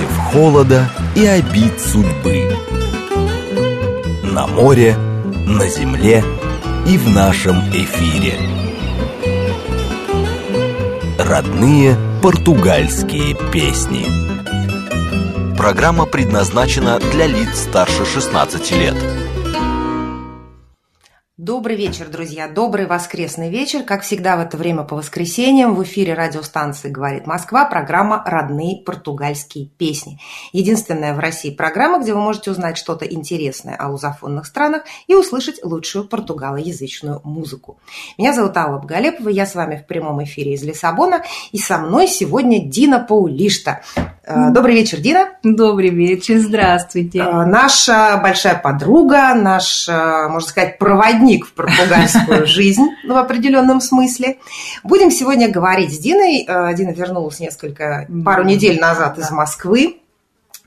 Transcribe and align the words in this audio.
против 0.00 0.16
холода 0.32 0.90
и 1.14 1.26
обид 1.26 1.80
судьбы. 1.80 2.56
На 4.22 4.46
море, 4.46 4.96
на 5.46 5.68
земле 5.68 6.24
и 6.86 6.96
в 6.96 7.08
нашем 7.08 7.56
эфире. 7.70 8.38
Родные 11.18 11.96
португальские 12.22 13.34
песни. 13.52 14.06
Программа 15.56 16.06
предназначена 16.06 16.98
для 17.12 17.26
лиц 17.26 17.60
старше 17.60 18.06
16 18.06 18.70
лет. 18.72 18.96
Добрый 21.60 21.76
вечер, 21.76 22.08
друзья. 22.08 22.48
Добрый 22.48 22.86
воскресный 22.86 23.50
вечер. 23.50 23.82
Как 23.82 24.00
всегда 24.00 24.38
в 24.38 24.40
это 24.40 24.56
время 24.56 24.82
по 24.82 24.96
воскресеньям 24.96 25.74
в 25.74 25.82
эфире 25.82 26.14
радиостанции 26.14 26.88
«Говорит 26.88 27.26
Москва» 27.26 27.66
программа 27.66 28.22
«Родные 28.24 28.82
португальские 28.82 29.66
песни». 29.66 30.18
Единственная 30.54 31.12
в 31.12 31.18
России 31.18 31.50
программа, 31.50 32.02
где 32.02 32.14
вы 32.14 32.20
можете 32.20 32.50
узнать 32.50 32.78
что-то 32.78 33.04
интересное 33.04 33.76
о 33.76 33.90
лузофонных 33.90 34.46
странах 34.46 34.84
и 35.06 35.14
услышать 35.14 35.62
лучшую 35.62 36.08
португалоязычную 36.08 37.20
музыку. 37.24 37.78
Меня 38.16 38.32
зовут 38.32 38.56
Алла 38.56 38.78
Бгалепова, 38.78 39.28
я 39.28 39.44
с 39.44 39.54
вами 39.54 39.76
в 39.76 39.86
прямом 39.86 40.24
эфире 40.24 40.54
из 40.54 40.62
Лиссабона, 40.62 41.24
и 41.52 41.58
со 41.58 41.76
мной 41.76 42.08
сегодня 42.08 42.64
Дина 42.64 43.00
Паулишта. 43.00 43.82
Э, 44.22 44.50
добрый 44.50 44.74
вечер, 44.74 44.98
Дина. 44.98 45.30
Добрый 45.42 45.88
вечер, 45.88 46.38
здравствуйте. 46.38 47.20
Э, 47.20 47.44
наша 47.46 48.18
большая 48.22 48.54
подруга, 48.56 49.34
наш, 49.34 49.88
э, 49.88 50.28
можно 50.28 50.48
сказать, 50.48 50.78
проводник 50.78 51.46
в 51.46 51.52
португальскую 51.54 52.46
жизнь 52.46 52.84
в 53.06 53.16
определенном 53.16 53.80
смысле. 53.80 54.38
Будем 54.84 55.10
сегодня 55.10 55.50
говорить 55.50 55.94
с 55.94 55.98
Диной. 55.98 56.44
Дина 56.74 56.90
вернулась 56.90 57.40
несколько, 57.40 58.06
пару 58.24 58.44
недель 58.44 58.78
назад 58.78 59.18
из 59.18 59.30
Москвы 59.30 60.00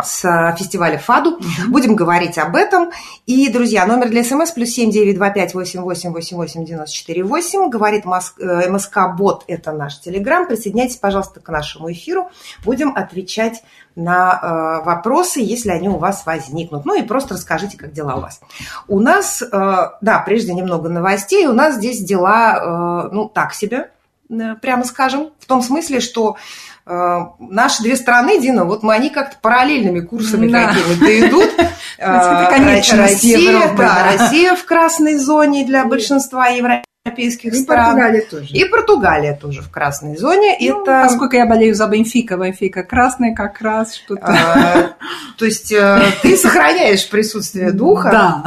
с 0.03 0.55
фестиваля 0.57 0.97
ФАДу. 0.97 1.39
Будем 1.67 1.95
говорить 1.95 2.37
об 2.37 2.55
этом. 2.55 2.91
И, 3.25 3.49
друзья, 3.51 3.85
номер 3.85 4.09
для 4.09 4.23
смс 4.23 4.51
плюс 4.51 4.69
семь 4.69 4.91
девять 4.91 5.15
два 5.15 5.29
пять 5.29 5.53
восемь 5.53 5.81
восемь 5.81 6.11
восемь 6.11 6.37
восемь 6.37 6.65
девяносто 6.65 6.95
четыре 6.95 7.23
восемь. 7.23 7.69
Говорит 7.69 8.05
МСК 8.05 9.15
Бот, 9.17 9.43
это 9.47 9.71
наш 9.71 9.99
телеграм. 9.99 10.47
Присоединяйтесь, 10.47 10.97
пожалуйста, 10.97 11.39
к 11.39 11.49
нашему 11.49 11.91
эфиру. 11.91 12.29
Будем 12.63 12.95
отвечать 12.95 13.63
на 13.95 14.81
э, 14.81 14.85
вопросы, 14.85 15.39
если 15.39 15.69
они 15.69 15.87
у 15.87 15.97
вас 15.97 16.25
возникнут. 16.25 16.83
Ну 16.85 16.95
и 16.95 17.03
просто 17.03 17.35
расскажите, 17.35 17.77
как 17.77 17.93
дела 17.93 18.15
у 18.15 18.21
вас. 18.21 18.41
У 18.87 18.99
нас, 18.99 19.41
э, 19.41 19.47
да, 19.51 20.19
прежде 20.25 20.53
немного 20.53 20.89
новостей. 20.89 21.45
У 21.45 21.53
нас 21.53 21.75
здесь 21.75 22.03
дела, 22.03 23.07
э, 23.09 23.13
ну, 23.13 23.29
так 23.29 23.53
себе, 23.53 23.91
э, 24.29 24.55
прямо 24.61 24.83
скажем. 24.83 25.29
В 25.39 25.45
том 25.45 25.61
смысле, 25.61 25.99
что 25.99 26.35
Э, 26.35 26.72
наши 26.85 27.81
две 27.81 27.95
страны, 27.95 28.41
Дина, 28.41 28.65
вот 28.65 28.83
мы 28.83 28.93
они 28.93 29.09
как-то 29.09 29.37
параллельными 29.41 30.01
курсами 30.01 30.47
да. 30.47 30.67
какими-то 30.67 31.27
идут. 31.27 31.49
Это, 31.97 32.47
конечно, 32.49 32.97
Россия, 32.97 33.73
да, 33.75 34.11
Россия 34.11 34.55
в 34.55 34.65
красной 34.65 35.17
зоне 35.17 35.65
для 35.65 35.85
большинства 35.85 36.47
европейских 36.47 37.53
и 37.53 37.55
стран. 37.55 37.85
Португалия 37.85 38.21
тоже. 38.21 38.53
И 38.53 38.65
Португалия 38.65 39.35
тоже 39.35 39.61
в 39.61 39.69
красной 39.69 40.17
зоне. 40.17 40.57
Ну, 40.59 40.81
это... 40.81 41.03
Поскольку 41.07 41.35
я 41.35 41.45
болею 41.45 41.75
за 41.75 41.87
Бенфика, 41.87 42.35
Бенфика 42.35 42.83
красный 42.83 43.33
как 43.33 43.61
раз 43.61 43.95
что-то. 43.95 44.25
А, 44.25 44.93
то 45.37 45.45
есть 45.45 45.71
э, 45.71 46.01
ты 46.21 46.35
сохраняешь 46.35 47.09
присутствие 47.09 47.71
духа. 47.73 48.43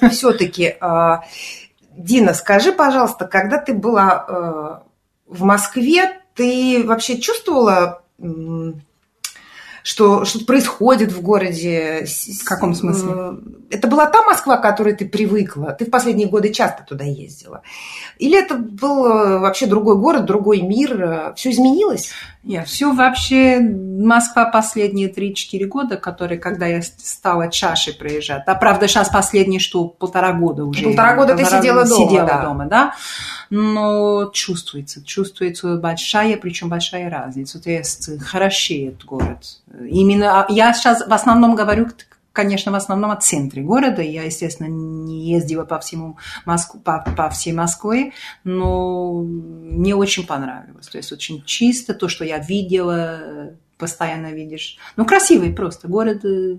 Да. 0.00 0.10
Все-таки. 0.10 0.74
А, 0.80 1.22
Дина, 1.96 2.34
скажи, 2.34 2.72
пожалуйста, 2.72 3.26
когда 3.26 3.58
ты 3.58 3.74
была 3.74 4.24
э, 4.26 4.90
в 5.26 5.42
Москве, 5.42 6.19
ты 6.34 6.84
вообще 6.84 7.18
чувствовала, 7.18 8.02
что 9.82 10.24
что 10.24 10.44
происходит 10.44 11.12
в 11.12 11.22
городе? 11.22 12.06
В 12.06 12.44
каком 12.44 12.74
смысле? 12.74 13.10
Э, 13.14 13.36
это 13.70 13.88
была 13.88 14.06
та 14.06 14.22
Москва, 14.22 14.56
к 14.58 14.62
которой 14.62 14.94
ты 14.94 15.08
привыкла? 15.08 15.72
Ты 15.72 15.86
в 15.86 15.90
последние 15.90 16.28
годы 16.28 16.52
часто 16.52 16.84
туда 16.84 17.04
ездила? 17.04 17.62
Или 18.18 18.38
это 18.38 18.56
был 18.56 19.06
э, 19.06 19.38
вообще 19.38 19.66
другой 19.66 19.96
город, 19.96 20.26
другой 20.26 20.60
мир? 20.60 21.32
Все 21.36 21.50
изменилось? 21.50 22.10
Я 22.42 22.64
все 22.64 22.92
вообще 22.92 23.58
Москва 23.98 24.46
последние 24.46 25.10
3-4 25.10 25.64
года, 25.66 25.96
которые, 25.96 26.38
когда 26.38 26.66
я 26.66 26.82
стала 26.82 27.50
чашей 27.50 27.94
проезжать. 27.94 28.42
А 28.46 28.54
правда, 28.54 28.88
сейчас 28.88 29.08
последние, 29.08 29.60
что 29.60 29.86
полтора 29.88 30.32
года 30.32 30.64
уже. 30.64 30.84
Полтора 30.84 31.14
года 31.16 31.34
полтора 31.34 31.50
ты 31.50 31.56
сидела 31.56 31.86
дома. 31.86 32.08
Сидела 32.08 32.26
да. 32.26 32.42
дома, 32.42 32.66
да 32.66 32.94
но 33.50 34.30
чувствуется, 34.32 35.04
чувствуется 35.04 35.76
большая, 35.76 36.36
причем 36.36 36.68
большая 36.68 37.10
разница. 37.10 37.60
То 37.60 37.68
есть 37.68 38.08
хорошеет 38.22 39.04
город. 39.04 39.60
Именно 39.88 40.42
а, 40.42 40.46
я 40.48 40.72
сейчас 40.72 41.06
в 41.06 41.12
основном 41.12 41.56
говорю 41.56 41.88
конечно, 42.32 42.70
в 42.70 42.76
основном 42.76 43.10
о 43.10 43.16
центре 43.16 43.60
города. 43.60 44.02
Я, 44.02 44.22
естественно, 44.22 44.68
не 44.68 45.30
ездила 45.30 45.64
по, 45.64 45.80
всему 45.80 46.16
Москву, 46.46 46.80
по, 46.80 47.04
по 47.16 47.28
всей 47.28 47.52
Москве, 47.52 48.12
но 48.44 49.20
мне 49.20 49.94
очень 49.94 50.26
понравилось. 50.26 50.86
То 50.86 50.96
есть 50.98 51.12
очень 51.12 51.44
чисто, 51.44 51.92
то, 51.92 52.08
что 52.08 52.24
я 52.24 52.38
видела, 52.38 53.50
постоянно 53.80 54.32
видишь. 54.32 54.78
Ну, 54.96 55.04
красивый 55.04 55.52
просто. 55.52 55.88
Город 55.88 56.24
э, 56.24 56.58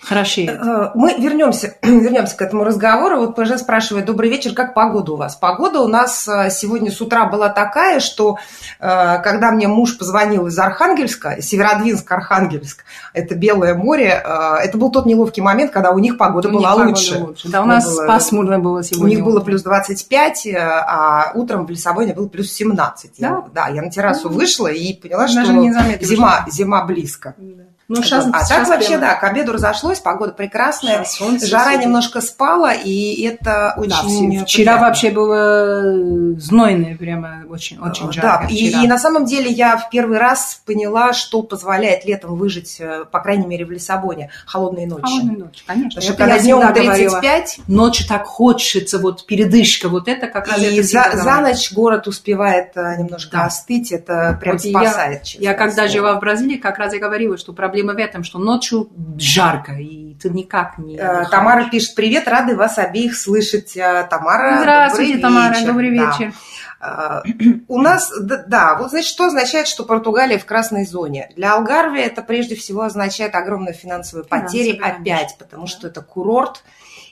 Хорошеет. 0.00 0.50
Э, 0.50 0.90
мы 0.94 1.14
вернемся, 1.18 1.76
вернемся 1.82 2.36
к 2.36 2.42
этому 2.42 2.64
разговору. 2.64 3.18
Вот 3.18 3.36
ПЖ 3.36 3.58
спрашивает, 3.58 4.06
добрый 4.06 4.30
вечер, 4.30 4.54
как 4.54 4.72
погода 4.72 5.12
у 5.12 5.16
вас? 5.16 5.36
Погода 5.36 5.80
у 5.80 5.88
нас 5.88 6.26
э, 6.28 6.50
сегодня 6.50 6.90
с 6.90 7.00
утра 7.00 7.26
была 7.26 7.48
такая, 7.48 8.00
что 8.00 8.38
э, 8.78 9.18
когда 9.22 9.50
мне 9.50 9.66
муж 9.66 9.98
позвонил 9.98 10.46
из 10.46 10.58
Архангельска, 10.58 11.42
Северодвинск, 11.42 12.10
Архангельск, 12.10 12.84
это 13.12 13.34
Белое 13.34 13.74
море, 13.74 14.08
это 14.08 14.78
был 14.78 14.90
тот 14.90 15.06
неловкий 15.06 15.42
момент, 15.42 15.72
когда 15.72 15.90
у 15.90 15.98
них 15.98 16.16
погода 16.16 16.48
у 16.48 16.52
была 16.52 16.74
них 16.76 16.86
лучше. 16.86 17.14
Погода 17.14 17.28
лучше. 17.30 17.48
Да, 17.48 17.62
у 17.62 17.66
нас 17.66 17.84
было, 17.84 18.06
пасмурно 18.06 18.58
было 18.58 18.82
сегодня. 18.82 19.04
У 19.04 19.08
них 19.08 19.24
было 19.24 19.40
плюс 19.40 19.62
25, 19.62 20.48
а 20.56 21.32
утром 21.34 21.66
в 21.66 21.70
Лиссабоне 21.70 22.14
было 22.14 22.28
плюс 22.28 22.52
17. 22.52 23.12
Да? 23.18 23.26
Я, 23.26 23.44
да, 23.52 23.68
я 23.68 23.82
на 23.82 23.90
террасу 23.90 24.28
вышла 24.28 24.68
и 24.68 24.94
поняла, 24.94 25.26
Даже 25.26 25.44
что 25.44 26.04
зима, 26.04 26.46
зима 26.48 26.84
близко. 26.84 27.34
Да. 27.36 27.64
Ну, 27.88 28.02
сейчас, 28.02 28.26
а 28.30 28.44
сейчас 28.44 28.68
так 28.68 28.68
вообще, 28.68 28.98
прямо... 28.98 29.00
да, 29.00 29.14
к 29.14 29.24
обеду 29.24 29.52
разошлось, 29.52 29.98
погода 29.98 30.32
прекрасная, 30.32 31.04
солнце, 31.04 31.46
жара 31.46 31.70
сидит. 31.70 31.86
немножко 31.86 32.20
спала, 32.20 32.74
и 32.74 33.22
это 33.22 33.72
очень... 33.78 34.40
Да, 34.40 34.44
вчера 34.44 34.76
вообще 34.76 35.10
было 35.10 36.36
знойное, 36.38 36.98
прямо 36.98 37.44
очень, 37.48 37.78
очень 37.78 38.12
жарко. 38.12 38.46
Да, 38.46 38.48
и, 38.50 38.84
и 38.84 38.86
на 38.86 38.98
самом 38.98 39.24
деле 39.24 39.50
я 39.50 39.78
в 39.78 39.88
первый 39.88 40.18
раз 40.18 40.60
поняла, 40.66 41.14
что 41.14 41.42
позволяет 41.42 42.04
летом 42.04 42.36
выжить, 42.36 42.76
э, 42.78 43.06
по 43.10 43.20
крайней 43.20 43.46
мере, 43.46 43.64
в 43.64 43.70
Лиссабоне, 43.70 44.30
холодные 44.44 44.86
ночи. 44.86 45.04
Холодные 45.04 45.38
ночи, 45.38 45.62
конечно. 45.66 46.00
Потому 46.02 46.12
что 46.12 46.14
когда 46.14 46.38
днем 46.38 46.60
35... 46.60 46.84
Говорила, 46.84 47.64
ночью 47.68 48.06
так 48.06 48.26
хочется, 48.26 48.98
вот 48.98 49.24
передышка, 49.24 49.88
вот 49.88 50.08
это 50.08 50.26
как 50.26 50.48
раз... 50.48 50.62
И 50.62 50.82
за, 50.82 51.12
за 51.14 51.40
ночь 51.40 51.72
город 51.72 52.06
успевает 52.06 52.72
э, 52.76 52.98
немножко 52.98 53.38
да. 53.38 53.44
остыть, 53.46 53.92
это 53.92 54.36
прям 54.38 54.56
вот 54.56 54.62
спасает. 54.62 55.24
Я, 55.28 55.52
я 55.52 55.54
когда 55.56 55.88
жила 55.88 56.16
в 56.16 56.20
Бразилии, 56.20 56.58
как 56.58 56.76
раз 56.76 56.92
и 56.92 56.98
говорила, 56.98 57.38
что 57.38 57.54
проблема 57.54 57.77
проблема 57.78 57.94
в 57.94 57.98
этом, 57.98 58.24
что 58.24 58.38
ночью 58.38 58.90
жарко, 59.18 59.72
и 59.72 60.14
ты 60.14 60.30
никак 60.30 60.78
не... 60.78 60.96
Э, 60.96 61.24
Тамара 61.30 61.68
пишет, 61.70 61.94
привет, 61.94 62.26
рады 62.28 62.56
вас 62.56 62.78
обеих 62.78 63.16
слышать. 63.16 63.76
Э, 63.76 64.06
Тамара, 64.08 64.58
Здравствуйте, 64.60 65.14
добрый 65.14 65.22
Тамара, 65.22 65.54
вечер. 65.54 65.66
добрый 65.66 65.90
вечер. 65.90 66.32
Да. 66.80 67.22
Э, 67.24 67.28
у 67.68 67.80
нас, 67.80 68.12
да, 68.20 68.44
да, 68.46 68.76
вот 68.78 68.90
значит, 68.90 69.08
что 69.08 69.26
означает, 69.26 69.68
что 69.68 69.84
Португалия 69.84 70.38
в 70.38 70.44
красной 70.44 70.86
зоне? 70.86 71.30
Для 71.36 71.54
Алгарвии 71.54 72.02
это 72.02 72.22
прежде 72.22 72.56
всего 72.56 72.82
означает 72.82 73.34
огромные 73.34 73.74
финансовые 73.74 74.26
потери 74.26 74.72
Финансовые, 74.72 75.00
опять, 75.00 75.36
потому 75.38 75.62
да. 75.62 75.68
что 75.68 75.86
это 75.88 76.02
курорт, 76.02 76.64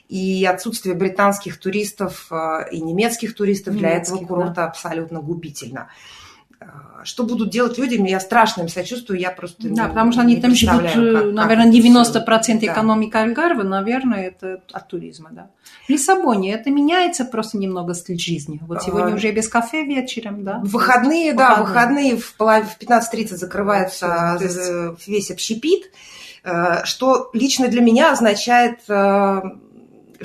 и 0.09 0.45
отсутствие 0.45 0.95
британских 0.95 1.59
туристов 1.59 2.31
и 2.71 2.79
немецких 2.79 3.35
туристов 3.35 3.73
немецких, 3.73 3.89
для 3.89 3.97
этого 3.97 4.25
курорта 4.25 4.53
да. 4.55 4.65
абсолютно 4.67 5.19
губительно 5.19 5.89
что 7.07 7.23
будут 7.23 7.49
делать 7.49 7.77
люди, 7.77 7.95
я 8.07 8.19
страшно 8.19 8.63
им 8.63 8.67
сочувствую, 8.67 9.17
я 9.17 9.31
просто 9.31 9.69
Да, 9.69 9.83
не, 9.83 9.89
потому 9.89 10.11
что 10.11 10.21
они 10.21 10.35
там 10.35 10.53
живут, 10.53 10.81
как, 10.81 10.95
э, 10.97 11.31
наверное, 11.31 11.71
90% 11.71 12.25
процентов 12.25 12.67
да. 12.67 12.73
экономики 12.73 13.15
Альгарвы, 13.15 13.63
наверное, 13.63 14.27
это 14.27 14.61
от 14.73 14.87
туризма, 14.89 15.29
да. 15.31 15.49
В 15.85 15.89
Лиссабоне 15.89 16.53
это 16.53 16.69
меняется 16.69 17.23
просто 17.23 17.57
немного 17.57 17.93
стиль 17.93 18.19
жизни. 18.19 18.59
Вот 18.67 18.83
сегодня 18.83 19.13
а... 19.13 19.15
уже 19.15 19.31
без 19.31 19.47
кафе 19.47 19.83
вечером, 19.83 20.43
да? 20.43 20.59
В 20.59 20.71
выходные, 20.71 21.33
да, 21.33 21.55
выходные 21.55 22.17
в, 22.17 22.35
в 22.37 22.41
15.30 22.41 23.37
закрывается 23.37 24.37
да, 24.39 24.95
весь 25.07 25.31
общепит, 25.31 25.91
э, 26.43 26.83
что 26.83 27.29
лично 27.31 27.69
для 27.69 27.81
меня 27.81 28.11
означает 28.11 28.79
э, 28.89 29.41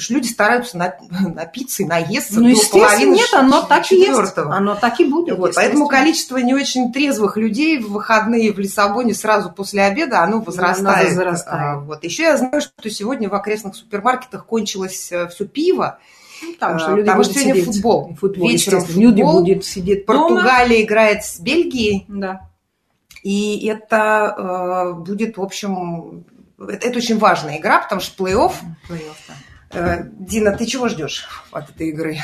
люди 0.08 0.28
стараются 0.28 0.76
на, 0.76 0.94
напиться 1.10 1.82
и 1.82 1.86
наесться 1.86 2.40
ну, 2.40 2.54
до 2.54 2.70
половины 2.70 3.16
нет, 3.16 3.34
оно 3.34 3.62
так 3.62 3.90
и 3.92 3.96
есть. 3.96 4.36
Оно 4.36 4.74
так 4.74 5.00
и 5.00 5.04
будет. 5.04 5.38
Вот, 5.38 5.54
поэтому 5.54 5.88
количество 5.88 6.36
не 6.38 6.54
очень 6.54 6.92
трезвых 6.92 7.36
людей 7.36 7.78
в 7.78 7.92
выходные 7.92 8.52
в 8.52 8.58
Лиссабоне 8.58 9.14
сразу 9.14 9.50
после 9.50 9.82
обеда, 9.82 10.22
оно 10.22 10.40
возрастает. 10.40 11.08
Оно 11.08 11.16
возрастает. 11.16 11.62
А, 11.62 11.78
вот. 11.78 12.04
Еще 12.04 12.24
я 12.24 12.36
знаю, 12.36 12.60
что 12.60 12.90
сегодня 12.90 13.28
в 13.28 13.34
окрестных 13.34 13.76
супермаркетах 13.76 14.46
кончилось 14.46 15.10
э, 15.12 15.28
все 15.28 15.46
пиво. 15.46 15.98
Ну, 16.42 16.54
там 16.58 16.78
что 16.78 16.90
люди 16.90 17.06
потому 17.06 17.24
что 17.24 17.34
сегодня 17.34 17.54
сидеть. 17.54 17.74
футбол. 17.74 18.16
футбол 18.20 18.48
Вечером 18.48 18.80
футбол. 18.80 19.02
Люди 19.02 19.22
будут 19.22 19.64
сидеть 19.64 20.06
Португалия 20.06 20.78
дома. 20.78 20.82
играет 20.82 21.24
с 21.24 21.38
Бельгией. 21.38 22.04
Да. 22.08 22.48
И 23.22 23.66
это 23.66 24.34
э, 24.36 24.92
будет, 24.94 25.36
в 25.36 25.42
общем, 25.42 26.24
это, 26.58 26.88
это 26.88 26.98
очень 26.98 27.18
важная 27.18 27.58
игра, 27.58 27.78
потому 27.78 28.00
что 28.00 28.24
плей-офф. 28.24 28.52
Плей-офф, 28.88 29.16
да. 29.28 29.34
Э, 29.72 30.02
Дина, 30.04 30.56
ты 30.56 30.66
чего 30.66 30.88
ждешь 30.88 31.26
от 31.50 31.70
этой 31.70 31.88
игры? 31.88 32.18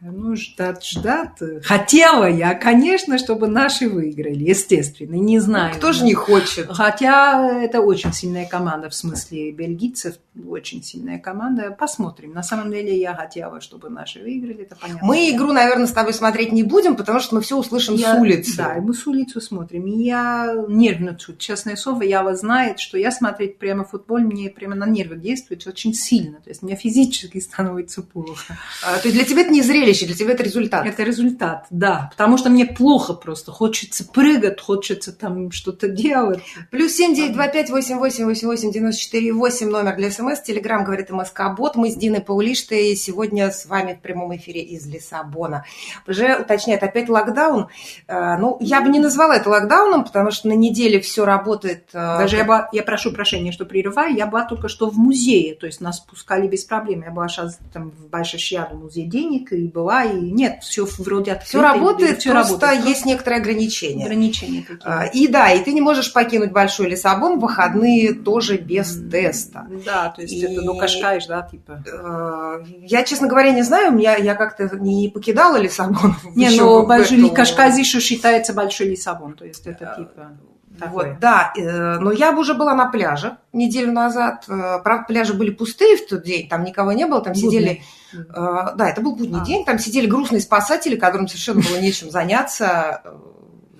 Ну, 0.00 0.36
ждать, 0.36 0.84
ждать. 0.84 1.38
Хотела 1.64 2.30
я, 2.30 2.54
конечно, 2.54 3.18
чтобы 3.18 3.48
наши 3.48 3.88
выиграли, 3.88 4.44
естественно. 4.44 5.16
Не 5.16 5.40
знаю. 5.40 5.74
Кто 5.74 5.92
же 5.92 6.04
не 6.04 6.14
хочет? 6.14 6.68
Хотя 6.70 7.60
это 7.60 7.80
очень 7.80 8.12
сильная 8.12 8.46
команда, 8.46 8.90
в 8.90 8.94
смысле 8.94 9.50
бельгийцев, 9.50 10.14
очень 10.48 10.84
сильная 10.84 11.18
команда. 11.18 11.74
Посмотрим. 11.76 12.32
На 12.32 12.44
самом 12.44 12.70
деле 12.70 12.96
я 12.96 13.12
хотела, 13.12 13.60
чтобы 13.60 13.88
наши 13.88 14.20
выиграли, 14.20 14.62
это 14.62 14.76
понятно. 14.76 15.04
Мы 15.04 15.30
игру, 15.30 15.52
наверное, 15.52 15.88
с 15.88 15.92
тобой 15.92 16.14
смотреть 16.14 16.52
не 16.52 16.62
будем, 16.62 16.94
потому 16.94 17.18
что 17.18 17.34
мы 17.34 17.40
все 17.40 17.56
услышим 17.58 17.96
я, 17.96 18.14
с 18.14 18.20
улицы. 18.20 18.56
Да, 18.56 18.76
мы 18.80 18.94
с 18.94 19.04
улицы 19.04 19.40
смотрим. 19.40 19.84
И 19.86 20.04
я 20.04 20.54
нервничаю, 20.68 21.36
честное 21.38 21.74
слово. 21.74 22.02
Я 22.02 22.22
вас 22.22 22.40
знает, 22.40 22.78
что 22.78 22.98
я 22.98 23.10
смотреть 23.10 23.58
прямо 23.58 23.84
футбол, 23.84 24.18
мне 24.18 24.48
прямо 24.48 24.76
на 24.76 24.86
нервы 24.86 25.16
действует 25.16 25.66
очень 25.66 25.92
сильно. 25.92 26.38
То 26.38 26.50
есть 26.50 26.62
мне 26.62 26.76
физически 26.76 27.40
становится 27.40 28.02
плохо. 28.02 28.56
А, 28.86 28.98
то 28.98 29.08
есть 29.08 29.16
для 29.16 29.24
тебя 29.24 29.42
это 29.42 29.50
не 29.50 29.62
зрелище, 29.62 29.87
для 29.92 30.14
тебя 30.14 30.32
это 30.32 30.42
результат? 30.42 30.86
Это 30.86 31.02
результат, 31.02 31.66
да. 31.70 32.08
Потому 32.10 32.38
что 32.38 32.50
мне 32.50 32.66
плохо 32.66 33.14
просто. 33.14 33.52
Хочется 33.52 34.04
прыгать, 34.04 34.60
хочется 34.60 35.12
там 35.12 35.50
что-то 35.50 35.88
делать. 35.88 36.40
Плюс 36.70 36.92
семь 36.92 37.14
девять 37.14 37.32
два 37.32 37.48
пять 37.48 37.70
восемь 37.70 37.98
восемь 37.98 38.24
восемь 38.24 38.46
восемь 38.48 38.72
девяносто 38.72 39.00
четыре 39.00 39.32
восемь 39.32 39.68
номер 39.68 39.96
для 39.96 40.10
СМС. 40.10 40.40
Телеграмм 40.42 40.84
говорит 40.84 41.10
МСК 41.10 41.42
Бот. 41.56 41.76
Мы 41.76 41.90
с 41.90 41.96
Диной 41.96 42.20
Паулиштой 42.20 42.94
сегодня 42.96 43.50
с 43.50 43.66
вами 43.66 43.94
в 43.94 44.00
прямом 44.00 44.36
эфире 44.36 44.62
из 44.62 44.86
Лиссабона. 44.86 45.64
Уже 46.06 46.36
уточняет 46.36 46.82
опять 46.82 47.08
локдаун. 47.08 47.68
Э, 48.06 48.36
Ну, 48.38 48.56
я 48.60 48.80
бы 48.80 48.88
не 48.88 49.00
назвала 49.00 49.36
это 49.36 49.48
локдауном, 49.50 50.04
потому 50.04 50.30
что 50.30 50.48
на 50.48 50.52
неделе 50.52 51.00
все 51.00 51.24
работает. 51.24 51.88
э, 51.92 52.18
Даже 52.18 52.36
я, 52.36 52.44
была, 52.44 52.68
я 52.72 52.82
прошу 52.82 53.12
прощения, 53.12 53.52
что 53.52 53.64
прерываю, 53.64 54.14
я 54.14 54.26
была 54.26 54.44
только 54.44 54.68
что 54.68 54.90
в 54.90 54.96
музее, 54.96 55.54
то 55.54 55.66
есть 55.66 55.80
нас 55.80 56.00
пускали 56.00 56.46
без 56.46 56.64
проблем. 56.64 57.02
Я 57.02 57.10
была 57.10 57.28
сейчас 57.28 57.58
там 57.72 57.90
в 57.90 58.08
Большошьяду 58.08 58.76
музей 58.76 59.06
денег 59.06 59.52
и 59.52 59.66
была, 59.78 60.04
и 60.04 60.18
нет, 60.18 60.62
все 60.62 60.86
вроде 60.98 61.32
открыто. 61.32 61.48
Все 61.48 61.62
работает, 61.62 62.18
все 62.20 62.30
просто 62.32 62.52
работает. 62.66 62.84
есть 62.86 63.06
некоторые 63.06 63.40
ограничения. 63.40 64.04
ограничения. 64.04 64.64
А, 64.82 65.06
И 65.06 65.28
да, 65.28 65.52
и 65.52 65.62
ты 65.62 65.72
не 65.72 65.80
можешь 65.80 66.12
покинуть 66.12 66.52
Большой 66.52 66.88
Лиссабон 66.90 67.38
в 67.38 67.42
выходные 67.42 68.12
тоже 68.12 68.56
без 68.56 68.98
теста. 69.10 69.66
Да, 69.84 70.08
то 70.14 70.22
есть 70.22 70.34
И- 70.34 70.40
это 70.40 70.62
ну 70.62 70.76
кашкаешь, 70.76 71.26
да, 71.26 71.42
типа. 71.42 71.82
Э, 71.86 72.64
Я, 72.80 73.02
честно 73.04 73.28
говоря, 73.28 73.52
не 73.52 73.62
знаю, 73.62 73.96
я, 73.98 74.16
я 74.16 74.34
как-то 74.34 74.68
не 74.78 75.08
покидала 75.08 75.56
Лиссабон. 75.56 76.14
Не, 76.34 76.50
в 76.60 76.86
большой 76.86 77.18
эту- 77.18 77.30
Кашказ 77.34 77.78
еще 77.78 78.00
считается 78.00 78.52
большой 78.52 78.88
Лиссабон, 78.88 79.34
то 79.34 79.44
есть 79.44 79.66
это 79.66 79.94
типа 79.96 80.32
такое. 80.78 81.10
Вот, 81.10 81.20
да, 81.20 81.52
э, 81.56 81.98
но 81.98 82.12
я 82.12 82.32
бы 82.32 82.40
уже 82.40 82.54
была 82.54 82.74
на 82.74 82.86
пляже 82.90 83.36
неделю 83.52 83.92
назад. 83.92 84.44
Э, 84.48 84.78
Правда, 84.82 85.04
пляжи 85.06 85.34
были 85.34 85.50
пустые 85.50 85.96
в 85.96 86.06
тот 86.08 86.22
день, 86.22 86.48
там 86.48 86.64
никого 86.64 86.92
не 86.92 87.06
было, 87.06 87.20
там 87.20 87.34
сидели... 87.34 87.82
Будний. 88.12 88.24
э, 88.30 88.74
Да, 88.76 88.88
это 88.88 89.00
был 89.00 89.16
будний 89.16 89.40
А. 89.40 89.44
день, 89.44 89.64
там 89.64 89.78
сидели 89.78 90.06
грустные 90.06 90.40
спасатели, 90.40 90.96
которым 90.96 91.28
совершенно 91.28 91.60
было 91.60 91.78
нечем 91.80 92.10
заняться. 92.10 93.02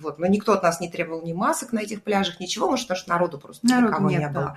Вот, 0.01 0.19
но 0.19 0.27
никто 0.27 0.53
от 0.53 0.63
нас 0.63 0.79
не 0.79 0.89
требовал 0.89 1.21
ни 1.21 1.33
масок 1.33 1.73
на 1.73 1.79
этих 1.79 2.01
пляжах, 2.03 2.39
ничего, 2.39 2.69
может, 2.69 2.87
потому 2.87 2.99
что 2.99 3.09
народу 3.09 3.37
просто 3.37 3.67
Народу 3.67 3.87
никого 3.93 4.09
нет, 4.09 4.19
не 4.21 4.29
да. 4.29 4.31
было. 4.39 4.55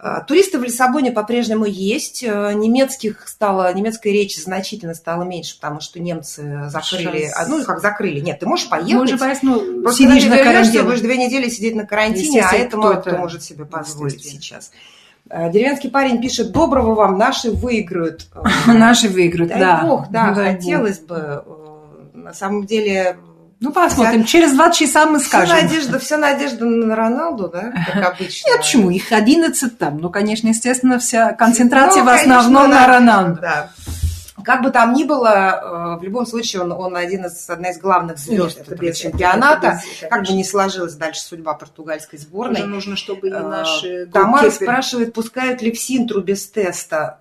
Э, 0.00 0.24
Туристы 0.26 0.58
в 0.58 0.62
Лиссабоне 0.64 1.12
по-прежнему 1.12 1.64
есть. 1.64 2.22
Э, 2.22 2.52
Немецких 2.54 3.28
стало, 3.28 3.72
немецкая 3.74 4.12
речь 4.12 4.36
значительно 4.36 4.94
стала 4.94 5.22
меньше, 5.24 5.56
потому 5.56 5.80
что 5.80 6.00
немцы 6.00 6.68
закрыли, 6.68 7.26
Сейчас. 7.26 7.48
ну 7.48 7.64
как 7.64 7.80
закрыли, 7.80 8.20
нет, 8.20 8.40
ты 8.40 8.46
можешь 8.46 8.68
поехать. 8.68 8.94
Может, 8.94 9.20
поесть, 9.20 9.42
ну, 9.42 9.82
Просто 9.82 10.02
сидишь 10.04 10.24
на 10.26 10.38
карантине. 10.38 10.82
будешь 10.82 11.00
две 11.00 11.16
недели 11.16 11.48
сидеть 11.48 11.74
на 11.74 11.86
карантине, 11.86 12.42
а 12.42 12.54
это 12.54 12.76
мало 12.76 12.94
кто 12.94 13.16
может 13.16 13.42
себе 13.42 13.64
позволить 13.64 14.22
сейчас. 14.24 14.70
Э, 15.28 15.50
Деревенский 15.50 15.90
парень 15.90 16.20
пишет, 16.22 16.52
доброго 16.52 16.94
вам, 16.94 17.18
наши 17.18 17.50
выиграют. 17.50 18.26
Э, 18.66 18.72
Наши 18.72 19.08
выиграют, 19.08 19.50
Дай 19.50 19.60
да. 19.60 19.82
бог, 19.82 20.10
да, 20.10 20.32
Дай 20.32 20.52
бог. 20.54 20.60
хотелось 20.62 20.98
бы. 21.00 21.44
На 22.14 22.32
самом 22.32 22.66
деле, 22.66 23.18
Ну, 23.58 23.72
посмотрим. 23.72 24.24
Через 24.24 24.52
два 24.52 24.70
часа 24.70 25.06
мы 25.06 25.18
вся 25.18 25.28
скажем. 25.46 25.56
надежда, 25.56 25.98
вся 25.98 26.18
надежда 26.18 26.64
на 26.66 26.94
Роналду, 26.94 27.48
да, 27.48 27.72
как 27.92 28.04
обычно. 28.20 28.48
Нет, 28.50 28.58
почему? 28.58 28.90
Их 28.90 29.10
11 29.12 29.78
там. 29.78 29.98
Ну, 29.98 30.10
конечно, 30.10 30.48
естественно, 30.48 30.98
вся 30.98 31.32
концентрация 31.32 32.02
Ну, 32.02 32.10
в 32.10 32.12
основном 32.14 32.62
конечно, 32.64 32.80
на 32.80 32.86
Роналду. 32.86 33.40
Да. 33.40 33.70
Как 34.44 34.62
бы 34.62 34.70
там 34.70 34.92
ни 34.92 35.02
было, 35.04 35.96
э, 35.96 36.00
в 36.00 36.02
любом 36.04 36.24
случае 36.26 36.62
он, 36.62 36.70
он 36.70 36.94
один 36.94 37.24
из, 37.24 37.48
одна 37.50 37.70
из 37.70 37.78
главных 37.78 38.18
звезд 38.18 38.58
Нет, 38.58 38.66
это 38.68 38.74
этого 38.74 38.92
чемпионата. 38.92 39.66
это 39.66 39.80
без- 40.02 40.08
Как 40.10 40.24
бы 40.26 40.32
ни 40.34 40.42
сложилась 40.44 40.94
дальше 40.94 41.20
судьба 41.22 41.54
португальской 41.54 42.18
сборной. 42.18 42.60
Уже 42.60 42.66
нужно, 42.68 42.94
чтобы 42.96 43.28
и 43.28 43.32
Э, 43.32 43.40
наши 43.40 44.06
Тамара 44.06 44.50
спрашивает, 44.50 45.14
пускают 45.14 45.62
ли 45.62 45.72
в 45.72 45.80
Синтру 45.80 46.20
без 46.20 46.46
теста. 46.48 47.16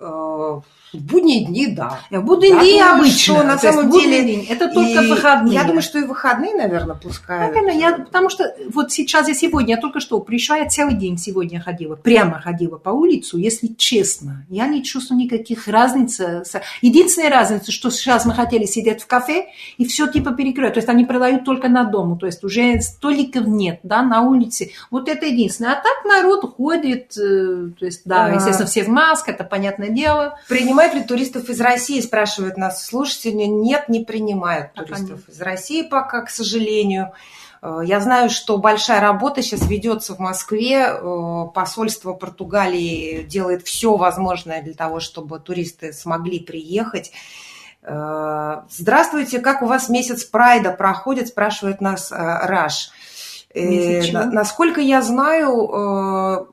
Э, 0.95 0.99
В 0.99 1.03
будние 1.03 1.45
дни, 1.45 1.67
да. 1.67 1.99
В 2.09 2.21
будний 2.23 2.49
Я 2.49 2.59
день 2.61 2.79
думаю, 2.79 2.99
обычно. 2.99 3.19
что 3.35 3.43
на 3.43 3.55
То 3.57 3.71
самом 3.71 3.91
деле 3.91 4.23
день. 4.23 4.47
Это 4.49 4.67
только 4.69 5.01
И 5.03 5.09
выходные. 5.09 5.53
Я 5.53 5.63
думаю, 5.63 5.81
что 5.81 5.99
и 5.99 6.03
выходные, 6.03 6.55
наверное, 6.55 6.95
пускают. 6.95 7.53
Наверное, 7.55 7.77
я, 7.79 7.93
потому 7.97 8.29
что 8.29 8.53
вот 8.71 8.91
сейчас 8.91 9.27
я 9.27 9.33
сегодня, 9.33 9.75
я 9.75 9.81
только 9.81 9.99
что 9.99 10.19
пришла, 10.19 10.57
я 10.57 10.67
целый 10.67 10.95
день 10.95 11.17
сегодня 11.17 11.59
ходила, 11.61 11.95
прямо 11.95 12.39
ходила 12.39 12.77
по 12.77 12.89
улицу, 12.89 13.37
если 13.37 13.67
честно, 13.67 14.45
я 14.49 14.67
не 14.67 14.83
чувствую 14.83 15.19
никаких 15.19 15.67
разниц. 15.67 16.19
с- 16.19 16.61
Единственная 16.81 17.29
разница, 17.29 17.71
что 17.71 17.89
сейчас 17.89 18.25
мы 18.25 18.33
хотели 18.33 18.65
сидеть 18.65 19.01
в 19.01 19.07
кафе, 19.07 19.47
и 19.77 19.85
все 19.85 20.07
типа 20.07 20.31
перекрыто, 20.31 20.73
то 20.75 20.77
есть 20.79 20.89
они 20.89 21.05
продают 21.05 21.43
только 21.45 21.69
на 21.69 21.83
дому, 21.83 22.17
то 22.17 22.25
есть 22.25 22.43
уже 22.43 22.79
столиков 22.81 23.45
нет, 23.47 23.79
да, 23.83 24.01
на 24.01 24.21
улице. 24.21 24.71
Вот 24.91 25.09
это 25.09 25.25
единственное. 25.25 25.71
А 25.73 25.75
так 25.75 26.05
народ 26.05 26.55
ходит, 26.55 27.17
э, 27.17 27.69
то 27.79 27.85
есть, 27.85 28.01
да, 28.05 28.25
А. 28.25 28.35
естественно, 28.35 28.67
все 28.67 28.83
в 28.83 28.87
масках, 28.89 29.35
это 29.35 29.43
понятное 29.43 29.89
дело. 29.89 30.37
Принимают 30.47 30.84
ли 30.93 31.03
туристов 31.03 31.49
из 31.49 31.59
России, 31.59 31.99
спрашивают 32.01 32.57
нас 32.57 32.85
слушатели. 32.85 33.43
Нет, 33.43 33.89
не 33.89 34.03
принимают 34.03 34.73
Пока 34.73 34.95
туристов 34.95 35.27
из 35.27 35.41
России 35.41 35.81
пока, 35.81 36.21
к 36.21 36.29
сожалению. 36.29 37.13
Э, 37.61 37.81
Я 37.83 37.99
знаю, 37.99 38.29
что 38.29 38.57
большая 38.57 39.01
работа 39.01 39.41
сейчас 39.41 39.67
ведется 39.67 40.15
в 40.15 40.19
Москве. 40.19 40.87
Э, 40.87 41.45
Посольство 41.53 42.13
Португалии 42.13 43.23
делает 43.23 43.63
все 43.63 43.97
возможное 43.97 44.61
для 44.61 44.73
того, 44.73 44.99
чтобы 44.99 45.39
туристы 45.39 45.91
смогли 45.93 46.39
приехать. 46.39 47.11
Э, 47.81 48.61
Здравствуйте, 48.69 49.39
как 49.39 49.61
у 49.61 49.65
вас 49.65 49.89
месяц 49.89 50.23
прайда 50.23 50.71
проходит, 50.71 51.27
спрашивает 51.29 51.81
нас 51.81 52.11
Раш. 52.11 52.91
Насколько 53.53 54.81
я 54.81 55.01
знаю, 55.01 56.49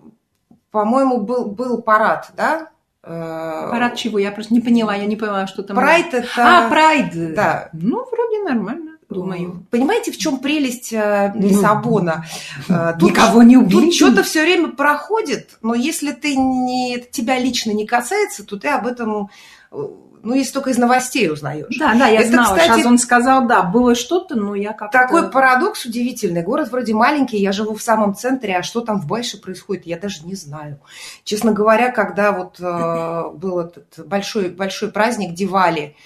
по-моему, 0.70 1.18
был, 1.20 1.46
был 1.46 1.82
парад, 1.82 2.30
да? 2.36 2.71
Э, 3.04 3.68
Парад 3.70 3.96
чего? 3.96 4.18
Я 4.18 4.30
просто 4.32 4.54
не 4.54 4.60
поняла, 4.60 4.94
я 4.94 5.06
не 5.06 5.16
поняла, 5.16 5.46
что 5.46 5.62
там. 5.62 5.76
Прайд 5.76 6.14
это... 6.14 6.26
А, 6.36 6.68
прайд. 6.68 7.34
Да. 7.34 7.68
Ну, 7.72 8.04
вроде 8.10 8.42
нормально, 8.44 8.92
думаю. 9.08 9.66
Понимаете, 9.70 10.12
в 10.12 10.18
чем 10.18 10.38
прелесть 10.38 10.92
э, 10.92 11.32
Лиссабона? 11.34 12.24
Э, 12.68 12.92
Тут, 12.98 13.10
Никого 13.10 13.42
не 13.42 13.56
убили. 13.56 13.86
тут 13.86 13.94
что-то 13.94 14.22
все 14.22 14.42
время 14.42 14.68
проходит, 14.68 15.58
но 15.62 15.74
если 15.74 16.12
ты 16.12 16.36
не, 16.36 16.98
тебя 17.10 17.38
лично 17.38 17.72
не 17.72 17.86
касается, 17.86 18.46
то 18.46 18.56
ты 18.56 18.68
об 18.68 18.86
этом, 18.86 19.30
э, 19.72 19.76
ну, 20.22 20.34
если 20.34 20.52
только 20.52 20.70
из 20.70 20.78
новостей 20.78 21.30
узнаешь. 21.30 21.76
Да, 21.78 21.94
да, 21.94 22.06
я 22.06 22.20
Это, 22.20 22.28
знала. 22.28 22.56
кстати, 22.56 22.66
Сейчас 22.66 22.86
он 22.86 22.98
сказал, 22.98 23.46
да, 23.46 23.62
было 23.62 23.94
что-то, 23.94 24.36
но 24.36 24.54
я 24.54 24.72
как-то... 24.72 24.98
Такой 24.98 25.30
парадокс 25.30 25.84
удивительный. 25.84 26.42
Город 26.42 26.70
вроде 26.70 26.94
маленький, 26.94 27.38
я 27.38 27.52
живу 27.52 27.74
в 27.74 27.82
самом 27.82 28.14
центре, 28.14 28.56
а 28.56 28.62
что 28.62 28.80
там 28.80 29.00
в 29.00 29.06
Байше 29.06 29.40
происходит, 29.40 29.86
я 29.86 29.98
даже 29.98 30.24
не 30.24 30.34
знаю. 30.34 30.78
Честно 31.24 31.52
говоря, 31.52 31.90
когда 31.90 32.32
вот 32.32 32.60
э, 32.60 33.30
был 33.34 33.60
этот 33.60 34.06
большой, 34.06 34.50
большой 34.50 34.92
праздник 34.92 35.34
Дивали, 35.34 35.96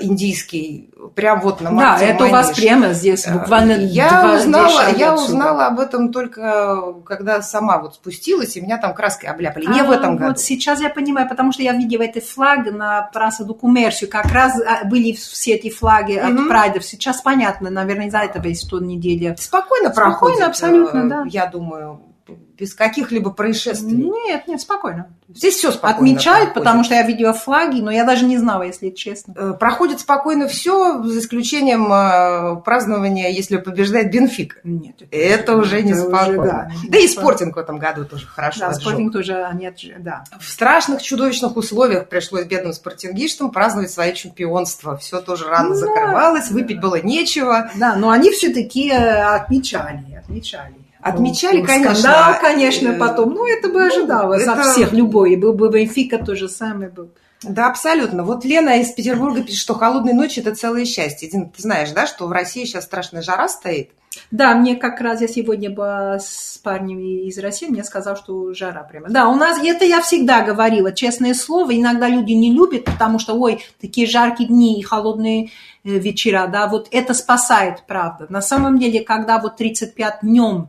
индийский, 0.00 0.90
прям 1.14 1.40
вот 1.42 1.60
на 1.60 1.70
Да, 1.70 1.98
это 2.00 2.24
у 2.24 2.30
вас 2.30 2.50
прямо 2.56 2.94
здесь, 2.94 3.26
буквально 3.28 3.72
я 3.72 4.08
два 4.08 4.34
узнала, 4.36 4.80
я 4.96 5.12
отсюда. 5.12 5.14
узнала 5.14 5.66
об 5.66 5.80
этом 5.80 6.12
только 6.12 6.94
когда 7.04 7.42
сама 7.42 7.78
вот 7.78 7.94
спустилась, 7.96 8.56
и 8.56 8.60
меня 8.62 8.78
там 8.78 8.94
краской 8.94 9.28
обляпали. 9.28 9.66
Не 9.66 9.80
А, 9.80 9.84
в 9.84 9.90
этом 9.90 10.16
году. 10.16 10.28
Вот 10.30 10.40
сейчас 10.40 10.80
я 10.80 10.88
понимаю, 10.88 11.28
потому 11.28 11.52
что 11.52 11.62
я 11.62 11.72
видела 11.72 12.02
эти 12.02 12.20
флаги 12.20 12.70
на 12.70 13.02
Праса 13.12 13.44
Коммерсию, 13.44 14.08
как 14.08 14.32
раз 14.32 14.58
а, 14.60 14.86
были 14.86 15.12
все 15.12 15.52
эти 15.56 15.68
флаги 15.70 16.18
Мгм. 16.18 16.44
от 16.44 16.48
прайдов. 16.48 16.84
Сейчас 16.84 17.20
понятно, 17.20 17.68
наверное, 17.68 18.06
из-за 18.06 18.18
этого 18.20 18.46
есть 18.46 18.66
что 18.66 18.78
неделя. 18.80 19.36
Спокойно 19.38 19.90
Спокойно, 19.90 20.16
проходит. 20.16 20.42
абсолютно, 20.48 20.98
э, 21.00 21.08
да. 21.08 21.24
Я 21.28 21.46
думаю, 21.46 22.00
без 22.28 22.74
каких-либо 22.74 23.30
происшествий? 23.30 23.92
Нет, 23.92 24.48
нет, 24.48 24.60
спокойно. 24.60 25.08
Здесь 25.28 25.54
все 25.56 25.70
спокойно 25.72 25.96
Отмечают, 25.96 26.46
проходит. 26.46 26.54
потому 26.54 26.84
что 26.84 26.94
я 26.94 27.02
видела 27.02 27.32
флаги, 27.32 27.80
но 27.80 27.90
я 27.90 28.04
даже 28.04 28.24
не 28.24 28.38
знала, 28.38 28.62
если 28.62 28.90
честно. 28.90 29.34
Э, 29.36 29.54
Проходит 29.58 30.00
спокойно 30.00 30.48
все, 30.48 31.02
за 31.02 31.18
исключением 31.18 31.92
э, 31.92 32.62
празднования, 32.62 33.28
если 33.28 33.56
побеждает 33.58 34.10
Бенфик. 34.10 34.60
Нет. 34.64 35.02
Это 35.10 35.56
уже 35.56 35.82
не 35.82 35.92
уже, 35.92 36.02
спокойно. 36.02 36.42
да, 36.44 36.70
Да, 36.88 36.98
и 36.98 37.06
спортинг 37.08 37.56
в 37.56 37.58
этом 37.58 37.78
году 37.78 38.04
тоже 38.04 38.26
хорошо 38.26 38.60
Да, 38.60 38.66
отжег. 38.68 38.82
спортинг 38.82 39.12
тоже, 39.12 39.44
они 39.44 39.66
отж- 39.66 39.94
да. 39.98 40.24
В 40.40 40.48
страшных, 40.48 41.02
чудовищных 41.02 41.56
условиях 41.56 42.08
пришлось 42.08 42.44
бедным 42.46 42.72
спортингистам 42.72 43.50
праздновать 43.50 43.90
свое 43.90 44.14
чемпионство. 44.14 44.96
Все 44.96 45.20
тоже 45.20 45.46
рано 45.46 45.70
Ну, 45.70 45.74
закрывалось, 45.74 46.50
выпить 46.50 46.80
было 46.80 47.00
нечего. 47.02 47.70
Да, 47.76 47.96
но 47.96 48.10
они 48.10 48.30
все-таки 48.30 48.90
отмечали, 48.90 50.14
отмечали. 50.16 50.74
Отмечали, 51.08 51.60
Был 51.60 51.66
конечно. 51.66 51.94
Скандал, 51.94 52.34
конечно, 52.40 52.88
Э, 52.88 52.98
потом. 52.98 53.34
Ну, 53.34 53.46
это 53.46 53.68
бы 53.68 53.80
ну, 53.80 53.86
ожидалось 53.86 54.42
это- 54.42 54.52
от 54.54 54.66
всех, 54.66 54.92
любой. 54.92 55.36
Был 55.36 55.52
бы 55.52 55.68
Бенфика, 55.70 56.18
то 56.18 56.34
же 56.34 56.48
самое 56.48 56.90
был. 56.90 57.10
Да, 57.42 57.68
абсолютно. 57.68 58.24
Вот 58.24 58.44
Лена 58.44 58.80
из 58.80 58.90
Петербурга 58.92 59.42
пишет, 59.42 59.60
что 59.60 59.74
холодные 59.74 60.14
ночи– 60.14 60.40
это 60.44 60.54
целое 60.54 60.84
счастье. 60.84 61.28
Дина, 61.28 61.50
ты 61.54 61.62
знаешь, 61.62 61.90
да, 61.90 62.06
что 62.06 62.26
в 62.26 62.32
России 62.32 62.64
сейчас 62.64 62.84
страшная 62.84 63.22
жара 63.22 63.48
стоит? 63.48 63.90
Да, 64.30 64.54
мне 64.54 64.76
как 64.76 65.00
раз 65.02 65.20
я 65.20 65.28
сегодня 65.28 65.68
была 65.68 66.18
с 66.18 66.58
парнями 66.64 67.26
из 67.28 67.38
России, 67.38 67.66
мне 67.66 67.84
сказал, 67.84 68.16
что 68.16 68.54
жара 68.54 68.82
прямо. 68.82 69.08
Да, 69.10 69.28
у 69.28 69.34
нас, 69.34 69.58
это 69.62 69.84
я 69.84 70.00
всегда 70.00 70.40
говорила, 70.42 70.90
честное 70.90 71.34
слово, 71.34 71.76
иногда 71.76 72.08
люди 72.08 72.32
не 72.32 72.50
любят, 72.50 72.86
потому 72.86 73.18
что, 73.18 73.34
ой, 73.34 73.62
такие 73.78 74.06
жаркие 74.06 74.48
дни 74.48 74.80
и 74.80 74.82
холодные 74.82 75.50
вечера, 75.86 76.46
да, 76.46 76.66
вот 76.66 76.88
это 76.90 77.14
спасает, 77.14 77.84
правда. 77.86 78.26
На 78.28 78.42
самом 78.42 78.78
деле, 78.78 79.00
когда 79.00 79.38
вот 79.38 79.56
35 79.56 80.18
днем, 80.22 80.68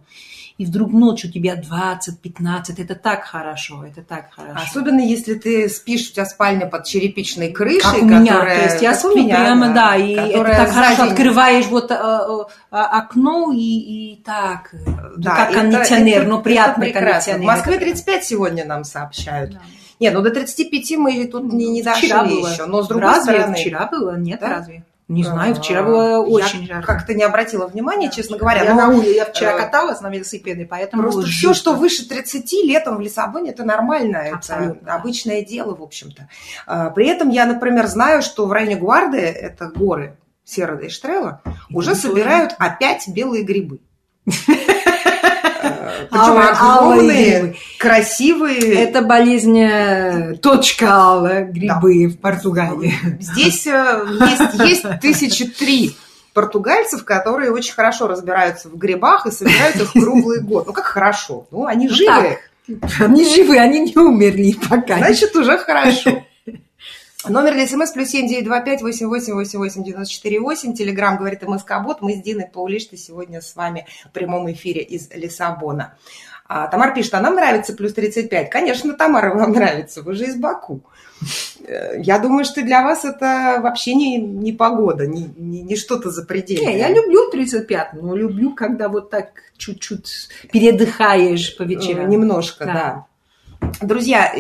и 0.58 0.66
вдруг 0.66 0.92
ночью 0.92 1.30
у 1.30 1.34
тебя 1.34 1.56
20-15, 1.56 2.74
это 2.82 2.96
так 2.96 3.26
хорошо, 3.26 3.86
это 3.86 4.02
так 4.02 4.32
хорошо. 4.34 4.60
Особенно, 4.68 5.02
если 5.02 5.36
ты 5.36 5.70
спишь, 5.70 6.10
у 6.10 6.14
тебя 6.14 6.26
спальня 6.26 6.66
под 6.66 6.86
черепичной 6.86 7.52
крышей, 7.52 7.82
как 7.82 8.02
у 8.02 8.06
меня, 8.06 8.34
которая- 8.34 8.58
то 8.58 8.70
есть 8.72 8.82
я 8.82 8.96
сплю 8.96 9.18
меня, 9.24 9.36
прямо, 9.36 9.74
да, 9.74 9.96
и 9.96 10.14
это 10.14 10.44
так 10.46 10.70
хорошо, 10.72 11.04
день- 11.04 11.12
открываешь 11.12 11.66
вот 11.68 11.92
э, 11.92 11.94
э, 11.96 11.98
а- 12.72 12.98
окно 13.00 13.52
и, 13.54 13.58
и 13.60 14.22
так, 14.26 14.74
э, 14.74 14.78
Да, 15.18 15.36
как 15.36 15.50
это- 15.52 15.60
кондиционер, 15.60 16.22
это- 16.22 16.30
но 16.30 16.36
это 16.38 16.44
приятный 16.44 16.86
прекрасно. 16.88 17.12
кондиционер. 17.34 17.42
В 17.44 17.46
Москве 17.46 17.76
Это 17.76 17.86
35 17.86 18.24
сегодня 18.24 18.66
нам 18.66 18.84
сообщают. 18.84 19.52
Да. 19.52 19.60
Нет, 20.00 20.14
ну 20.16 20.22
до 20.22 20.32
35 20.32 20.98
мы 20.98 21.26
тут 21.28 21.54
не, 21.54 21.68
не 21.70 21.84
дошли 21.84 22.08
Вчера 22.08 22.24
было. 22.24 22.48
еще. 22.48 22.66
Но 22.66 22.82
с 22.82 22.88
другой 22.88 23.10
разве 23.10 23.34
стороны... 23.34 23.56
вчера 23.58 23.86
было? 23.88 24.18
Нет, 24.18 24.40
Да? 24.40 24.50
разве? 24.50 24.84
Не 25.08 25.24
знаю, 25.24 25.54
А, 25.54 25.56
вчера 25.56 25.84
было 25.84 26.20
очень 26.20 26.64
я 26.64 26.76
жарко. 26.76 26.88
как-то 26.88 27.14
не 27.14 27.24
обратила 27.24 27.66
внимания, 27.68 28.12
честно 28.12 28.38
говоря. 28.38 28.64
я, 28.64 28.74
на 28.76 28.90
улице, 28.90 29.12
я 29.16 29.26
вчера 29.26 29.58
каталась 29.58 30.02
на 30.02 30.10
велосипеде, 30.10 30.66
поэтому 30.66 31.04
Просто 31.04 31.22
было 31.22 31.30
все, 31.30 31.54
что 31.54 31.74
выше 31.74 32.08
30 32.10 32.52
летом 32.66 32.98
в 32.98 33.00
Лиссабоне, 33.00 33.52
это 33.52 33.64
нормально, 33.64 34.18
это 34.18 34.36
Абсолютно, 34.36 34.82
да. 34.86 34.96
обычное 34.96 35.44
дело, 35.46 35.76
в 35.76 35.82
общем-то. 35.82 36.28
А, 36.66 36.90
При 36.90 37.08
этом 37.08 37.30
я, 37.30 37.46
например, 37.46 37.88
знаю, 37.88 38.22
что 38.22 38.46
в 38.48 38.52
районе 38.52 38.76
Гуарды, 38.76 39.20
это 39.20 39.68
горы 39.68 40.18
Сера 40.44 40.76
де 40.76 40.90
Штрела, 40.90 41.42
уже 41.72 41.96
собирают 41.96 42.56
опять 42.58 43.08
белые 43.08 43.44
грибы. 43.44 43.80
Причем 46.10 46.38
Алые- 46.38 46.50
огромные, 46.50 47.56
красивые. 47.78 48.74
Это 48.76 49.02
болезнь 49.02 49.60
э, 49.60 50.36
точка 50.42 50.94
алая, 50.94 51.46
грибы 51.46 52.08
в 52.08 52.18
Португалии. 52.20 52.94
Здесь 53.20 53.68
э, 53.68 54.06
есть, 54.22 54.60
есть 54.60 54.86
тысячи 55.02 55.46
три 55.46 55.96
португальцев, 56.34 57.04
которые 57.04 57.52
очень 57.52 57.74
хорошо 57.74 58.08
разбираются 58.08 58.70
в 58.70 58.78
грибах 58.78 59.26
и 59.26 59.32
собирают 59.32 59.76
их 59.78 59.92
круглый 59.94 60.40
год. 60.42 60.68
Ну, 60.68 60.74
как 60.74 60.86
хорошо. 60.86 61.48
Ну, 61.52 61.66
они 61.66 61.88
Ну, 61.88 61.94
живы. 61.96 62.38
Они 63.00 63.24
живы, 63.34 63.58
они 63.58 63.80
не 63.80 63.98
умерли 63.98 64.56
пока. 64.70 64.98
Значит, 64.98 65.36
уже 65.36 65.58
хорошо. 65.58 66.24
Номер 67.26 67.54
для 67.56 67.66
смс 67.68 67.90
плюс 67.92 68.10
семь 68.10 68.28
девять 68.28 68.46
два 68.46 68.62
пять 68.62 68.84
восемь 68.84 69.08
восемь 69.08 69.34
восемь 69.34 69.58
восемь 69.58 69.84
девяносто 69.84 70.14
четыре 70.14 70.40
восемь. 70.40 70.76
Телеграмм 70.76 71.18
говорит 71.18 71.42
МСК 71.42 71.82
Бот. 71.84 72.02
Мы 72.02 72.14
с 72.14 72.22
Диной 72.22 72.46
Паулиштой 72.46 73.00
сегодня 73.00 73.42
с 73.42 73.56
вами 73.56 73.88
в 74.06 74.12
прямом 74.12 74.50
эфире 74.52 74.84
из 74.84 75.10
Лиссабона. 75.12 75.98
А, 76.48 76.68
Тамар 76.68 76.94
пишет, 76.94 77.16
а 77.16 77.20
нам 77.20 77.34
нравится 77.34 77.74
плюс 77.74 77.94
35. 77.94 78.50
Конечно, 78.52 78.94
Тамара, 78.94 79.34
вам 79.34 79.52
нравится, 79.52 80.04
вы 80.04 80.14
же 80.14 80.26
из 80.26 80.36
Баку. 80.36 80.82
Э, 81.66 82.00
Я 82.00 82.20
думаю, 82.20 82.46
что 82.46 82.62
для 82.62 82.84
вас 82.84 83.04
это 83.04 83.60
вообще 83.64 83.96
не, 83.96 84.18
не 84.18 84.54
погода, 84.54 85.08
не, 85.08 85.24
не, 85.36 85.64
не 85.64 85.76
что-то 85.76 86.10
запредельное. 86.12 86.72
Не, 86.72 86.80
я 86.80 86.90
люблю 86.90 87.30
35, 87.32 87.94
но 88.02 88.16
люблю, 88.16 88.54
когда 88.54 88.88
вот 88.90 89.10
так 89.10 89.32
чуть-чуть 89.58 90.30
передыхаешь 90.54 91.58
по 91.58 91.64
Э, 91.64 91.66
вечерам. 91.66 92.08
Немножко, 92.10 92.64
Да. 92.66 92.74
да. 92.74 93.06
Друзья, 93.82 94.34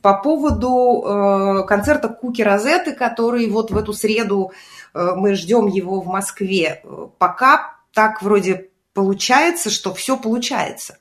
по 0.00 0.14
поводу 0.14 1.02
э, 1.04 1.66
концерта 1.66 2.08
Куки 2.08 2.42
Розетты, 2.42 2.92
который 2.92 3.48
вот 3.48 3.70
в 3.70 3.76
эту 3.76 3.92
среду 3.92 4.52
э, 4.94 5.12
мы 5.16 5.34
ждем 5.34 5.66
его 5.66 6.00
в 6.00 6.06
Москве, 6.06 6.80
э, 6.82 7.06
пока 7.18 7.76
так 7.92 8.22
вроде 8.22 8.70
получается, 8.94 9.70
что 9.70 9.94
все 9.94 10.16
получается. 10.16 10.98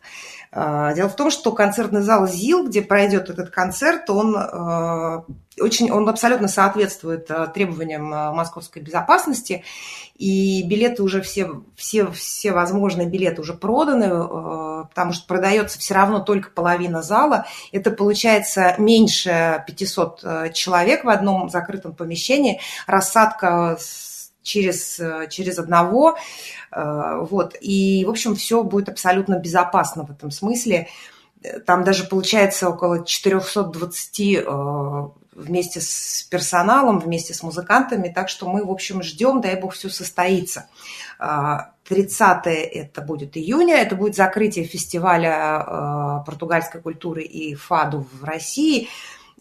Э, 0.51 0.94
Дело 0.96 1.10
в 1.10 1.15
том, 1.15 1.29
что 1.32 1.51
концертный 1.51 2.01
зал 2.01 2.27
ЗИЛ, 2.27 2.68
где 2.68 2.82
пройдет 2.82 3.29
этот 3.29 3.50
концерт, 3.51 4.10
он 4.10 4.36
э, 4.36 5.22
очень, 5.62 5.91
он 5.91 6.08
абсолютно 6.10 6.48
соответствует 6.48 7.29
э, 7.29 7.48
требованиям 7.53 8.13
э, 8.13 8.32
московской 8.32 8.82
безопасности, 8.82 9.63
и 10.15 10.63
билеты 10.68 11.03
уже 11.03 11.22
все, 11.22 11.50
все, 11.75 12.12
все 12.12 12.51
возможные 12.51 13.08
билеты 13.08 13.41
уже 13.41 13.53
проданы, 13.53 14.10
потому 14.89 15.13
что 15.13 15.25
продается 15.27 15.79
все 15.79 15.94
равно 15.94 16.20
только 16.20 16.50
половина 16.50 17.01
зала. 17.01 17.46
Это 17.72 17.91
получается 17.91 18.75
меньше 18.77 19.63
500 19.65 20.20
э, 20.24 20.51
человек 20.53 21.06
в 21.06 21.10
одном 21.10 21.50
закрытом 21.50 21.94
помещении, 21.94 22.60
рассадка 22.86 23.77
с- 23.79 24.19
через, 24.43 25.00
э, 25.00 25.27
через 25.29 25.60
одного. 25.60 26.17
Э, 26.72 27.25
Вот. 27.29 27.55
И, 27.62 28.05
в 28.05 28.10
общем, 28.10 28.36
все 28.36 28.63
будет 28.63 28.89
абсолютно 28.89 29.36
безопасно 29.39 30.03
в 30.05 30.12
этом 30.12 30.31
смысле. 30.31 30.88
Э, 31.43 31.60
Там 31.60 31.84
даже 31.84 32.05
получается 32.05 32.69
около 32.69 33.05
420 33.05 34.19
э, 34.36 35.10
вместе 35.39 35.81
с 35.81 36.27
персоналом, 36.29 37.00
вместе 37.00 37.34
с 37.34 37.43
музыкантами. 37.43 38.10
Так 38.10 38.29
что 38.29 38.48
мы, 38.48 38.63
в 38.65 38.72
общем, 38.72 39.01
ждем, 39.03 39.41
дай 39.41 39.55
бог, 39.55 39.74
все 39.74 39.89
состоится. 39.89 40.67
А, 41.17 41.72
30 41.88 42.46
это 42.46 43.01
будет 43.01 43.36
июня, 43.36 43.75
это 43.77 43.96
будет 43.96 44.15
закрытие 44.15 44.65
фестиваля 44.65 45.65
э, 45.65 46.25
португальской 46.25 46.81
культуры 46.81 47.24
и 47.24 47.55
фаду 47.55 48.05
в 48.12 48.24
России. 48.24 48.88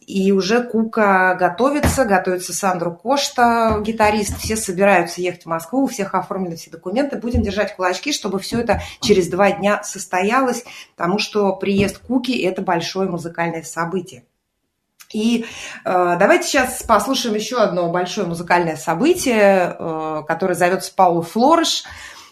И 0.08 0.32
уже 0.32 0.62
Кука 0.62 1.36
готовится, 1.38 2.06
готовится 2.06 2.54
Сандру 2.54 2.92
Кошта, 2.92 3.78
гитарист. 3.84 4.38
Все 4.38 4.56
собираются 4.56 5.20
ехать 5.20 5.42
в 5.42 5.48
Москву, 5.48 5.82
у 5.82 5.86
всех 5.86 6.14
оформлены 6.14 6.56
все 6.56 6.70
документы. 6.70 7.18
Будем 7.18 7.42
держать 7.42 7.76
кулачки, 7.76 8.14
чтобы 8.14 8.38
все 8.38 8.60
это 8.60 8.80
через 9.02 9.28
два 9.28 9.50
дня 9.50 9.82
состоялось, 9.82 10.64
потому 10.96 11.18
что 11.18 11.54
приезд 11.56 11.98
Куки– 11.98 12.32
это 12.42 12.62
большое 12.62 13.10
музыкальное 13.10 13.62
событие. 13.62 14.24
И 15.12 15.44
э, 15.84 16.16
давайте 16.18 16.48
сейчас 16.48 16.82
послушаем 16.84 17.34
еще 17.34 17.58
одно 17.58 17.90
большое 17.90 18.26
музыкальное 18.26 18.76
событие, 18.76 19.76
э, 19.78 20.22
которое 20.26 20.54
зовется 20.54 20.90
Пауло 20.96 21.20
Флориш. 21.20 21.84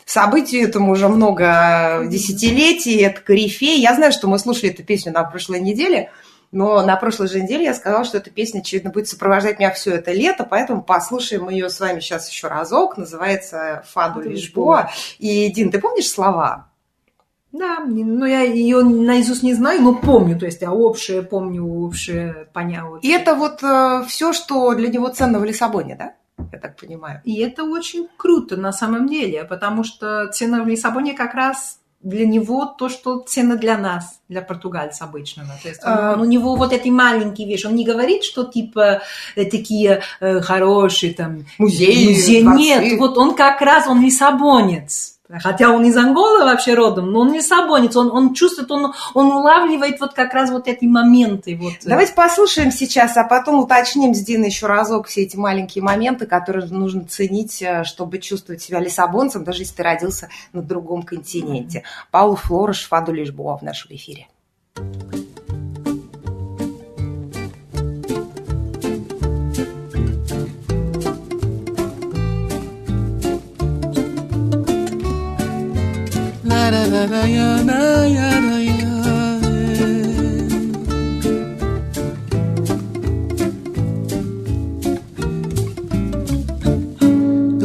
Событию 0.06 0.66
этому 0.66 0.92
уже 0.92 1.08
много 1.08 2.06
десятилетий, 2.06 3.02
это 3.02 3.20
корифей. 3.20 3.82
Я 3.82 3.94
знаю, 3.94 4.12
что 4.12 4.28
мы 4.28 4.38
слушали 4.38 4.72
эту 4.72 4.82
песню 4.82 5.12
на 5.12 5.24
прошлой 5.24 5.60
неделе, 5.60 6.10
но 6.52 6.82
на 6.84 6.96
прошлой 6.96 7.28
же 7.28 7.40
неделе 7.40 7.64
я 7.64 7.74
сказала, 7.74 8.04
что 8.04 8.18
эта 8.18 8.30
песня, 8.30 8.60
очевидно, 8.60 8.90
будет 8.90 9.08
сопровождать 9.08 9.58
меня 9.58 9.70
все 9.72 9.92
это 9.94 10.12
лето, 10.12 10.46
поэтому 10.48 10.82
послушаем 10.82 11.48
ее 11.48 11.68
с 11.68 11.80
вами 11.80 12.00
сейчас 12.00 12.30
еще 12.30 12.48
разок. 12.48 12.96
Называется 12.96 13.84
«Фаду 13.92 14.20
Лишбоа». 14.20 14.90
И, 15.18 15.50
Дин, 15.50 15.70
ты 15.70 15.80
помнишь 15.80 16.08
слова? 16.10 16.68
Да, 17.52 17.78
не- 17.86 18.04
ну 18.04 18.26
я 18.26 18.42
ее 18.42 18.82
наизусть 18.82 19.42
не 19.42 19.54
знаю, 19.54 19.80
но 19.80 19.94
помню, 19.94 20.38
то 20.38 20.44
есть 20.46 20.60
я 20.60 20.72
общее 20.72 21.22
помню, 21.22 21.64
общее 21.64 22.48
поняла. 22.52 22.98
И 23.00 23.08
это 23.10 23.34
вот 23.34 23.60
все, 24.08 24.32
что 24.32 24.74
для 24.74 24.88
него 24.88 25.08
ценно 25.08 25.38
в 25.38 25.44
Лиссабоне, 25.44 25.96
да? 25.96 26.14
Я 26.52 26.58
так 26.58 26.76
понимаю. 26.76 27.22
И 27.24 27.40
это 27.40 27.64
очень 27.64 28.08
круто 28.16 28.56
на 28.56 28.72
самом 28.72 29.08
деле, 29.08 29.44
потому 29.44 29.84
что 29.84 30.26
цена 30.28 30.62
в 30.62 30.68
Лиссабоне 30.68 31.14
как 31.14 31.34
раз 31.34 31.80
для 32.02 32.26
него 32.26 32.66
то, 32.66 32.88
что 32.88 33.20
цена 33.20 33.56
для 33.56 33.76
нас, 33.76 34.20
для 34.28 34.42
португальца 34.42 35.04
обычного. 35.04 35.50
То 35.62 35.68
есть 35.68 35.82
он, 35.84 35.92
А. 35.92 36.16
у 36.20 36.24
него 36.24 36.54
вот 36.56 36.72
эти 36.72 36.88
маленькие 36.88 37.48
вещи. 37.48 37.66
Он 37.66 37.74
не 37.74 37.84
говорит, 37.84 38.22
что 38.22 38.44
типа 38.44 39.02
э, 39.34 39.44
такие 39.44 40.02
э, 40.20 40.40
хорошие 40.40 41.14
там 41.14 41.46
Музеи, 41.58 42.08
музеи. 42.08 42.40
Нет, 42.42 42.98
вот 43.00 43.18
он 43.18 43.34
как 43.34 43.60
раз, 43.60 43.86
он 43.88 44.02
лиссабонец. 44.02 45.15
Хотя 45.28 45.70
он 45.70 45.84
из 45.84 45.96
Анголы 45.96 46.44
вообще 46.44 46.74
родом, 46.74 47.10
но 47.10 47.20
он 47.20 47.32
не 47.32 47.42
сабонец, 47.42 47.96
он, 47.96 48.10
он 48.12 48.32
чувствует, 48.32 48.70
он, 48.70 48.92
он 49.14 49.26
улавливает 49.32 50.00
вот 50.00 50.14
как 50.14 50.32
раз 50.34 50.50
вот 50.50 50.68
эти 50.68 50.84
моменты. 50.84 51.56
Вот. 51.56 51.74
Давайте 51.84 52.12
послушаем 52.12 52.70
сейчас, 52.70 53.16
а 53.16 53.24
потом 53.24 53.58
уточним 53.58 54.14
с 54.14 54.20
Диной 54.20 54.48
еще 54.48 54.66
разок 54.66 55.08
все 55.08 55.22
эти 55.22 55.36
маленькие 55.36 55.82
моменты, 55.82 56.26
которые 56.26 56.66
нужно 56.66 57.04
ценить, 57.04 57.60
э, 57.60 57.84
чтобы 57.84 58.18
чувствовать 58.18 58.62
себя 58.62 58.78
лиссабонцем, 58.78 59.42
даже 59.42 59.62
если 59.62 59.74
ты 59.74 59.82
родился 59.82 60.28
на 60.52 60.62
другом 60.62 61.02
континенте. 61.02 61.78
Mm-hmm. 61.78 62.10
Паулу 62.10 62.36
Флорыш, 62.36 62.86
Фаду 62.86 63.12
Лишбоа 63.12 63.58
в 63.58 63.62
нашем 63.62 63.94
эфире. 63.94 64.28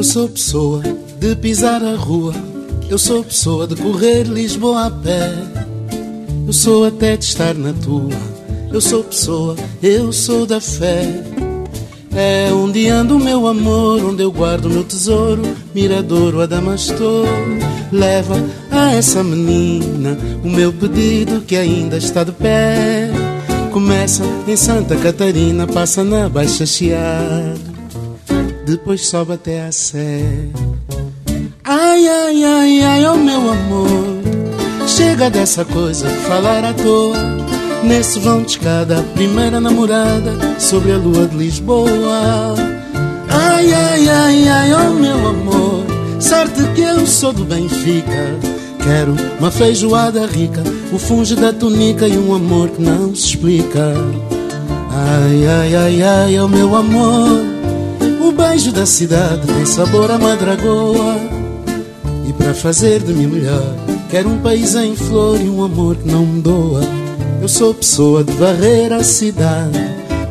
Eu 0.01 0.05
sou 0.05 0.27
pessoa 0.29 0.81
de 1.19 1.35
pisar 1.35 1.83
a 1.83 1.95
rua. 1.95 2.33
Eu 2.89 2.97
sou 2.97 3.23
pessoa 3.23 3.67
de 3.67 3.75
correr 3.75 4.23
Lisboa 4.23 4.87
a 4.87 4.89
pé. 4.89 5.31
Eu 6.47 6.51
sou 6.51 6.85
até 6.85 7.15
de 7.15 7.23
estar 7.23 7.53
na 7.53 7.71
tua. 7.71 8.09
Eu 8.73 8.81
sou 8.81 9.03
pessoa, 9.03 9.55
eu 9.83 10.11
sou 10.11 10.47
da 10.47 10.59
fé. 10.59 11.30
É 12.13 12.51
onde 12.53 12.87
anda 12.87 13.15
o 13.15 13.19
meu 13.19 13.47
amor, 13.47 14.03
onde 14.03 14.23
eu 14.23 14.31
guardo 14.31 14.69
meu 14.69 14.83
tesouro. 14.83 15.41
Miradouro, 15.73 16.41
Adamastor. 16.41 17.27
Leva 17.91 18.35
a 18.69 18.93
essa 18.93 19.23
menina 19.23 20.17
o 20.43 20.49
meu 20.49 20.71
pedido 20.71 21.41
que 21.41 21.55
ainda 21.55 21.97
está 21.97 22.23
de 22.23 22.31
pé. 22.31 23.09
Começa 23.71 24.23
em 24.47 24.55
Santa 24.57 24.97
Catarina, 24.97 25.65
passa 25.65 26.03
na 26.03 26.27
Baixa 26.27 26.65
Chiada, 26.65 27.57
depois 28.65 29.07
sobe 29.07 29.33
até 29.33 29.65
a 29.65 29.71
Sé. 29.71 30.21
Ai, 31.63 32.05
ai, 32.05 32.43
ai, 32.43 32.81
ai, 32.81 33.05
oh 33.05 33.15
meu 33.15 33.49
amor, 33.49 34.21
chega 34.87 35.29
dessa 35.29 35.63
coisa 35.63 36.09
falar 36.09 36.65
à 36.65 36.73
toa. 36.73 37.40
Nesse 37.83 38.19
vão 38.19 38.43
de 38.43 38.51
escada, 38.51 39.03
primeira 39.15 39.59
namorada 39.59 40.33
sobre 40.59 40.91
a 40.91 40.97
lua 40.97 41.27
de 41.27 41.35
Lisboa. 41.35 42.55
Ai, 43.27 43.73
ai, 43.73 44.07
ai, 44.07 44.47
ai, 44.47 44.73
oh 44.73 44.93
meu 44.93 45.27
amor, 45.27 45.83
sorte 46.19 46.63
que 46.75 46.81
eu 46.81 47.05
sou 47.07 47.33
do 47.33 47.43
Benfica. 47.43 48.37
Quero 48.83 49.15
uma 49.39 49.49
feijoada 49.49 50.25
rica, 50.27 50.63
o 50.91 50.97
funge 50.97 51.35
da 51.35 51.51
tunica 51.51 52.07
e 52.07 52.17
um 52.17 52.33
amor 52.33 52.69
que 52.69 52.81
não 52.81 53.15
se 53.15 53.29
explica. 53.29 53.93
Ai, 54.91 55.47
ai, 55.47 55.75
ai, 55.75 56.03
ai, 56.03 56.35
é 56.35 56.43
o 56.43 56.49
meu 56.49 56.75
amor. 56.75 57.41
O 58.21 58.31
beijo 58.31 58.71
da 58.71 58.85
cidade 58.85 59.47
tem 59.47 59.65
sabor 59.65 60.11
a 60.11 60.17
madragoa. 60.17 61.17
E 62.27 62.33
para 62.33 62.53
fazer 62.53 63.01
de 63.01 63.13
mim 63.13 63.27
melhor, 63.27 63.75
quero 64.09 64.29
um 64.29 64.39
país 64.39 64.75
em 64.75 64.95
flor 64.95 65.39
e 65.39 65.49
um 65.49 65.63
amor 65.63 65.95
que 65.95 66.07
não 66.07 66.25
me 66.25 66.41
doa. 66.41 66.81
Eu 67.41 67.47
sou 67.47 67.73
pessoa 67.73 68.23
de 68.23 68.31
varrer 68.33 68.93
a 68.93 69.03
cidade, 69.03 69.79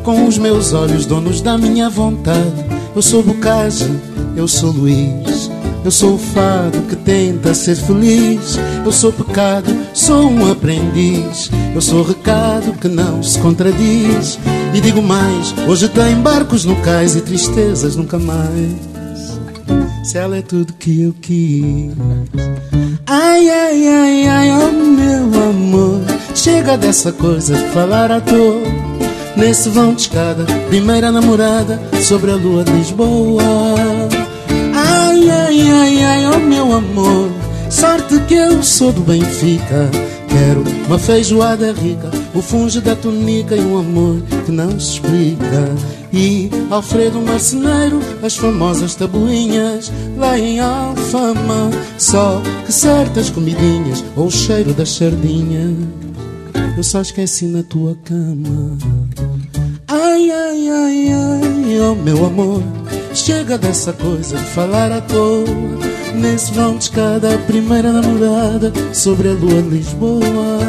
com 0.01 0.25
os 0.25 0.37
meus 0.37 0.71
olhos 0.71 1.05
donos 1.05 1.41
da 1.41 1.57
minha 1.57 1.89
vontade. 1.89 2.65
Eu 2.95 3.01
sou 3.01 3.21
Bocage, 3.21 3.91
eu 4.37 4.47
sou 4.47 4.71
Luís. 4.71 5.51
Eu 5.83 5.91
sou 5.91 6.13
o 6.13 6.17
fado 6.17 6.79
que 6.87 6.95
tenta 6.95 7.53
ser 7.53 7.75
feliz. 7.75 8.57
Eu 8.85 8.91
sou 8.93 9.11
pecado, 9.11 9.75
sou 9.93 10.29
um 10.29 10.51
aprendiz. 10.51 11.49
Eu 11.75 11.81
sou 11.81 12.01
recado 12.01 12.71
que 12.79 12.87
não 12.87 13.21
se 13.21 13.37
contradiz. 13.39 14.39
E 14.73 14.79
digo 14.79 15.01
mais: 15.01 15.53
hoje 15.67 15.89
tem 15.89 16.15
barcos 16.15 16.63
no 16.63 16.77
cais 16.77 17.15
e 17.17 17.21
tristezas 17.21 17.95
nunca 17.97 18.17
mais. 18.17 18.71
Se 20.05 20.17
ela 20.17 20.37
é 20.37 20.41
tudo 20.41 20.73
que 20.73 21.01
eu 21.01 21.15
quis. 21.19 21.91
Ai, 23.05 23.49
ai, 23.49 23.87
ai, 23.87 24.27
ai, 24.27 24.51
oh 24.51 24.71
meu 24.71 25.49
amor. 25.49 25.90
Chega 26.41 26.75
dessa 26.75 27.11
coisa 27.11 27.53
de 27.53 27.69
falar 27.69 28.11
à 28.11 28.19
toa. 28.19 28.63
Nesse 29.37 29.69
vão 29.69 29.93
de 29.93 30.01
escada, 30.01 30.43
primeira 30.69 31.11
namorada 31.11 31.79
sobre 32.01 32.31
a 32.31 32.35
lua 32.35 32.63
de 32.63 32.71
Lisboa. 32.71 33.43
Ai, 34.73 35.29
ai, 35.29 35.61
ai, 35.61 36.03
ai, 36.03 36.25
oh 36.33 36.39
meu 36.39 36.73
amor, 36.73 37.29
sorte 37.69 38.19
que 38.21 38.33
eu 38.33 38.63
sou 38.63 38.91
do 38.91 39.01
Benfica. 39.01 39.91
Quero 40.27 40.63
uma 40.87 40.97
feijoada 40.97 41.73
rica, 41.73 42.09
o 42.33 42.41
funge 42.41 42.81
da 42.81 42.95
tunica 42.95 43.55
e 43.55 43.61
um 43.61 43.77
amor 43.77 44.19
que 44.43 44.51
não 44.51 44.79
se 44.79 44.93
explica. 44.93 45.69
E 46.11 46.49
Alfredo 46.71 47.21
Marceneiro, 47.21 47.99
as 48.23 48.35
famosas 48.35 48.95
tabuinhas 48.95 49.91
lá 50.17 50.39
em 50.39 50.59
Alfama. 50.59 51.69
Só 51.99 52.41
que 52.65 52.73
certas 52.73 53.29
comidinhas 53.29 54.03
ou 54.15 54.25
o 54.25 54.31
cheiro 54.31 54.73
das 54.73 54.89
sardinhas 54.89 55.75
eu 56.77 56.83
só 56.83 57.01
esqueci 57.01 57.45
na 57.45 57.63
tua 57.63 57.95
cama. 58.03 58.77
Ai, 59.87 60.31
ai, 60.31 60.69
ai, 60.69 61.07
ai, 61.11 61.79
oh 61.81 61.95
meu 61.95 62.25
amor. 62.25 62.63
Chega 63.13 63.57
dessa 63.57 63.91
coisa 63.93 64.37
de 64.37 64.45
falar 64.45 64.91
à 64.91 65.01
toa. 65.01 65.45
Nesse 66.15 66.51
vão 66.53 66.77
de 66.77 66.85
escada 66.85 67.33
a 67.33 67.37
primeira 67.37 67.91
namorada 67.91 68.71
Sobre 68.93 69.29
a 69.29 69.33
lua 69.33 69.61
Lisboa. 69.61 70.59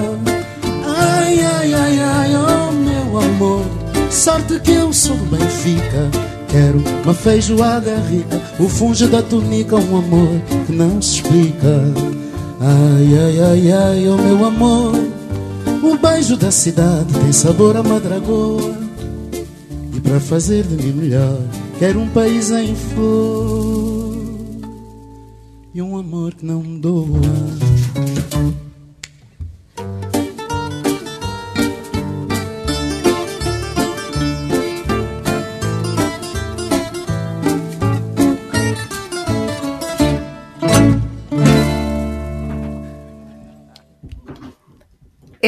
Ai, 0.86 1.40
ai, 1.40 1.74
ai, 1.74 2.00
ai, 2.00 2.30
oh 2.36 2.72
meu 2.72 3.18
amor. 3.20 3.64
Sorte 4.10 4.58
que 4.60 4.72
eu 4.72 4.92
sou 4.92 5.16
do 5.16 5.36
Benfica. 5.36 6.10
Quero 6.48 6.82
uma 7.04 7.14
feijoada 7.14 7.96
rica. 8.10 8.40
O 8.58 8.68
funge 8.68 9.06
da 9.06 9.22
tunica, 9.22 9.76
um 9.76 9.98
amor 9.98 10.40
que 10.66 10.72
não 10.72 11.00
se 11.00 11.16
explica. 11.16 11.80
Ai, 12.60 13.18
ai, 13.18 13.40
ai, 13.40 13.72
ai, 13.72 14.08
oh 14.08 14.16
meu 14.18 14.44
amor 14.44 15.11
O 15.82 15.96
beijo 15.96 16.36
da 16.36 16.50
cidade 16.50 17.12
tem 17.12 17.32
sabor 17.32 17.76
a 17.76 17.82
madragoa 17.82 18.76
E 19.94 20.00
para 20.00 20.20
fazer 20.20 20.64
de 20.64 20.76
mim 20.76 20.92
melhor 20.92 21.38
Quero 21.78 22.00
um 22.00 22.08
país 22.08 22.50
em 22.50 22.74
flor 22.74 24.12
e 25.74 25.80
um 25.80 25.96
amor 25.96 26.34
que 26.34 26.44
não 26.44 26.62
doa. 26.78 27.06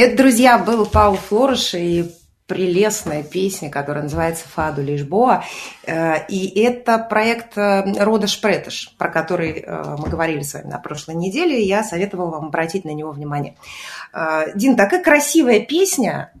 Это, 0.05 0.17
друзья, 0.17 0.59
был 0.59 0.85
Паул 0.85 1.15
Флориш 1.15 1.73
и 1.73 2.11
прелестная 2.45 3.23
песня, 3.23 3.71
которая 3.71 4.03
называется 4.03 4.47
«Фаду 4.49 4.83
Лишбоа». 4.83 5.43
Э, 5.87 6.27
и 6.27 6.59
это 6.59 6.99
проект 6.99 7.57
э, 7.57 8.03
Рода 8.03 8.27
Шпретыш, 8.27 8.93
про 8.99 9.09
который 9.09 9.61
э, 9.61 9.95
мы 9.97 10.07
говорили 10.07 10.43
с 10.43 10.53
вами 10.53 10.67
на 10.67 10.77
прошлой 10.77 11.15
неделе, 11.15 11.59
и 11.59 11.65
я 11.65 11.83
советовала 11.83 12.29
вам 12.29 12.45
обратить 12.45 12.85
на 12.85 12.91
него 12.91 13.13
внимание. 13.13 13.55
Дин, 14.53 14.75
такая 14.75 15.03
красивая 15.03 15.61
песня, 15.61 16.31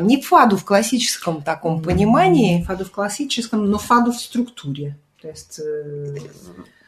не 0.00 0.22
фаду 0.22 0.56
в 0.56 0.64
классическом 0.64 1.42
таком 1.42 1.82
понимании. 1.82 2.62
Фаду 2.62 2.84
в 2.84 2.92
классическом, 2.92 3.68
но 3.68 3.78
фаду 3.78 4.12
в 4.12 4.20
структуре. 4.20 4.96
То 5.20 5.26
есть... 5.26 5.60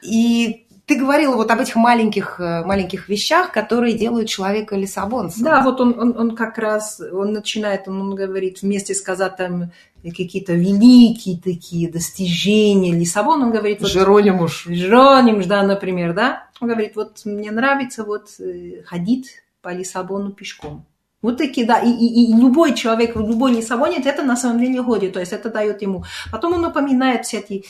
И 0.03 0.66
ты 0.87 0.97
говорила 0.97 1.35
вот 1.35 1.51
об 1.51 1.61
этих 1.61 1.75
маленьких, 1.75 2.39
э, 2.39 2.65
маленьких 2.65 3.09
вещах, 3.09 3.51
которые 3.51 3.99
делают 3.99 4.29
человека 4.29 4.77
лиссабонцем. 4.77 5.43
Да, 5.43 5.63
вот 5.63 5.81
он, 5.81 5.99
он, 5.99 6.17
он 6.17 6.37
как 6.37 6.59
раз, 6.59 7.01
он 7.01 7.33
начинает, 7.33 7.89
он, 7.89 8.01
он 8.01 8.15
говорит, 8.15 8.63
вместе 8.63 8.95
сказать 8.95 9.37
там 9.37 9.73
какие-то 10.03 10.53
великие 10.55 11.39
такие 11.39 11.91
достижения 11.91 12.93
Лиссабон, 12.93 13.43
он 13.43 13.51
говорит... 13.51 13.81
Вот, 13.81 13.91
Жеронимуш. 13.91 14.67
Жеронимуш, 14.69 15.47
да, 15.47 15.65
например, 15.65 16.15
да. 16.15 16.49
Он 16.61 16.69
говорит, 16.69 16.95
вот 16.95 17.23
мне 17.25 17.51
нравится 17.51 18.05
вот 18.05 18.29
э, 18.39 18.83
ходить 18.85 19.43
по 19.63 19.71
Лиссабону 19.71 20.31
пешком. 20.31 20.87
Вот 21.23 21.39
такие, 21.39 21.67
да, 21.67 21.79
и, 21.79 21.91
и, 21.91 22.31
и 22.31 22.37
любой 22.37 22.75
человек, 22.75 23.17
любой 23.17 23.53
лиссабонец, 23.53 24.07
это 24.07 24.23
на 24.23 24.37
самом 24.37 24.61
деле 24.61 24.83
ходит, 24.83 25.15
то 25.15 25.21
есть 25.21 25.33
это 25.33 25.51
дает 25.51 25.83
ему. 25.83 26.05
Потом 26.31 26.55
он 26.55 26.63
напоминает 26.63 27.25
все 27.25 27.39
эти 27.39 27.65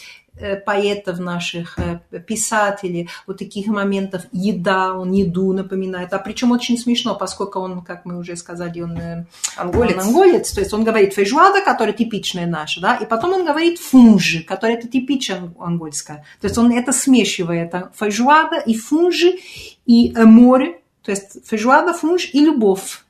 поэтов 0.65 1.19
наших, 1.19 1.79
э, 1.79 2.21
писателей, 2.21 3.09
вот 3.27 3.39
таких 3.39 3.67
моментов, 3.69 4.23
еда, 4.33 4.93
он 4.95 5.13
еду 5.13 5.53
напоминает, 5.53 6.13
а 6.13 6.19
причем 6.19 6.53
очень 6.53 6.79
смешно, 6.79 7.15
поскольку 7.15 7.61
он, 7.61 7.83
как 7.83 8.05
мы 8.05 8.19
уже 8.19 8.37
сказали, 8.37 8.81
он 8.81 8.99
э, 8.99 9.27
анголец, 9.57 9.95
он 9.95 10.01
анголец 10.01 10.53
то 10.53 10.61
есть 10.61 10.75
он 10.75 10.85
говорит 10.85 11.15
фейжуада, 11.15 11.63
которая 11.63 11.95
типичная 11.95 12.47
наша, 12.47 12.81
да, 12.81 12.97
и 12.97 13.07
потом 13.07 13.33
он 13.33 13.47
говорит 13.47 13.79
фунжи, 13.79 14.43
которая 14.43 14.77
это 14.77 14.89
типично 14.89 15.55
ангольская, 15.59 16.25
то 16.41 16.47
есть 16.47 16.59
он 16.59 16.71
это 16.71 16.93
смешивает, 16.93 17.73
фейжуада 17.95 18.57
и 18.59 18.75
фунжи, 18.75 19.39
и 19.87 20.13
море, 20.17 20.81
то 21.03 21.13
есть 21.13 21.47
фейжуада, 21.47 21.95
фунж 21.95 22.29
и 22.33 22.41
любовь. 22.41 23.06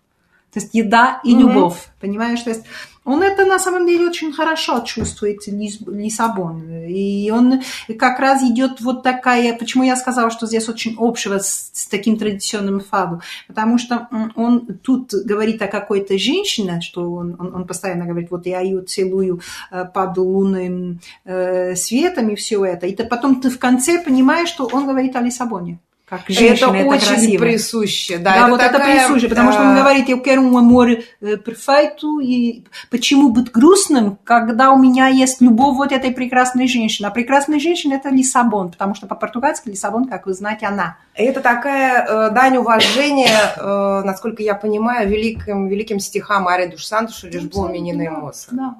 То 0.52 0.60
есть 0.60 0.74
еда 0.74 1.20
и 1.22 1.34
mm-hmm. 1.34 1.38
любовь, 1.38 1.88
понимаешь? 2.00 2.40
То 2.40 2.50
есть 2.50 2.64
он 3.06 3.22
это 3.22 3.44
на 3.44 3.60
самом 3.60 3.86
деле 3.86 4.08
очень 4.08 4.32
хорошо 4.32 4.80
чувствует, 4.80 5.46
Лиссабон. 5.46 6.86
И 6.88 7.30
он 7.30 7.62
как 7.98 8.18
раз 8.18 8.42
идет 8.42 8.80
вот 8.80 9.04
такая... 9.04 9.56
Почему 9.56 9.84
я 9.84 9.94
сказала, 9.94 10.28
что 10.30 10.46
здесь 10.46 10.68
очень 10.68 10.96
общего 10.98 11.38
с, 11.38 11.70
с 11.72 11.86
таким 11.86 12.18
традиционным 12.18 12.80
фаду? 12.80 13.20
Потому 13.46 13.78
что 13.78 14.08
он 14.34 14.66
тут 14.82 15.14
говорит 15.14 15.62
о 15.62 15.68
какой-то 15.68 16.18
женщине, 16.18 16.80
что 16.80 17.12
он, 17.12 17.36
он, 17.38 17.54
он 17.54 17.66
постоянно 17.66 18.06
говорит, 18.06 18.32
вот 18.32 18.44
я 18.44 18.60
ее 18.60 18.82
целую 18.82 19.40
э, 19.70 19.84
под 19.84 20.18
лунным 20.18 20.98
э, 21.24 21.76
светом 21.76 22.30
и 22.30 22.34
все 22.34 22.64
это. 22.64 22.88
И 22.88 22.94
ты, 22.96 23.04
потом 23.04 23.40
ты 23.40 23.50
в 23.50 23.60
конце 23.60 24.02
понимаешь, 24.02 24.48
что 24.48 24.66
он 24.72 24.84
говорит 24.84 25.14
о 25.14 25.20
Лиссабоне 25.20 25.78
как 26.08 26.22
женщина, 26.28 26.68
это, 26.68 26.76
это 26.76 26.88
очень 26.88 27.06
красиво. 27.08 27.42
присуще. 27.42 28.18
Да, 28.18 28.30
да 28.30 28.36
это 28.36 28.50
вот 28.50 28.60
такая, 28.60 28.96
это 28.96 29.08
присуще, 29.08 29.28
потому 29.28 29.50
что 29.50 29.62
он 29.62 29.74
говорит, 29.74 30.08
я 30.08 30.14
quero 30.16 30.40
um 30.40 30.56
amor 30.56 31.02
perfeito, 31.20 32.20
и 32.22 32.64
почему 32.90 33.30
быть 33.30 33.50
грустным, 33.50 34.16
когда 34.22 34.70
у 34.70 34.78
меня 34.78 35.08
есть 35.08 35.40
любовь 35.40 35.76
вот 35.76 35.90
этой 35.90 36.12
прекрасной 36.12 36.68
женщины. 36.68 37.06
А 37.06 37.10
прекрасная 37.10 37.58
женщина– 37.58 37.94
это 37.94 38.10
Лиссабон, 38.10 38.70
потому 38.70 38.94
что 38.94 39.08
по-португальски 39.08 39.68
Лиссабон, 39.68 40.04
как 40.04 40.26
вы 40.26 40.34
знаете, 40.34 40.66
она. 40.66 40.96
Это 41.12 41.40
такая 41.40 42.06
э, 42.06 42.30
дань 42.30 42.58
уважения, 42.58 43.54
э, 43.56 44.02
насколько 44.04 44.44
я 44.44 44.54
понимаю, 44.54 45.08
великим, 45.08 45.66
великим 45.66 45.98
стихам 45.98 46.46
Ари 46.46 46.66
Душ 46.66 46.84
Сантуша 46.84 47.26
«Лишбо 47.28 47.68
Минина 47.68 48.12
Моса». 48.12 48.48
Да, 48.52 48.76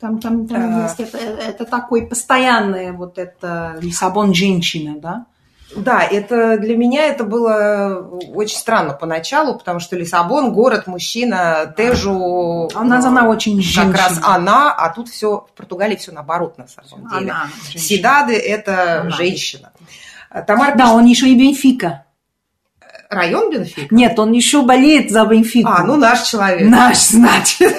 там, 0.00 0.20
там, 0.20 0.46
там 0.46 0.78
а... 0.78 0.82
есть 0.84 1.00
это, 1.00 1.18
это 1.18 1.64
такой 1.66 2.06
постоянный 2.06 2.92
вот 2.92 3.18
это 3.18 3.76
Лиссабон 3.82 4.32
женщина, 4.32 4.98
да? 4.98 5.26
Да, 5.76 6.02
это 6.02 6.58
для 6.58 6.76
меня 6.76 7.06
это 7.06 7.24
было 7.24 8.08
очень 8.34 8.58
странно 8.58 8.92
поначалу, 8.92 9.56
потому 9.56 9.80
что 9.80 9.96
Лиссабон, 9.96 10.52
город, 10.52 10.86
мужчина, 10.86 11.72
Тежу... 11.76 12.68
Она, 12.74 12.98
ну, 13.00 13.08
она 13.08 13.28
очень 13.28 13.60
женщина. 13.62 13.92
Как 13.92 13.96
раз 13.96 14.20
она, 14.22 14.72
а 14.72 14.90
тут 14.90 15.08
все, 15.08 15.46
в 15.48 15.56
Португалии 15.56 15.96
все 15.96 16.12
наоборот 16.12 16.58
на 16.58 16.66
самом 16.66 17.08
деле. 17.08 17.30
Она, 17.30 17.48
Сидады– 17.74 18.34
это 18.36 19.02
она. 19.02 19.10
женщина. 19.10 19.72
Тамара 20.46 20.74
да, 20.76 20.84
пишет... 20.84 20.96
он 20.96 21.04
еще 21.06 21.28
и 21.28 21.34
Бенфика. 21.34 22.04
Район 23.10 23.50
Бенфика? 23.50 23.94
Нет, 23.94 24.18
он 24.18 24.32
еще 24.32 24.62
болеет 24.62 25.10
за 25.10 25.24
Бенфику. 25.24 25.68
А, 25.70 25.84
ну 25.84 25.96
наш 25.96 26.22
человек. 26.22 26.68
Наш, 26.68 26.98
значит. 26.98 27.72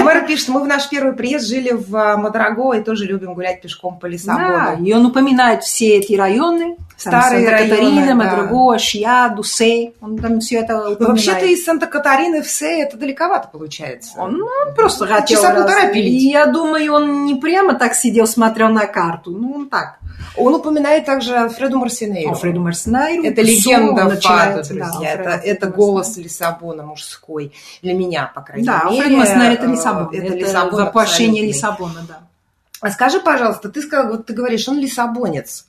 Тамара 0.00 0.26
пишет, 0.26 0.48
мы 0.48 0.62
в 0.62 0.66
наш 0.66 0.88
первый 0.88 1.12
приезд 1.12 1.46
жили 1.46 1.72
в 1.72 1.94
а, 1.94 2.16
Мадраго 2.16 2.72
и 2.72 2.82
тоже 2.82 3.04
любим 3.04 3.34
гулять 3.34 3.60
пешком 3.60 3.98
по 3.98 4.06
Лиссабону. 4.06 4.48
Да, 4.48 4.78
и 4.82 4.92
он 4.92 5.06
упоминает 5.06 5.62
все 5.62 5.98
эти 5.98 6.14
районы. 6.14 6.76
Старые 6.96 7.46
Санта-Катарина, 7.46 8.14
Мадраго, 8.14 8.78
Шья, 8.78 9.28
Дусе. 9.34 9.92
Он 10.02 10.18
там 10.18 10.40
все 10.40 10.56
это 10.56 10.76
упоминает. 10.76 11.00
Вообще-то 11.00 11.46
из 11.46 11.64
Санта-Катарины 11.64 12.42
в 12.42 12.46
Се 12.46 12.82
это 12.82 12.96
далековато 12.96 13.48
получается. 13.48 14.12
Он, 14.18 14.36
ну, 14.36 14.46
он 14.66 14.74
просто 14.74 15.06
хотел. 15.06 15.40
Часа 15.40 15.54
полтора 15.54 15.86
пилить. 15.86 16.22
Я 16.22 16.46
думаю, 16.46 16.92
он 16.92 17.24
не 17.24 17.36
прямо 17.36 17.74
так 17.74 17.94
сидел, 17.94 18.26
смотрел 18.26 18.68
на 18.68 18.86
карту. 18.86 19.30
Ну, 19.30 19.52
он 19.54 19.68
так. 19.70 19.98
Он 20.36 20.54
упоминает 20.54 21.04
также 21.04 21.34
Альфреду 21.34 21.78
Марсинейру. 21.78 22.32
Альфреду 22.32 22.60
Марсинейру. 22.60 23.24
Это 23.24 23.42
легенда 23.42 24.20
фада, 24.20 24.62
друзья. 24.62 25.16
Да, 25.16 25.36
это, 25.36 25.46
это 25.46 25.66
голос 25.66 26.16
Лиссабона 26.16 26.82
мужской. 26.82 27.52
Для 27.82 27.94
меня, 27.94 28.30
по 28.34 28.42
крайней 28.42 28.66
да, 28.66 28.84
мере. 28.84 28.96
Да, 28.96 29.04
Альфред 29.04 29.18
Марсинейр– 29.18 29.52
это 29.52 29.66
Лиссабон. 29.66 30.08
Это, 30.14 30.26
это 30.26 30.34
Лиссабон 30.34 30.84
воплощение 30.84 31.46
Лиссабона, 31.46 32.00
да. 32.06 32.20
А 32.80 32.90
скажи, 32.90 33.20
пожалуйста, 33.20 33.68
ты 33.68 33.82
сказал, 33.82 34.12
вот 34.12 34.26
ты 34.26 34.32
говоришь, 34.32 34.66
он 34.66 34.78
лиссабонец. 34.78 35.66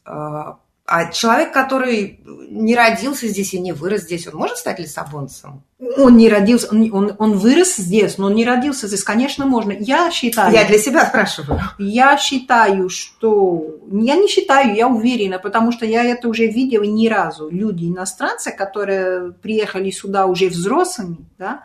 А, 0.86 1.12
человек, 1.12 1.54
который 1.54 2.20
не 2.26 2.76
родился 2.76 3.28
здесь 3.28 3.54
и 3.54 3.60
не 3.60 3.72
вырос 3.72 4.02
здесь, 4.02 4.28
он 4.28 4.36
может 4.36 4.58
стать 4.58 4.80
лиссабонцем? 4.80 5.64
Он 5.98 6.18
не 6.18 6.28
родился, 6.28 6.68
он, 6.72 6.94
он, 6.94 7.16
он 7.18 7.38
вырос 7.38 7.78
здесь, 7.78 8.18
но 8.18 8.28
он 8.28 8.36
не 8.36 8.46
родился 8.46 8.88
здесь. 8.88 9.04
Конечно, 9.04 9.46
можно. 9.46 9.72
Я 9.72 10.12
считаю... 10.12 10.54
Я 10.54 10.66
для 10.66 10.78
себя 10.78 11.06
спрашиваю. 11.06 11.62
Я 11.78 12.18
считаю, 12.18 12.90
что... 12.90 13.80
Я 13.92 14.16
не 14.16 14.28
считаю, 14.28 14.76
я 14.76 14.88
уверена, 14.88 15.40
потому 15.40 15.72
что 15.72 15.86
я 15.86 16.04
это 16.04 16.28
уже 16.28 16.48
видела 16.48 16.84
ни 16.84 17.08
разу. 17.08 17.50
Люди, 17.50 17.86
иностранцы, 17.86 18.52
которые 18.52 19.32
приехали 19.32 19.92
сюда 19.92 20.26
уже 20.26 20.50
взрослыми, 20.50 21.26
да, 21.38 21.64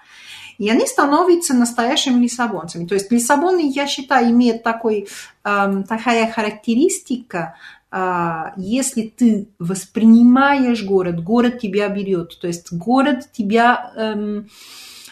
и 0.59 0.71
они 0.71 0.87
становятся 0.87 1.55
настоящими 1.55 2.23
лиссабонцами. 2.23 2.87
То 2.87 2.95
есть 2.95 3.13
Лиссабон, 3.13 3.59
я 3.59 3.87
считаю, 3.87 4.31
имеет 4.31 4.63
такой, 4.63 5.09
эм, 5.45 5.85
такая 5.85 6.31
характеристика, 6.31 7.57
если 8.57 9.03
ты 9.03 9.49
воспринимаешь 9.59 10.85
город, 10.85 11.23
город 11.23 11.61
тебя 11.61 11.89
берет. 11.89 12.39
То 12.41 12.47
есть 12.47 12.73
город 12.73 13.29
тебя... 13.33 13.93
Эм, 13.97 14.49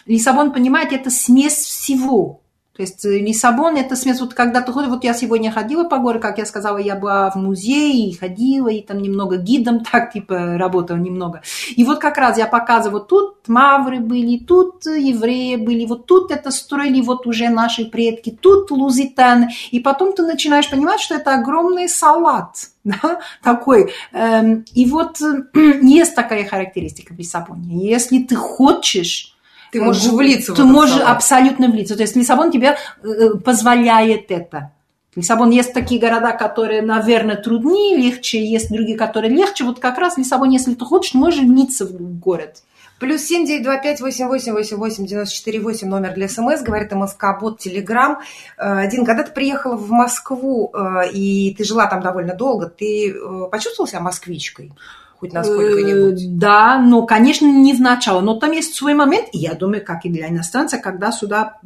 Лиссабон, 0.05 0.53
понимаете, 0.53 0.97
это 0.97 1.09
смесь 1.09 1.55
всего. 1.55 2.41
То 2.75 2.81
есть 2.81 3.05
э, 3.05 3.19
Лиссабон– 3.19 3.75
это 3.77 3.95
смесь, 3.95 4.19
вот 4.19 4.33
когда 4.33 4.59
ты 4.59 4.73
ходишь, 4.73 4.89
вот 4.89 5.05
я 5.05 5.13
сегодня 5.13 5.49
ходила 5.49 5.85
по 5.85 5.97
городу, 5.97 6.21
как 6.21 6.37
я 6.39 6.45
сказала, 6.45 6.77
я 6.77 6.95
была 6.95 7.31
в 7.31 7.35
музее, 7.35 8.09
и 8.09 8.13
ходила, 8.13 8.67
и 8.67 8.81
там 8.81 9.01
немного 9.01 9.37
гидом 9.37 9.83
так, 9.91 10.11
типа, 10.11 10.57
работала 10.57 10.97
немного. 10.97 11.41
И 11.75 11.85
вот 11.85 11.99
как 11.99 12.17
раз 12.17 12.37
я 12.37 12.47
показываю, 12.47 12.99
вот 12.99 13.07
тут 13.07 13.47
мавры 13.47 13.99
были, 13.99 14.39
тут 14.39 14.85
евреи 14.85 15.55
были, 15.55 15.85
вот 15.85 16.05
тут 16.05 16.31
это 16.31 16.51
строили 16.51 16.99
вот 17.01 17.25
уже 17.27 17.47
наши 17.47 17.85
предки, 17.85 18.29
тут 18.29 18.71
лузитаны. 18.71 19.51
И 19.71 19.79
потом 19.79 20.11
ты 20.11 20.23
начинаешь 20.23 20.69
понимать, 20.69 20.99
что 20.99 21.15
это 21.15 21.33
огромный 21.33 21.87
салат, 21.87 22.71
да, 22.83 23.21
такой. 23.41 23.93
Эм, 24.11 24.65
и 24.73 24.85
вот 24.85 25.21
есть 25.53 26.13
такая 26.13 26.45
характеристика 26.45 27.13
в 27.13 27.17
Лиссабоне. 27.17 27.89
Если 27.89 28.19
ты 28.19 28.35
хочешь 28.35 29.34
ты 29.71 29.81
можешь 29.81 30.05
влиться 30.05 30.53
в 30.53 30.55
Ты 30.55 30.63
можешь 30.63 30.95
салон. 30.95 31.11
абсолютно 31.11 31.67
влиться. 31.69 31.95
То 31.95 32.03
есть 32.03 32.15
Лиссабон 32.15 32.51
тебе 32.51 32.77
э, 33.03 33.07
э, 33.07 33.29
позволяет 33.35 34.31
это. 34.31 34.71
Лиссабон 35.15 35.49
есть 35.49 35.73
такие 35.73 35.99
города, 35.99 36.33
которые, 36.33 36.81
наверное, 36.81 37.35
труднее, 37.35 37.97
легче, 37.97 38.45
есть 38.45 38.69
другие, 38.69 38.97
которые 38.97 39.33
легче. 39.33 39.63
Вот 39.63 39.79
как 39.79 39.97
раз 39.97 40.17
Лиссабон, 40.17 40.49
если 40.49 40.73
ты 40.73 40.83
хочешь, 40.85 41.13
можешь 41.13 41.41
влиться 41.41 41.85
в 41.85 42.19
город. 42.19 42.63
Плюс 42.99 43.21
семь 43.21 43.45
девять 43.45 43.63
два 43.63 43.77
пять 43.77 43.99
восемь 43.99 44.27
восемь 44.27 44.53
восемь 44.53 44.77
восемь 44.77 45.05
девяносто 45.05 45.35
четыре 45.35 45.59
восемь 45.59 45.89
номер 45.89 46.13
для 46.13 46.29
СМС, 46.29 46.61
говорит 46.61 46.93
МСК 46.93 47.39
Бот 47.39 47.59
Телеграм. 47.59 48.19
Э, 48.57 48.79
один, 48.79 49.05
когда 49.05 49.23
ты 49.23 49.31
приехала 49.31 49.75
в 49.75 49.89
Москву, 49.91 50.73
и 51.13 51.53
ты 51.57 51.63
жила 51.63 51.87
там 51.87 52.01
довольно 52.01 52.33
долго, 52.35 52.67
ты 52.67 53.13
почувствовала 53.51 53.89
себя 53.89 53.99
москвичкой? 54.01 54.73
Хоть 55.19 55.33
насколько-нибудь? 55.33 56.21
Э, 56.21 56.27
да, 56.29 56.79
но, 56.79 57.05
конечно, 57.05 57.45
не 57.45 57.73
в 57.73 57.81
начало. 57.81 58.21
Но 58.21 58.35
там 58.35 58.51
есть 58.51 58.75
свой 58.75 58.93
момент, 58.93 59.27
и 59.31 59.37
я 59.37 59.53
думаю, 59.53 59.83
как 59.83 60.05
и 60.05 60.09
для 60.09 60.29
иностранца, 60.29 60.77
когда 60.77 61.11
сюда 61.11 61.57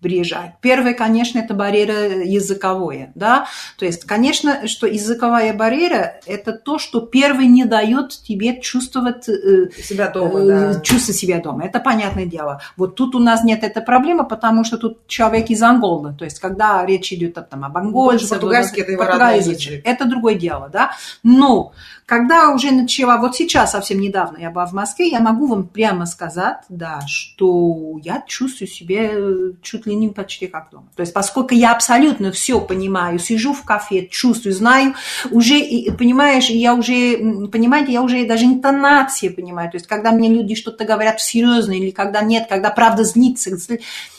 приезжают. 0.00 0.54
Первое, 0.60 0.94
конечно, 0.94 1.38
это 1.38 1.54
барьера 1.54 2.22
языковая, 2.24 3.12
да. 3.14 3.46
То 3.78 3.84
есть, 3.84 4.04
конечно, 4.04 4.66
что 4.68 4.86
языковая 4.86 5.52
барьера– 5.52 6.20
это 6.26 6.52
то, 6.52 6.78
что 6.78 7.00
первый 7.00 7.46
не 7.46 7.64
дает 7.64 8.10
тебе 8.10 8.60
чувствовать 8.60 9.28
э, 9.28 9.70
себя 9.82 10.08
дома, 10.08 10.40
э, 10.40 10.46
да. 10.74 10.80
чувствовать 10.80 11.18
себя 11.18 11.40
дома. 11.40 11.64
Это 11.64 11.80
понятное 11.80 12.26
дело. 12.26 12.60
Вот 12.76 12.94
тут 12.94 13.14
у 13.14 13.18
нас 13.18 13.44
нет 13.44 13.62
этой 13.64 13.82
проблемы, 13.82 14.26
потому 14.26 14.64
что 14.64 14.78
тут 14.78 15.06
человек 15.06 15.50
из 15.50 15.62
Анголы. 15.62 16.14
То 16.18 16.24
есть, 16.24 16.40
когда 16.40 16.84
речь 16.84 17.12
идет 17.12 17.34
там, 17.34 17.64
об 17.64 17.76
ангольце, 17.76 18.28
португальский 18.28 18.82
это 18.82 18.92
его 18.92 19.02
язык. 19.02 19.82
Это 19.84 20.04
другое 20.06 20.34
дело, 20.34 20.68
да. 20.72 20.92
Но 21.22 21.72
когда 22.06 22.50
уже 22.50 22.70
начала, 22.70 23.16
вот 23.16 23.34
сейчас, 23.34 23.72
совсем 23.72 23.98
недавно 23.98 24.38
я 24.38 24.50
была 24.52 24.64
в 24.66 24.72
Москве, 24.72 25.08
я 25.08 25.18
могу 25.18 25.48
вам 25.48 25.66
прямо 25.66 26.06
сказать, 26.06 26.58
да, 26.68 27.00
что 27.08 27.98
я 28.00 28.22
чувствую 28.28 28.68
себя 28.68 29.08
э, 29.10 29.52
чуть 29.60 29.86
ли 29.86 29.94
не 29.96 30.08
почти 30.10 30.46
как 30.46 30.70
дома. 30.70 30.86
То 30.94 31.00
есть, 31.00 31.12
поскольку 31.12 31.52
я 31.54 31.72
абсолютно 31.72 32.30
все 32.30 32.60
понимаю, 32.60 33.18
сижу 33.18 33.52
в 33.52 33.64
кафе, 33.64 34.06
чувствую, 34.06 34.54
знаю, 34.54 34.94
уже, 35.32 35.60
понимаешь, 35.98 36.48
я 36.48 36.74
уже, 36.74 37.48
понимаете, 37.48 37.92
я 37.92 38.02
уже 38.02 38.24
даже 38.24 38.44
интонации 38.44 39.28
понимаю. 39.28 39.68
То 39.72 39.76
есть, 39.76 39.88
когда 39.88 40.12
мне 40.12 40.28
люди 40.28 40.54
что-то 40.54 40.84
говорят 40.84 41.20
серьезно 41.20 41.72
или 41.72 41.90
когда 41.90 42.22
нет, 42.22 42.46
когда 42.48 42.70
правда 42.70 43.02
злится, 43.02 43.50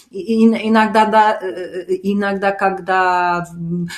иногда, 0.10 1.06
да, 1.06 1.40
иногда, 1.42 2.52
когда 2.52 3.48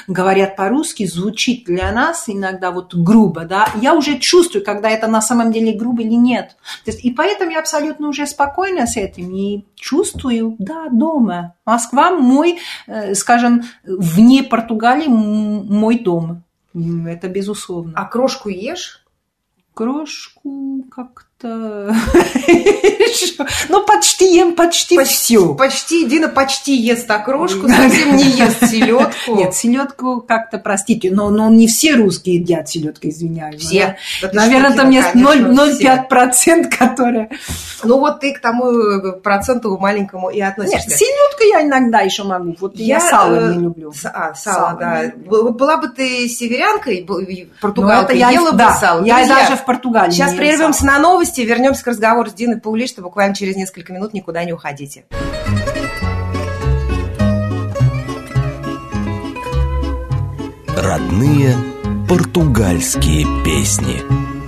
говорят 0.07 0.55
по-русски, 0.55 1.05
звучит 1.05 1.65
для 1.65 1.91
нас 1.91 2.25
иногда 2.27 2.71
вот 2.71 2.95
грубо, 2.95 3.45
да, 3.45 3.69
я 3.81 3.93
уже 3.93 4.17
чувствую, 4.17 4.63
когда 4.65 4.89
это 4.89 5.07
на 5.07 5.21
самом 5.21 5.51
деле 5.51 5.77
грубо 5.77 6.01
или 6.01 6.15
нет. 6.15 6.57
То 6.85 6.91
есть, 6.91 7.05
и 7.05 7.11
поэтому 7.11 7.51
я 7.51 7.59
абсолютно 7.59 8.07
уже 8.09 8.25
спокойна 8.27 8.87
с 8.87 8.97
этим 8.97 9.33
и 9.33 9.65
чувствую, 9.75 10.55
да, 10.59 10.89
дома. 10.91 11.55
Москва 11.65 12.11
мой, 12.11 12.59
скажем, 13.13 13.63
вне 13.83 14.43
Португалии 14.43 15.07
мой 15.07 15.99
дом. 15.99 16.43
Это 17.07 17.27
безусловно. 17.27 17.93
А 17.95 18.05
крошку 18.05 18.49
ешь? 18.49 19.05
Крошку 19.73 20.83
как. 20.91 21.28
Ну, 23.69 23.85
почти 23.85 24.35
ем 24.35 24.55
почти, 24.55 24.97
почти 24.97 25.15
все. 25.15 25.55
Почти, 25.55 26.05
Дина 26.05 26.27
почти 26.27 26.75
ест 26.75 27.09
окрошку, 27.09 27.67
совсем 27.67 28.15
не 28.15 28.25
ест 28.25 28.67
селедку. 28.67 29.35
Нет, 29.35 29.55
селедку 29.55 30.21
как-то, 30.21 30.57
простите, 30.57 31.11
но, 31.11 31.29
но 31.29 31.49
не 31.49 31.67
все 31.67 31.95
русские 31.95 32.37
едят 32.37 32.69
селедку, 32.69 33.07
извиняюсь. 33.07 33.61
Все. 33.61 33.97
Да? 34.21 34.29
Наверное, 34.33 34.75
там 34.75 34.89
есть 34.89 35.15
0,05%, 35.15 36.77
которые... 36.77 37.29
Ну, 37.83 37.99
вот 37.99 38.19
ты 38.19 38.33
к 38.33 38.41
тому 38.41 39.13
проценту 39.23 39.77
маленькому 39.77 40.29
и 40.29 40.41
относишься. 40.41 40.89
Нет, 40.89 40.97
селедку 40.97 41.43
я 41.43 41.65
иногда 41.65 42.01
еще 42.01 42.23
могу. 42.23 42.55
Вот 42.59 42.75
я, 42.75 42.95
я 42.95 42.99
сало 42.99 43.35
э, 43.35 43.53
не 43.53 43.63
люблю. 43.63 43.93
А, 44.03 44.33
сало, 44.33 44.55
сало 44.55 44.79
да. 44.79 45.11
Вот 45.25 45.55
была 45.55 45.77
бы 45.77 45.87
ты 45.87 46.27
северянкой, 46.27 47.07
португалкой, 47.61 48.17
ела 48.17 48.51
бы 48.51 48.63
сало. 48.79 49.05
Я 49.05 49.25
даже 49.25 49.55
в 49.55 49.65
Португалии 49.65 50.11
Сейчас 50.11 50.33
прервемся 50.33 50.85
на 50.85 50.99
новости 50.99 51.28
новости. 51.29 51.41
Вернемся 51.41 51.83
к 51.83 51.87
разговору 51.87 52.29
с 52.29 52.33
Диной 52.33 52.59
Паулиштой 52.59 53.03
буквально 53.03 53.35
через 53.35 53.55
несколько 53.55 53.93
минут. 53.93 54.13
Никуда 54.13 54.43
не 54.43 54.53
уходите. 54.53 55.05
Родные 60.75 61.55
португальские 62.07 63.25
песни. 63.45 64.38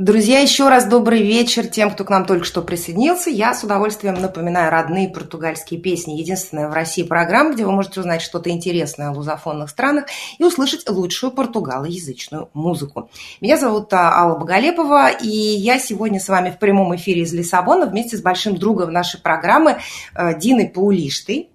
Друзья, 0.00 0.40
еще 0.40 0.70
раз 0.70 0.86
добрый 0.86 1.22
вечер 1.22 1.66
тем, 1.66 1.90
кто 1.90 2.06
к 2.06 2.08
нам 2.08 2.24
только 2.24 2.46
что 2.46 2.62
присоединился. 2.62 3.28
Я 3.28 3.52
с 3.52 3.62
удовольствием 3.64 4.14
напоминаю 4.14 4.70
родные 4.70 5.10
португальские 5.10 5.78
песни. 5.78 6.14
Единственная 6.14 6.68
в 6.68 6.72
России 6.72 7.02
программа, 7.02 7.52
где 7.52 7.66
вы 7.66 7.72
можете 7.72 8.00
узнать 8.00 8.22
что-то 8.22 8.48
интересное 8.48 9.10
о 9.10 9.12
лузофонных 9.12 9.68
странах 9.68 10.06
и 10.38 10.42
услышать 10.42 10.88
лучшую 10.88 11.32
португалоязычную 11.32 12.48
музыку. 12.54 13.10
Меня 13.42 13.58
зовут 13.58 13.92
а, 13.92 14.18
Алла 14.18 14.38
Боголепова, 14.38 15.10
и 15.10 15.28
я 15.28 15.78
сегодня 15.78 16.18
с 16.18 16.28
вами 16.28 16.48
в 16.48 16.58
прямом 16.58 16.96
эфире 16.96 17.20
из 17.20 17.34
Лиссабона 17.34 17.84
вместе 17.84 18.16
с 18.16 18.22
большим 18.22 18.56
другом 18.56 18.94
нашей 18.94 19.20
программы 19.20 19.80
э, 20.14 20.38
Диной 20.38 20.70
Паулиштой. 20.70 21.50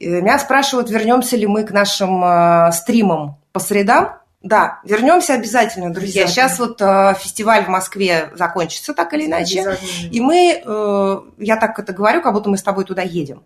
Э, 0.00 0.22
меня 0.22 0.38
спрашивают, 0.38 0.88
вернемся 0.88 1.36
ли 1.36 1.46
мы 1.46 1.62
к 1.64 1.70
нашим 1.72 2.24
э, 2.24 2.72
стримам 2.72 3.36
по 3.52 3.60
средам. 3.60 4.21
Да, 4.42 4.80
вернемся 4.82 5.34
обязательно, 5.34 5.92
друзья. 5.92 6.26
Сейчас 6.26 6.58
вот 6.58 6.80
э, 6.80 7.14
фестиваль 7.20 7.64
в 7.64 7.68
Москве 7.68 8.30
закончится 8.34 8.92
так 8.92 9.14
или 9.14 9.26
иначе. 9.26 9.78
И 10.10 10.20
мы, 10.20 10.60
э, 10.64 11.20
я 11.38 11.56
так 11.56 11.78
это 11.78 11.92
говорю, 11.92 12.22
как 12.22 12.32
будто 12.32 12.50
мы 12.50 12.58
с 12.58 12.62
тобой 12.62 12.84
туда 12.84 13.02
едем. 13.02 13.42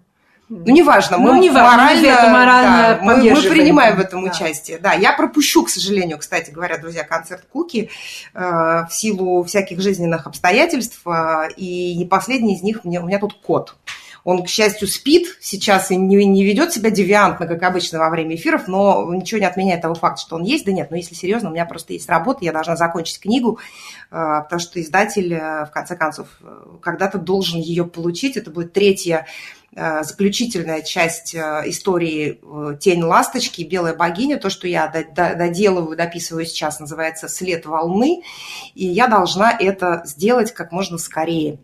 Ну, 0.49 0.73
неважно, 0.73 1.19
мы 1.19 1.33
ну, 1.33 1.41
не 1.41 1.51
морально, 1.51 2.07
это 2.07 2.29
морально 2.29 2.77
да, 2.77 2.99
мы, 3.03 3.17
мы 3.17 3.43
принимаем 3.43 3.97
в 3.97 4.01
этом 4.01 4.25
да. 4.25 4.31
участие. 4.31 4.79
Да, 4.79 4.93
я 4.93 5.13
пропущу, 5.13 5.65
к 5.65 5.69
сожалению, 5.69 6.19
кстати 6.19 6.53
говоря, 6.53 6.79
друзья, 6.79 7.03
концерт 7.03 7.45
Куки 7.51 7.91
э, 8.33 8.41
в 8.41 8.89
силу 8.91 9.43
всяких 9.43 9.81
жизненных 9.81 10.29
обстоятельств, 10.29 11.01
э, 11.05 11.49
и 11.57 11.97
не 11.97 12.05
последний 12.05 12.55
из 12.55 12.63
них 12.63 12.85
мне, 12.85 13.01
у 13.01 13.07
меня 13.07 13.19
тут 13.19 13.35
кот. 13.43 13.75
Он, 14.27 14.43
к 14.43 14.49
счастью, 14.49 14.89
спит 14.89 15.39
сейчас 15.41 15.93
и 15.93 15.97
не, 15.97 16.27
не 16.27 16.45
ведет 16.45 16.73
себя 16.73 16.91
девиантно, 16.91 17.47
как 17.47 17.63
обычно 17.63 18.01
во 18.01 18.11
время 18.11 18.35
эфиров, 18.35 18.67
но 18.67 19.15
ничего 19.15 19.39
не 19.39 19.47
отменяет 19.47 19.83
того 19.83 19.95
факта, 19.95 20.21
что 20.21 20.35
он 20.35 20.43
есть. 20.43 20.67
Да 20.67 20.73
нет, 20.73 20.91
но 20.91 20.97
если 20.97 21.15
серьезно, 21.15 21.49
у 21.49 21.53
меня 21.53 21.65
просто 21.65 21.93
есть 21.93 22.09
работа, 22.09 22.45
я 22.45 22.51
должна 22.51 22.75
закончить 22.75 23.21
книгу, 23.21 23.61
э, 24.11 24.41
потому 24.43 24.59
что 24.59 24.83
издатель, 24.83 25.33
э, 25.33 25.67
в 25.67 25.71
конце 25.71 25.95
концов, 25.95 26.27
э, 26.41 26.65
когда-то 26.83 27.19
должен 27.19 27.61
ее 27.61 27.85
получить. 27.85 28.37
Это 28.37 28.51
будет 28.51 28.73
третья 28.73 29.27
заключительная 29.73 30.81
часть 30.81 31.35
истории 31.35 32.41
«Тень 32.81 33.03
ласточки», 33.03 33.61
«Белая 33.63 33.95
богиня», 33.95 34.39
то, 34.39 34.49
что 34.49 34.67
я 34.67 34.87
доделываю, 34.89 35.99
дописываю 35.99 36.47
сейчас, 36.47 36.81
называется 36.81 37.29
«След 37.29 37.67
волны», 37.67 38.23
и 38.75 38.87
я 38.87 39.07
должна 39.07 39.53
это 39.53 40.01
сделать 40.07 40.53
как 40.53 40.73
можно 40.73 40.97
скорее. 40.97 41.59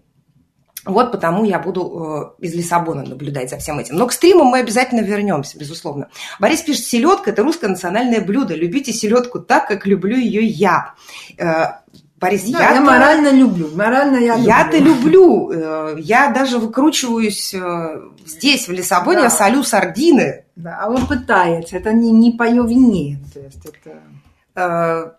Вот 0.85 1.13
потому 1.13 1.45
я 1.45 1.61
буду 1.61 2.35
э, 2.41 2.45
из 2.45 2.55
Лиссабона 2.55 3.05
наблюдать 3.05 3.51
за 3.51 3.59
всем 3.59 3.79
этим. 3.79 3.97
Но 3.97 4.07
к 4.09 4.13
стримам 4.13 4.49
мы 4.49 4.59
обязательно 4.59 5.01
вернемся, 5.01 5.57
безусловно. 5.57 6.09
Борис 6.41 6.63
пишет, 6.63 6.85
селедка– 6.85 7.31
это 7.33 7.45
русское 7.45 7.69
национальное 7.69 8.21
блюдо. 8.21 8.55
Любите 8.55 8.93
селедку 8.93 9.39
так, 9.39 9.69
как 9.69 9.87
люблю 9.87 10.17
ее 10.17 10.45
я. 10.45 10.95
Э, 11.39 11.83
Борис, 12.17 12.45
да, 12.51 12.59
я, 12.59 12.75
я 12.75 12.81
морально 12.81 13.31
люблю. 13.31 13.71
Морально 13.75 14.17
я 14.17 14.35
люблю. 14.35 14.49
Я-то 14.49 14.79
люблю. 14.79 15.51
Э, 15.53 15.97
я 16.01 16.31
даже 16.31 16.59
выкручиваюсь 16.59 17.55
здесь, 18.27 18.67
в 18.67 18.73
Лиссабоне, 18.73 19.19
да. 19.19 19.25
я 19.25 19.31
солю 19.31 19.63
сардины. 19.63 20.45
Да, 20.57 20.81
а 20.83 20.91
он 20.91 21.07
пытается. 21.07 21.77
Это 21.77 21.93
не, 21.93 22.11
не 22.11 22.33
по 22.33 22.43
ее 22.43 22.65
вине. 22.67 23.21
То 23.33 23.41
есть 23.41 23.65
это... 23.65 25.17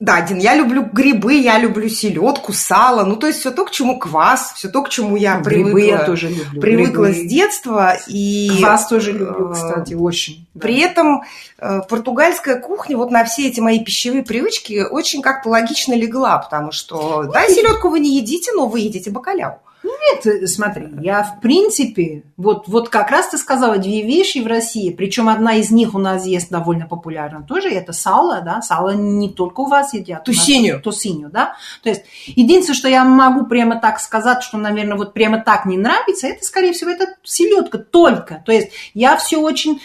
Да, 0.00 0.20
Дин, 0.20 0.38
я 0.38 0.54
люблю 0.54 0.88
грибы, 0.92 1.34
я 1.34 1.58
люблю 1.58 1.88
селедку, 1.88 2.52
сало, 2.52 3.04
ну 3.04 3.16
то 3.16 3.26
есть 3.26 3.40
все 3.40 3.50
то, 3.50 3.64
к 3.64 3.72
чему 3.72 3.98
квас, 3.98 4.52
все 4.54 4.68
то, 4.68 4.82
к 4.82 4.90
чему 4.90 5.16
я 5.16 5.38
ну, 5.38 5.44
привыкла. 5.44 5.74
Грибы 5.74 5.86
я 5.88 6.04
тоже 6.04 6.28
люблю. 6.28 6.60
Привыкла 6.60 7.06
грибы. 7.06 7.26
с 7.26 7.28
детства 7.28 7.96
и 8.06 8.48
квас 8.60 8.86
тоже 8.86 9.10
люблю, 9.10 9.50
э, 9.50 9.54
кстати, 9.54 9.94
очень. 9.94 10.46
При 10.56 10.80
да. 10.80 10.86
этом 10.86 11.22
э, 11.58 11.80
португальская 11.88 12.60
кухня 12.60 12.96
вот 12.96 13.10
на 13.10 13.24
все 13.24 13.48
эти 13.48 13.58
мои 13.58 13.82
пищевые 13.82 14.22
привычки 14.22 14.86
очень 14.88 15.20
как-то 15.20 15.48
логично 15.48 15.94
легла, 15.94 16.38
потому 16.38 16.70
что 16.70 17.24
ну, 17.24 17.32
да, 17.32 17.48
селедку 17.48 17.88
вы 17.88 17.98
не 17.98 18.18
едите, 18.18 18.52
но 18.52 18.68
вы 18.68 18.80
едите 18.80 19.10
бакаляу. 19.10 19.58
Нет, 19.88 20.26
э, 20.26 20.46
смотри, 20.46 20.88
я 21.00 21.22
в 21.22 21.40
принципе, 21.40 22.24
вот, 22.36 22.68
вот 22.68 22.88
как 22.88 23.10
раз 23.10 23.28
ты 23.28 23.38
сказала 23.38 23.78
две 23.78 24.02
вещи 24.02 24.38
в 24.38 24.46
России, 24.46 24.90
причем 24.90 25.28
одна 25.28 25.54
из 25.54 25.70
них 25.70 25.94
у 25.94 25.98
нас 25.98 26.26
есть 26.26 26.50
довольно 26.50 26.86
популярна 26.86 27.42
тоже, 27.42 27.68
это 27.70 27.92
сало, 27.92 28.40
да, 28.42 28.62
сало 28.62 28.90
не 28.90 29.30
только 29.30 29.60
у 29.60 29.66
вас 29.66 29.94
едят. 29.94 30.24
Тусиню. 30.24 30.80
Тусиню, 30.80 31.30
да. 31.30 31.54
То 31.82 31.88
есть 31.88 32.02
единственное, 32.26 32.76
что 32.76 32.88
я 32.88 33.04
могу 33.04 33.46
прямо 33.46 33.80
так 33.80 34.00
сказать, 34.00 34.42
что, 34.42 34.58
наверное, 34.58 34.96
вот 34.96 35.14
прямо 35.14 35.40
так 35.40 35.64
не 35.66 35.76
нравится, 35.76 36.26
это, 36.26 36.44
скорее 36.44 36.72
всего, 36.72 36.90
это 36.90 37.14
селедка 37.22 37.78
только. 37.78 38.42
То 38.44 38.52
есть 38.52 38.70
я 38.94 39.16
все 39.16 39.38
очень 39.38 39.80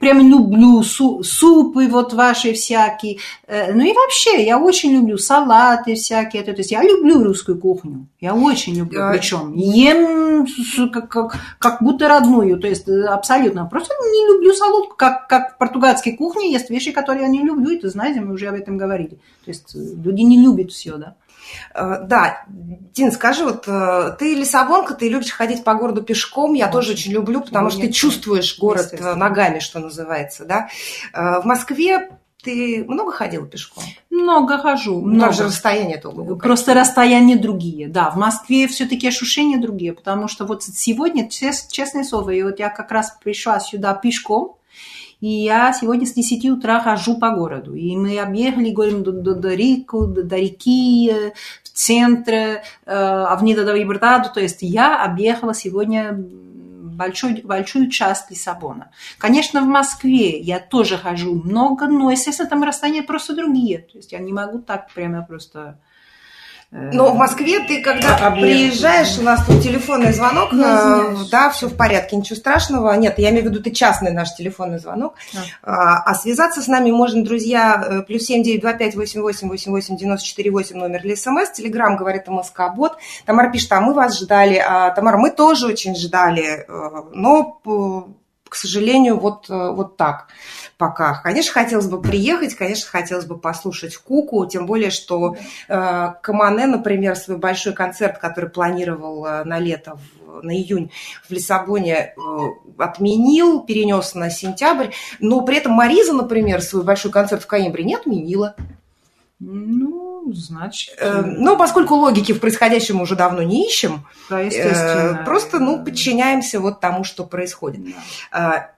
прям 0.00 0.28
люблю 0.28 0.82
су 0.82 1.22
супы 1.22 1.88
вот 1.88 2.12
ваши 2.12 2.52
всякие. 2.52 3.18
Э, 3.46 3.72
ну 3.72 3.84
и 3.84 3.92
вообще, 3.92 4.44
я 4.44 4.58
очень 4.58 4.92
люблю 4.92 5.18
салаты 5.18 5.94
всякие. 5.94 6.42
То 6.42 6.52
есть 6.52 6.70
я 6.70 6.82
люблю 6.82 7.22
русскую 7.22 7.58
кухню. 7.58 8.06
Я 8.20 8.34
очень 8.34 8.76
люблю. 8.76 8.98
Да. 8.98 9.10
Причем 9.12 9.52
ем 9.54 10.46
как, 10.92 11.08
как, 11.08 11.36
как 11.58 11.82
будто 11.82 12.08
родную. 12.08 12.58
То 12.58 12.68
есть 12.68 12.88
э, 12.88 13.04
абсолютно. 13.04 13.66
Просто 13.66 13.94
не 14.00 14.34
люблю 14.34 14.52
солодку. 14.52 14.96
Как, 14.96 15.28
как 15.28 15.54
в 15.54 15.58
португальской 15.58 16.16
кухне 16.16 16.52
есть 16.52 16.70
вещи, 16.70 16.92
которые 16.92 17.22
я 17.22 17.28
не 17.28 17.42
люблю. 17.42 17.70
И 17.70 17.78
ты 17.78 17.88
знаете, 17.88 18.20
мы 18.20 18.34
уже 18.34 18.48
об 18.48 18.54
этом 18.54 18.76
говорили. 18.76 19.18
То 19.44 19.48
есть 19.48 19.74
э, 19.74 19.78
люди 19.78 20.22
не 20.22 20.40
любят 20.42 20.70
все, 20.70 20.96
да. 20.96 21.14
Э, 21.74 21.98
да, 22.02 22.44
Дин, 22.48 23.12
скажи, 23.12 23.44
вот 23.44 23.64
э, 23.66 24.16
ты 24.18 24.34
лиссабонка, 24.34 24.94
ты 24.94 25.08
любишь 25.08 25.30
ходить 25.30 25.64
по 25.64 25.74
городу 25.74 26.02
пешком, 26.02 26.54
я 26.54 26.66
очень. 26.66 26.72
тоже 26.72 26.92
очень 26.92 27.12
люблю, 27.12 27.40
потому 27.40 27.70
что 27.70 27.80
ты 27.82 27.92
чувствуешь 27.92 28.58
город 28.58 28.88
э, 28.92 29.14
ногами, 29.14 29.58
что 29.58 29.78
называется, 29.78 30.44
да. 30.44 30.68
В 31.12 31.42
Москве 31.44 32.10
ты 32.42 32.84
много 32.86 33.10
ходила 33.10 33.46
пешком? 33.46 33.82
Много 34.08 34.58
хожу. 34.58 35.00
Много. 35.00 35.32
же 35.32 35.44
расстояние 35.44 35.98
то 35.98 36.12
глубокое. 36.12 36.38
Просто 36.38 36.74
расстояния 36.74 37.36
другие, 37.36 37.88
да. 37.88 38.10
В 38.10 38.16
Москве 38.16 38.68
все-таки 38.68 39.08
ощущения 39.08 39.58
другие, 39.58 39.92
потому 39.92 40.28
что 40.28 40.46
вот 40.46 40.62
сегодня, 40.62 41.28
честное 41.28 42.04
слово, 42.04 42.30
и 42.30 42.42
вот 42.42 42.58
я 42.58 42.68
как 42.68 42.92
раз 42.92 43.16
пришла 43.22 43.58
сюда 43.58 43.94
пешком, 43.94 44.55
и 45.20 45.28
я 45.28 45.72
сегодня 45.72 46.06
с 46.06 46.12
10 46.12 46.44
утра 46.50 46.80
хожу 46.80 47.18
по 47.18 47.30
городу. 47.30 47.74
И 47.74 47.96
мы 47.96 48.18
объехали, 48.18 48.70
говорим, 48.70 49.02
до, 49.02 49.12
до, 49.12 49.34
до, 49.34 49.54
реку, 49.54 50.06
до, 50.06 50.22
до 50.22 50.36
реки, 50.36 51.10
э, 51.10 51.32
в 51.62 51.68
центр, 51.70 52.32
э, 52.32 52.60
Авнида 52.86 53.64
до 53.64 53.74
Либертаду. 53.74 54.28
То 54.32 54.40
есть 54.40 54.58
я 54.60 55.02
объехала 55.02 55.54
сегодня 55.54 56.12
большую, 56.96 57.46
большую 57.46 57.90
часть 57.90 58.30
Лиссабона. 58.30 58.90
Конечно, 59.18 59.62
в 59.62 59.66
Москве 59.66 60.38
я 60.38 60.58
тоже 60.58 60.98
хожу 60.98 61.34
много, 61.34 61.86
но, 61.86 62.10
естественно, 62.10 62.48
там 62.48 62.62
расстояния 62.62 63.02
просто 63.02 63.34
другие. 63.34 63.78
То 63.78 63.98
есть 63.98 64.12
я 64.12 64.18
не 64.18 64.32
могу 64.32 64.58
так 64.58 64.92
прямо 64.92 65.22
просто 65.22 65.78
Но 66.72 67.12
в 67.12 67.16
Москве 67.16 67.60
ты, 67.60 67.80
когда 67.80 68.16
Объект. 68.16 68.40
приезжаешь, 68.40 69.18
у 69.18 69.22
нас 69.22 69.44
тут 69.46 69.62
телефонный 69.62 70.12
звонок, 70.12 70.52
извиняюсь. 70.52 71.30
да, 71.30 71.50
все 71.50 71.68
в 71.68 71.76
порядке, 71.76 72.16
ничего 72.16 72.36
страшного. 72.36 72.92
Нет, 72.94 73.18
я 73.18 73.30
имею 73.30 73.44
в 73.44 73.48
виду, 73.48 73.62
ты 73.62 73.70
частный 73.70 74.10
наш 74.12 74.34
телефонный 74.34 74.78
звонок. 74.78 75.14
А, 75.62 76.02
а 76.02 76.14
связаться 76.14 76.60
с 76.60 76.66
нами 76.66 76.90
можно, 76.90 77.24
друзья, 77.24 77.82
э, 77.86 78.02
плюс 78.02 78.24
семь 78.24 78.42
девять 78.42 78.60
два 78.62 78.72
пять 78.72 78.96
восемь 78.96 79.22
восемь 79.22 79.48
восемь 79.48 79.70
восемь 79.70 79.96
девяносто 79.96 80.26
четыре 80.26 80.50
восемь 80.50 80.76
номер 80.76 81.02
для 81.02 81.16
СМС. 81.16 81.50
Телеграмм 81.52 81.96
говорит 81.96 82.26
МСК 82.26 82.62
Бот. 82.74 82.98
Тамара 83.24 83.50
пишет, 83.50 83.70
а 83.72 83.80
мы 83.80 83.94
вас 83.94 84.18
ждали. 84.18 84.56
А, 84.56 84.90
Тамара, 84.90 85.18
мы 85.18 85.30
тоже 85.30 85.66
очень 85.68 85.94
ждали, 85.94 86.66
э, 86.68 86.90
но, 87.14 87.60
к 88.56 88.58
сожалению, 88.58 89.18
вот, 89.18 89.50
э, 89.50 89.70
вот 89.70 89.98
так 89.98 90.28
пока. 90.78 91.20
Конечно, 91.22 91.52
хотелось 91.52 91.88
бы 91.88 92.00
приехать, 92.00 92.54
конечно, 92.54 92.88
хотелось 92.90 93.26
бы 93.26 93.36
послушать 93.36 93.98
Куку, 93.98 94.46
тем 94.46 94.64
более, 94.64 94.88
что 94.88 95.36
э, 95.68 96.08
Камане, 96.22 96.66
например, 96.66 97.16
свой 97.16 97.36
большой 97.36 97.74
концерт, 97.74 98.16
который 98.18 98.48
планировал 98.48 99.26
э, 99.26 99.44
на 99.44 99.58
лето, 99.58 99.98
в- 99.98 100.42
на 100.42 100.56
июнь 100.56 100.90
в 101.28 101.30
Лиссабоне, 101.30 101.92
э, 101.94 102.12
отменил, 102.78 103.60
перенес 103.60 104.14
на 104.14 104.30
сентябрь, 104.30 104.88
но 105.20 105.42
при 105.42 105.58
этом 105.58 105.72
Мариза, 105.72 106.14
например, 106.14 106.62
свой 106.62 106.82
большой 106.82 107.12
концерт 107.12 107.42
в 107.42 107.46
Каимбре 107.46 107.84
не 107.84 107.94
отменила. 107.94 108.56
Ну, 109.38 110.05
значит... 110.32 110.94
Э, 110.98 111.22
но 111.24 111.56
поскольку 111.56 111.94
логики 111.94 112.32
в 112.32 112.40
происходящем 112.40 113.00
уже 113.00 113.16
давно 113.16 113.42
не 113.42 113.66
ищем, 113.66 114.06
да, 114.30 114.42
э, 114.42 115.24
просто, 115.24 115.58
ну, 115.58 115.84
подчиняемся 115.84 116.60
вот 116.60 116.80
тому, 116.80 117.04
что 117.04 117.24
происходит. 117.24 117.84
Да. 117.84 117.92
А, 118.32 118.70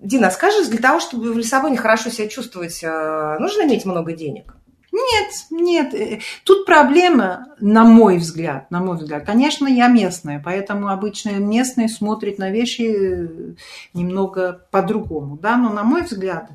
Дина, 0.00 0.30
скажи, 0.30 0.64
для 0.68 0.78
того, 0.78 1.00
чтобы 1.00 1.32
в 1.32 1.38
Лиссабоне 1.38 1.76
хорошо 1.76 2.10
себя 2.10 2.28
чувствовать, 2.28 2.80
э, 2.82 3.36
нужно 3.38 3.62
иметь 3.62 3.84
много 3.84 4.12
денег? 4.12 4.54
Нет, 4.92 5.32
нет. 5.50 5.94
э, 5.94 6.20
Тут 6.44 6.64
проблема, 6.64 7.46
на 7.60 7.84
мой 7.84 8.18
взгляд, 8.18 8.70
на 8.70 8.80
мой 8.80 8.96
взгляд. 8.96 9.24
Конечно, 9.24 9.66
я 9.66 9.88
местная, 9.88 10.40
поэтому 10.42 10.88
обычно 10.88 11.30
местные 11.30 11.88
смотрят 11.88 12.38
на 12.38 12.50
вещи 12.50 12.82
э, 12.82 13.54
немного 13.94 14.66
по-другому, 14.70 15.36
да, 15.36 15.56
но 15.56 15.70
на 15.70 15.82
мой 15.82 16.02
взгляд, 16.02 16.50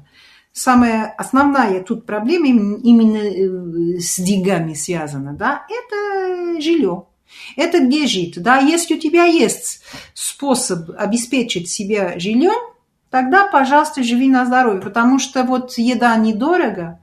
самая 0.53 1.13
основная 1.17 1.81
тут 1.81 2.05
проблема 2.05 2.47
им- 2.47 2.75
именно 2.75 3.17
э, 3.17 3.99
с 3.99 4.19
деньгами 4.19 4.73
связана, 4.73 5.33
да, 5.33 5.63
это 5.69 6.61
жилье. 6.61 7.03
Это 7.55 7.79
где 7.79 8.07
жить, 8.07 8.41
да, 8.41 8.57
если 8.57 8.95
у 8.95 8.99
тебя 8.99 9.23
есть 9.25 9.81
способ 10.13 10.89
обеспечить 10.97 11.69
себя 11.69 12.19
жильем, 12.19 12.53
тогда, 13.09 13.47
пожалуйста, 13.47 14.03
живи 14.03 14.27
на 14.29 14.45
здоровье, 14.45 14.81
потому 14.81 15.17
что 15.19 15.43
вот 15.43 15.77
еда 15.77 16.15
недорого, 16.17 16.99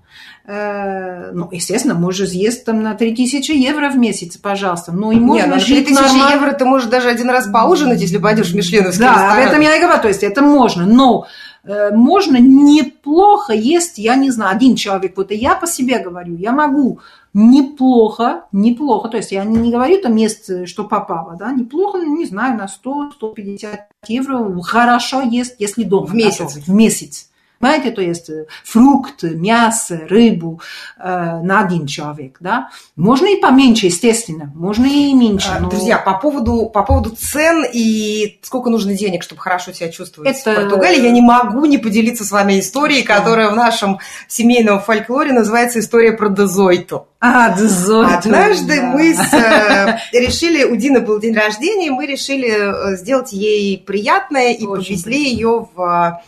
Э, 0.51 1.31
ну, 1.35 1.47
естественно, 1.53 1.93
можешь 1.95 2.31
съесть 2.31 2.65
там 2.65 2.83
на 2.83 2.95
3000 2.95 3.53
евро 3.53 3.91
в 3.91 3.99
месяц, 3.99 4.39
пожалуйста. 4.39 4.93
Ну, 4.93 5.13
и 5.13 5.17
можно 5.17 5.43
Нет, 5.43 5.51
на 5.51 5.59
жить 5.59 5.85
3000 5.85 6.01
нормально. 6.01 6.35
евро 6.37 6.53
ты 6.53 6.65
можешь 6.65 6.89
даже 6.89 7.11
один 7.11 7.29
раз 7.29 7.49
поужинать, 7.49 8.01
если 8.01 8.17
пойдешь 8.17 8.49
в 8.53 8.55
Мишленовский 8.57 9.05
Да, 9.05 9.11
ресторан. 9.13 9.39
об 9.43 9.47
этом 9.47 9.61
я 9.61 9.77
и 9.77 9.81
говорю. 9.83 10.01
То 10.01 10.09
есть 10.09 10.23
это 10.23 10.41
можно, 10.41 10.87
но 10.87 11.27
можно 11.65 12.37
неплохо 12.39 13.53
есть, 13.53 13.99
я 13.99 14.17
не 14.17 14.31
знаю, 14.31 14.57
один 14.57 14.77
человек, 14.77 15.17
вот 15.17 15.31
и 15.33 15.37
я 15.37 15.55
по 15.55 15.67
себе 15.67 15.99
говорю, 15.99 16.37
я 16.37 16.53
могу 16.53 17.01
неплохо, 17.35 18.45
неплохо, 18.53 19.09
то 19.09 19.17
есть 19.17 19.33
я 19.33 19.45
не, 19.45 19.57
не 19.59 19.73
говорю 19.73 20.01
там 20.01 20.15
мест, 20.15 20.67
что 20.67 20.85
попало, 20.85 21.37
да, 21.39 21.53
неплохо, 21.53 21.99
не 21.99 22.27
знаю, 22.27 22.57
на 22.57 22.67
100-150 22.67 23.79
евро 24.09 24.61
хорошо 24.63 25.21
есть, 25.21 25.57
если 25.59 25.85
дома. 25.85 26.07
В 26.07 26.15
месяц? 26.15 26.41
готовить. 26.41 26.67
В 26.67 26.73
месяц. 26.73 27.31
Понимаете, 27.59 27.91
то 27.91 28.01
есть 28.01 28.31
э, 28.31 28.47
фрукты, 28.65 29.31
мясо, 29.31 30.01
рыбу 30.09 30.61
э, 30.97 31.41
на 31.43 31.61
один 31.61 31.87
человек, 31.87 32.37
да. 32.39 32.69
Можно 32.95 33.27
и 33.27 33.41
поменьше, 33.41 33.87
естественно, 33.87 34.53
можно 34.55 34.87
и 34.87 35.13
меньше. 35.13 35.49
А, 35.57 35.59
но- 35.59 35.69
Друзья, 35.69 35.99
по 35.99 36.15
поводу, 36.15 36.67
по 36.67 36.85
поводу 36.85 37.11
цен 37.11 37.65
и 37.73 38.39
сколько 38.43 38.71
нужно 38.71 38.95
денег, 38.95 39.25
чтобы 39.25 39.41
хорошо 39.41 39.73
себя 39.73 39.89
чувствовать 39.91 40.39
Это- 40.39 40.53
в 40.53 40.55
Португалии, 40.55 41.03
я 41.03 41.11
не 41.11 41.21
могу 41.21 41.65
не 41.65 41.79
поделиться 41.79 42.25
с 42.25 42.31
вами 42.31 42.61
историей, 42.61 43.03
Что? 43.03 43.15
которая 43.15 43.51
в 43.51 43.57
нашем 43.57 43.99
семейном 44.29 44.81
фольклоре 44.81 45.33
называется 45.33 45.81
история 45.81 46.13
про 46.13 46.29
Дезойту. 46.29 47.09
А, 47.21 47.57
дозор. 47.57 48.07
Однажды 48.07 48.77
да. 48.77 48.87
мы 48.87 49.13
с, 49.15 49.35
э, 49.35 49.99
решили, 50.13 50.63
у 50.63 50.77
Дины 50.77 51.01
был 51.01 51.19
день 51.19 51.35
рождения, 51.35 51.91
мы 51.91 52.07
решили 52.07 52.93
э, 52.93 52.97
сделать 52.97 53.33
ей 53.33 53.77
приятное 53.79 54.53
и 54.53 54.65
Очень 54.65 55.03
повезли 55.03 55.31
ее 55.31 55.67
в 55.75 55.83
э, 55.83 56.23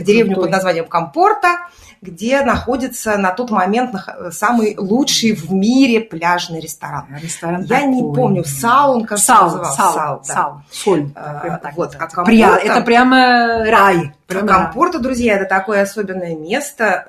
деревню 0.00 0.36
под 0.36 0.50
названием 0.50 0.86
Компорта, 0.86 1.68
где 2.02 2.40
находится 2.42 3.18
на 3.18 3.30
тот 3.30 3.50
момент 3.50 3.92
нах- 3.92 4.32
самый 4.32 4.74
лучший 4.78 5.32
в 5.32 5.52
мире 5.52 6.00
пляжный 6.00 6.58
ресторан. 6.60 7.06
Ресторан 7.20 7.62
Я 7.64 7.82
не 7.82 8.00
такой. 8.00 8.14
помню, 8.14 8.44
Сал 8.44 8.96
он, 8.96 9.04
кажется, 9.04 9.34
Сал, 9.34 9.44
назывался. 9.44 9.76
сал, 9.76 9.92
Сал, 9.92 10.22
да. 10.26 10.34
сал, 10.34 10.62
соль. 10.70 11.10
А, 11.14 11.40
Прямо 11.40 11.58
так 11.58 11.76
вот, 11.76 11.94
а 11.98 12.04
Пря- 12.06 12.10
компота- 12.48 12.56
Это 12.64 12.80
прямо 12.80 13.64
рай. 13.66 14.12
Прямо 14.26 14.46
рай. 14.48 14.64
Компорта, 14.64 14.98
друзья, 14.98 15.34
это 15.36 15.44
такое 15.44 15.82
особенное 15.82 16.34
место, 16.36 17.04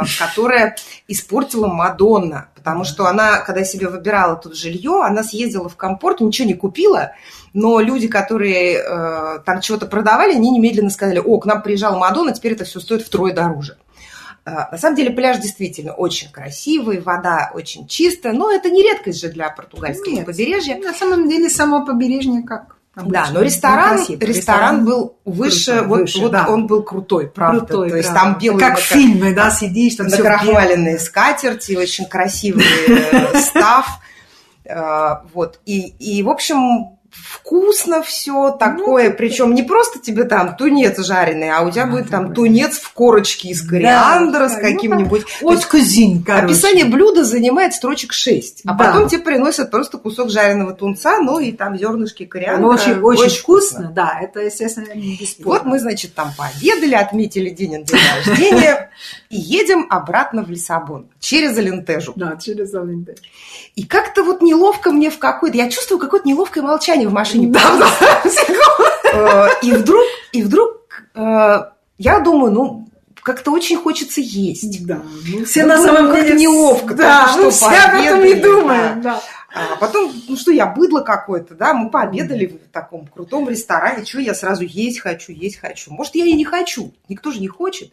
э, 0.00 0.06
которое 0.18 0.76
испортила 1.08 1.66
Мадонна, 1.66 2.46
потому 2.54 2.84
что 2.84 3.06
она, 3.08 3.38
когда 3.40 3.64
себе 3.64 3.88
выбирала 3.88 4.36
тут 4.36 4.56
жилье, 4.56 5.02
она 5.04 5.24
съездила 5.24 5.68
в 5.68 5.76
Компорту, 5.76 6.24
ничего 6.26 6.48
не 6.48 6.54
купила, 6.54 7.12
но 7.52 7.80
люди, 7.80 8.08
которые 8.08 8.78
э, 8.78 9.38
там 9.44 9.60
чего-то 9.60 9.84
продавали, 9.86 10.32
они 10.34 10.50
немедленно 10.52 10.88
сказали, 10.88 11.18
о, 11.18 11.38
к 11.38 11.44
нам 11.44 11.60
приезжала 11.62 11.98
Мадонна, 11.98 12.32
теперь 12.32 12.52
это 12.52 12.64
все 12.64 12.80
стоит 12.80 13.02
втрое 13.02 13.34
дороже. 13.34 13.76
Э, 14.44 14.50
На 14.72 14.78
самом 14.78 14.96
деле 14.96 15.10
пляж 15.10 15.38
действительно 15.38 15.92
очень 15.92 16.30
красивый, 16.30 17.00
вода 17.00 17.50
очень 17.54 17.86
чистая, 17.86 18.32
но 18.32 18.50
это 18.50 18.70
не 18.70 18.82
редкость 18.82 19.20
же 19.20 19.28
для 19.28 19.48
португальского 19.50 20.12
Нет. 20.14 20.26
побережья. 20.26 20.76
На 20.78 20.92
самом 20.94 21.28
деле 21.28 21.48
само 21.48 21.84
побережье 21.86 22.42
как 22.42 22.76
Да, 22.96 23.02
обычно. 23.02 23.34
но 23.34 23.42
ресторан, 23.42 23.96
красиво. 23.98 24.20
ресторан 24.20 24.84
был 24.84 25.16
выше, 25.24 25.70
крутой, 25.72 25.86
вот, 25.88 26.00
выше, 26.00 26.18
вот 26.20 26.32
да. 26.32 26.46
он 26.48 26.66
был 26.66 26.82
крутой, 26.82 27.28
правда. 27.28 27.60
крутой. 27.66 27.90
То 27.90 27.96
есть 27.98 28.12
там 28.12 28.38
белые 28.38 28.68
Как 28.68 28.78
в 28.78 28.82
фильме, 28.82 29.32
да, 29.32 29.50
сидишь, 29.50 29.94
там 29.94 30.08
накрахмаленные 30.08 30.98
скатерти, 30.98 31.76
очень 31.76 32.06
красивый 32.06 32.64
э, 32.88 33.38
став. 33.40 33.86
Э, 34.64 35.18
Вот. 35.32 35.60
И, 35.66 35.78
и, 35.98 36.22
в 36.24 36.28
общем, 36.28 36.98
вкусно 37.12 38.02
все 38.02 38.50
такое. 38.50 39.10
Причем 39.10 39.54
не 39.54 39.62
просто 39.62 39.98
тебе 39.98 40.24
там 40.24 40.56
тунец 40.56 40.98
жареный, 40.98 41.50
а 41.50 41.62
у 41.62 41.70
тебя 41.70 41.84
А, 41.84 41.86
будет 41.86 42.08
там 42.08 42.34
тунец 42.34 42.78
в 42.78 42.92
корочке 42.92 43.48
из 43.50 43.62
кориандра 43.62 44.48
с 44.48 44.52
да, 44.52 44.58
ну, 44.62 44.62
каким-нибудь. 44.62 45.22
То 45.22 45.46
Вот 45.46 45.64
короче. 45.64 46.44
Описание 46.44 46.84
блюда 46.86 47.24
занимает 47.24 47.74
строчек 47.74 48.12
6, 48.12 48.62
а 48.64 48.74
Да. 48.74 48.84
потом 48.84 49.08
тебе 49.08 49.20
приносят 49.20 49.70
просто 49.70 49.98
кусок 49.98 50.30
жареного 50.30 50.72
тунца, 50.72 51.18
ну 51.20 51.38
и 51.38 51.52
там 51.52 51.76
зернышки 51.76 52.24
кориандра. 52.24 52.66
Очень, 52.68 53.00
очень, 53.00 53.38
вкусно, 53.38 53.92
да, 53.94 54.18
это, 54.20 54.40
естественно, 54.40 54.94
не 54.94 55.16
бесспорно. 55.16 55.52
Вот 55.52 55.64
мы, 55.64 55.78
значит, 55.78 56.14
там 56.14 56.32
пообедали, 56.36 56.94
отметили 56.94 57.50
день 57.50 57.84
рождения 58.26 58.90
и 59.30 59.36
едем 59.36 59.86
обратно 59.90 60.42
в 60.42 60.50
Лиссабон 60.50 61.08
через 61.20 61.56
Алентежу. 61.56 62.12
Да, 62.16 62.36
через 62.36 62.74
Алинде. 62.74 63.16
И 63.74 63.84
как-то 63.84 64.22
вот 64.22 64.42
неловко 64.42 64.92
мне 64.92 65.10
в 65.10 65.18
какой-то... 65.18 65.56
Я 65.56 65.70
чувствую 65.70 65.98
какое-то 65.98 66.28
неловкое 66.28 66.62
молчание 66.62 67.01
в 67.06 67.12
машине. 67.12 67.48
Да, 67.48 67.60
Э, 69.12 69.48
И 69.62 69.72
вдруг, 69.72 70.04
и 70.32 70.42
вдруг 70.42 70.78
э, 71.14 71.58
я 71.98 72.20
думаю, 72.20 72.52
ну, 72.52 72.88
как-то 73.22 73.52
очень 73.52 73.76
хочется 73.76 74.20
есть. 74.20 74.86
Да, 74.86 75.02
ну, 75.28 75.44
Все 75.44 75.64
на 75.64 75.80
самом 75.80 76.14
деле 76.14 76.34
неловко, 76.34 76.94
Да, 76.94 77.32
мы 77.36 77.50
что 77.50 77.50
все 77.50 77.66
об 77.66 78.00
этом 78.00 78.24
не 78.24 78.34
думаем. 78.34 79.02
Да. 79.02 79.20
А 79.54 79.76
потом, 79.76 80.10
ну 80.28 80.36
что, 80.36 80.50
я 80.50 80.66
быдло 80.66 81.00
какое-то, 81.00 81.54
да, 81.54 81.74
мы 81.74 81.90
пообедали 81.90 82.46
в 82.46 82.72
таком 82.72 83.06
крутом 83.06 83.50
ресторане, 83.50 84.06
что 84.06 84.18
я 84.18 84.34
сразу 84.34 84.64
есть 84.64 85.00
хочу, 85.00 85.32
есть 85.32 85.58
хочу. 85.58 85.92
Может, 85.92 86.14
я 86.14 86.24
и 86.24 86.32
не 86.32 86.44
хочу, 86.44 86.94
никто 87.08 87.30
же 87.32 87.40
не 87.40 87.48
хочет. 87.48 87.92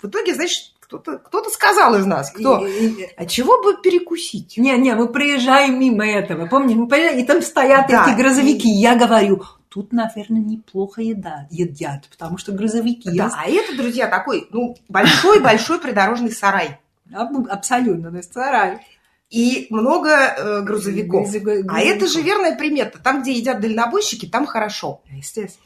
В 0.00 0.08
итоге, 0.08 0.34
значит, 0.34 0.72
кто-то 0.86 1.18
кто 1.18 1.42
сказал 1.50 1.96
из 1.96 2.06
нас, 2.06 2.30
кто, 2.30 2.64
И- 2.64 2.86
и- 3.02 3.08
а 3.16 3.26
чего 3.26 3.60
бы 3.62 3.76
перекусить? 3.82 4.56
Не, 4.56 4.76
не, 4.78 4.94
мы 4.94 5.08
проезжаем 5.08 5.78
мимо 5.80 6.06
этого, 6.06 6.46
помнишь? 6.46 6.76
Мы 6.76 6.86
проезжаем, 6.86 7.18
и 7.18 7.24
там 7.26 7.42
стоят 7.42 7.88
Да, 7.88 8.06
эти 8.06 8.16
грузовики. 8.20 8.68
Я 8.68 8.94
говорю, 8.94 9.42
тут, 9.68 9.92
наверное, 9.92 10.40
неплохо 10.40 11.02
еда, 11.02 11.48
едят, 11.50 12.04
потому 12.08 12.38
что 12.38 12.52
грузовики 12.52 13.10
Да, 13.16 13.30
а 13.36 13.48
это, 13.50 13.76
друзья, 13.76 14.06
такой, 14.06 14.46
ну, 14.52 14.76
большой-большой 14.88 15.80
придорожный 15.80 16.30
сарай. 16.30 16.78
Аб- 17.12 17.48
Абсолютно, 17.50 18.10
то 18.10 18.16
есть 18.18 18.32
сарай. 18.32 18.78
И 19.28 19.66
много 19.70 20.10
э, 20.10 20.60
грузовиков. 20.62 21.28
Грузовик- 21.28 21.66
А 21.68 21.80
это 21.80 22.06
же 22.06 22.22
верная 22.22 22.56
примета. 22.56 23.00
Там, 23.02 23.22
где 23.22 23.32
едят 23.32 23.60
дальнобойщики, 23.60 24.26
там 24.26 24.46
хорошо. 24.46 25.00
Естественно. 25.10 25.64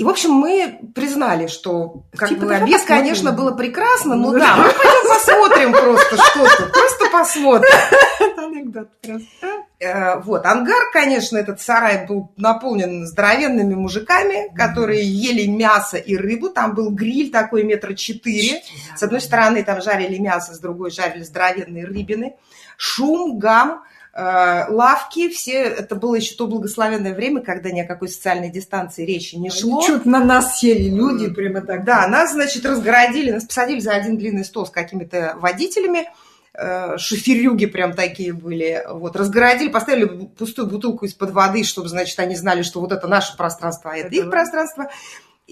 И, 0.00 0.02
в 0.02 0.08
общем, 0.08 0.30
мы 0.30 0.80
признали, 0.94 1.46
что 1.46 2.04
как 2.16 2.30
Типа, 2.30 2.46
бы 2.46 2.54
обед, 2.54 2.80
конечно, 2.86 3.32
было 3.32 3.52
прекрасно, 3.52 4.14
но 4.14 4.32
Ну 4.32 4.38
да, 4.38 4.56
мы 4.56 4.72
пойдем 4.72 5.08
посмотрим 5.10 5.72
просто 5.72 6.16
что-то, 6.16 6.70
просто 6.72 7.04
посмотрим. 7.12 7.70
Это 8.18 8.42
анекдот 8.46 8.88
просто. 9.02 9.46
Э, 9.78 10.20
Вот, 10.20 10.46
ангар, 10.46 10.90
конечно, 10.90 11.36
этот 11.36 11.60
сарай 11.60 12.06
был 12.06 12.32
наполнен 12.38 13.06
здоровенными 13.06 13.74
мужиками, 13.74 14.50
которые 14.56 15.04
ели 15.04 15.46
мясо 15.46 15.98
и 15.98 16.16
рыбу. 16.16 16.48
Там 16.48 16.74
был 16.74 16.92
гриль 16.92 17.30
такой 17.30 17.64
метра 17.64 17.92
четыре. 17.92 18.62
С 18.96 19.02
одной 19.02 19.20
стороны 19.20 19.62
там 19.62 19.82
жарили 19.82 20.16
мясо, 20.16 20.54
с 20.54 20.60
другой 20.60 20.92
жарили 20.92 21.24
здоровенные 21.24 21.84
рыбины. 21.84 22.36
шум, 22.78 23.38
гам, 23.38 23.82
лавки, 24.14 25.28
все, 25.28 25.62
это 25.62 25.94
было 25.94 26.16
еще 26.16 26.34
то 26.34 26.46
благословенное 26.46 27.14
время, 27.14 27.42
когда 27.42 27.70
ни 27.70 27.80
о 27.80 27.86
какой 27.86 28.08
социальной 28.08 28.50
дистанции 28.50 29.04
речи 29.04 29.36
не 29.36 29.50
шло. 29.50 29.82
Чуть 29.86 30.04
на 30.04 30.24
нас 30.24 30.58
сели 30.58 30.88
люди, 30.88 31.32
прямо 31.32 31.60
так. 31.60 31.84
Да, 31.84 32.06
нас, 32.08 32.32
значит, 32.32 32.64
разгородили, 32.66 33.30
нас 33.30 33.44
посадили 33.44 33.80
за 33.80 33.92
один 33.92 34.18
длинный 34.18 34.44
стол 34.44 34.66
с 34.66 34.70
какими-то 34.70 35.36
водителями, 35.36 36.08
э, 36.54 36.98
шоферюги 36.98 37.66
прям 37.66 37.92
такие 37.92 38.32
были, 38.32 38.84
вот, 38.88 39.14
разгородили, 39.14 39.68
поставили 39.68 40.26
пустую 40.26 40.68
бутылку 40.68 41.04
из-под 41.04 41.30
воды, 41.30 41.62
чтобы, 41.62 41.88
значит, 41.88 42.18
они 42.18 42.34
знали, 42.34 42.62
что 42.62 42.80
вот 42.80 42.90
это 42.92 43.06
наше 43.06 43.36
пространство, 43.36 43.92
а 43.92 43.96
это, 43.96 44.08
Это 44.08 44.16
их 44.16 44.30
пространство. 44.30 44.90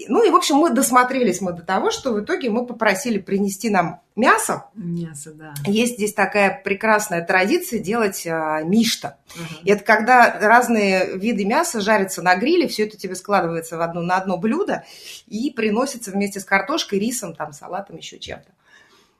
Ну 0.07 0.25
и, 0.25 0.29
в 0.29 0.35
общем, 0.35 0.55
мы 0.55 0.69
досмотрелись 0.71 1.41
мы 1.41 1.53
до 1.53 1.63
того, 1.63 1.91
что 1.91 2.13
в 2.13 2.23
итоге 2.23 2.49
мы 2.49 2.65
попросили 2.65 3.17
принести 3.17 3.69
нам 3.69 4.01
мясо. 4.15 4.65
Мясо, 4.75 5.33
да. 5.33 5.53
Есть 5.65 5.95
здесь 5.95 6.13
такая 6.13 6.61
прекрасная 6.63 7.25
традиция 7.25 7.79
делать 7.79 8.25
а, 8.27 8.61
мишта. 8.61 9.17
Ага. 9.35 9.59
И 9.63 9.71
это 9.71 9.83
когда 9.83 10.39
разные 10.39 11.17
виды 11.17 11.45
мяса 11.45 11.81
жарятся 11.81 12.21
на 12.21 12.35
гриле, 12.35 12.67
все 12.67 12.85
это 12.85 12.97
тебе 12.97 13.15
складывается 13.15 13.77
в 13.77 13.81
одно, 13.81 14.01
на 14.01 14.17
одно 14.17 14.37
блюдо 14.37 14.83
и 15.27 15.51
приносится 15.51 16.11
вместе 16.11 16.39
с 16.39 16.45
картошкой, 16.45 16.99
рисом, 16.99 17.35
там, 17.35 17.51
салатом, 17.51 17.97
еще 17.97 18.19
чем-то. 18.19 18.51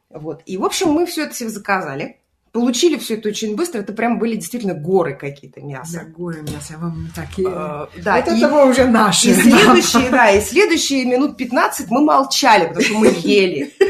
Вот. 0.10 0.42
И, 0.46 0.58
в 0.58 0.66
общем, 0.66 0.90
мы 0.90 1.06
все 1.06 1.26
это 1.26 1.36
себе 1.36 1.50
заказали. 1.50 2.20
Получили 2.52 2.98
все 2.98 3.16
это 3.16 3.30
очень 3.30 3.56
быстро. 3.56 3.80
Это 3.80 3.94
прям 3.94 4.18
были 4.18 4.36
действительно 4.36 4.74
горы 4.74 5.14
какие-то 5.16 5.60
Да, 5.62 5.68
мяса. 5.68 6.04
горы 6.18 6.42
мясо, 6.42 6.74
вам 6.80 7.10
такие... 7.16 7.48
Э, 7.52 7.88
Да, 8.04 8.18
это 8.18 8.34
и- 8.36 8.42
того 8.42 8.64
уже 8.64 8.86
наши. 8.88 9.30
и 9.30 9.34
следующие, 9.34 10.10
да, 10.10 10.32
и 10.32 10.42
следующие 10.42 11.06
минут 11.06 11.38
15 11.38 11.90
мы 11.92 12.02
молчали, 12.02 12.68
потому 12.68 12.82
что 12.84 12.94
мы 12.96 13.08
ели. 13.22 13.74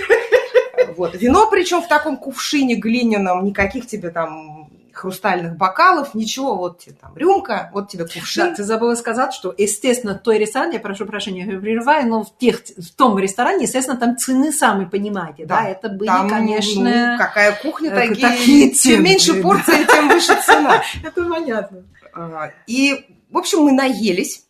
Вот. 0.97 1.15
Вино, 1.15 1.47
причем 1.49 1.81
в 1.81 1.87
таком 1.87 2.17
кувшине 2.17 2.75
глиняном, 2.75 3.45
никаких 3.45 3.87
тебе 3.87 4.09
там 4.09 4.58
хрустальных 4.99 5.55
бокалов, 5.57 6.13
ничего, 6.13 6.55
вот 6.55 6.79
тебе 6.79 6.95
там 6.99 7.15
рюмка, 7.15 7.69
вот 7.73 7.89
тебе 7.89 8.03
Да, 8.05 8.13
кувшин. 8.13 8.55
ты 8.55 8.63
забыла 8.63 8.95
сказать, 8.95 9.33
что, 9.33 9.53
естественно, 9.57 10.15
той 10.15 10.37
ресторан, 10.37 10.71
я 10.71 10.79
прошу 10.79 11.05
прощения, 11.05 11.45
я 11.45 11.59
прерываю, 11.59 12.07
но 12.07 12.23
в, 12.23 12.37
тех, 12.37 12.61
в 12.77 12.93
том 12.95 13.17
ресторане, 13.17 13.63
естественно, 13.63 13.97
там 13.97 14.17
цены 14.17 14.51
сами 14.51 14.85
понимаете, 14.85 15.45
да, 15.45 15.61
Да, 15.63 15.69
это 15.69 15.89
были, 15.89 16.07
Там, 16.07 16.29
конечно... 16.29 17.11
ну, 17.13 17.17
какая 17.17 17.53
кухня, 17.61 17.91
э, 17.91 17.95
такие, 18.09 18.27
такие 18.29 18.67
чем 18.69 18.75
цены, 18.77 19.01
меньше 19.01 19.33
да. 19.37 19.41
порции, 19.41 19.85
тем 19.85 20.07
выше 20.09 20.35
цена. 20.45 20.81
Это 21.03 21.23
понятно. 21.25 21.83
А, 22.13 22.51
И, 22.67 23.05
в 23.31 23.37
общем, 23.37 23.59
мы 23.59 23.71
наелись, 23.71 24.45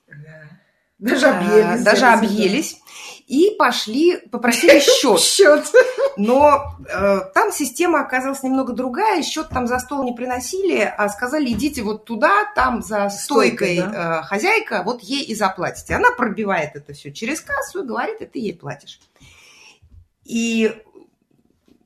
Даже 0.98 1.28
объелись. 1.28 1.84
даже 1.84 2.02
да, 2.02 2.14
объелись, 2.16 2.78
и 3.30 3.56
пошли, 3.58 4.18
попросили 4.18 4.80
счет. 4.80 5.20
Счет. 5.20 5.72
Но 6.18 6.76
э, 6.92 7.20
там 7.34 7.52
система 7.52 8.02
оказалась 8.02 8.42
немного 8.42 8.74
другая, 8.74 9.22
счет 9.22 9.50
там 9.50 9.68
за 9.68 9.78
стол 9.78 10.04
не 10.04 10.14
приносили, 10.14 10.82
а 10.98 11.08
сказали, 11.10 11.52
идите 11.52 11.84
вот 11.84 12.06
туда, 12.06 12.52
там 12.56 12.82
за 12.82 13.10
стойкой 13.10 13.78
Стойкой, 13.78 13.78
э, 13.78 14.22
хозяйка, 14.24 14.82
вот 14.84 15.02
ей 15.02 15.24
и 15.24 15.36
заплатите. 15.36 15.94
Она 15.94 16.10
пробивает 16.12 16.72
это 16.76 16.94
все 16.94 17.12
через 17.12 17.40
кассу 17.40 17.84
и 17.84 17.88
говорит, 17.88 18.20
и 18.22 18.26
ты 18.26 18.40
ей 18.40 18.54
платишь. 18.54 19.00
И 20.26 20.76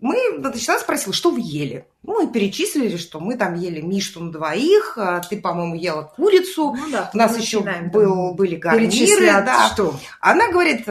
мы, 0.04 0.18
значит, 0.38 0.68
она 0.68 0.80
спросила, 0.80 1.14
что 1.14 1.32
вы 1.32 1.40
ели? 1.42 1.86
Ну, 2.04 2.22
мы 2.26 2.32
перечислили, 2.32 2.98
что 2.98 3.22
мы 3.22 3.38
там 3.38 3.56
ели 3.56 3.80
мишту 3.80 4.20
на 4.22 4.34
двоих, 4.34 4.98
а 4.98 5.22
ты, 5.22 5.40
по-моему, 5.40 5.76
ела 5.76 6.04
курицу, 6.04 6.76
Ну 6.78 6.90
да, 6.92 7.10
у 7.14 7.18
нас 7.18 7.38
еще 7.38 7.60
начинаем 7.62 7.90
был, 7.90 8.34
были 8.34 8.58
гарниры, 8.58 9.28
да. 9.28 9.70
что? 9.70 9.98
Она 10.20 10.52
говорит, 10.52 10.86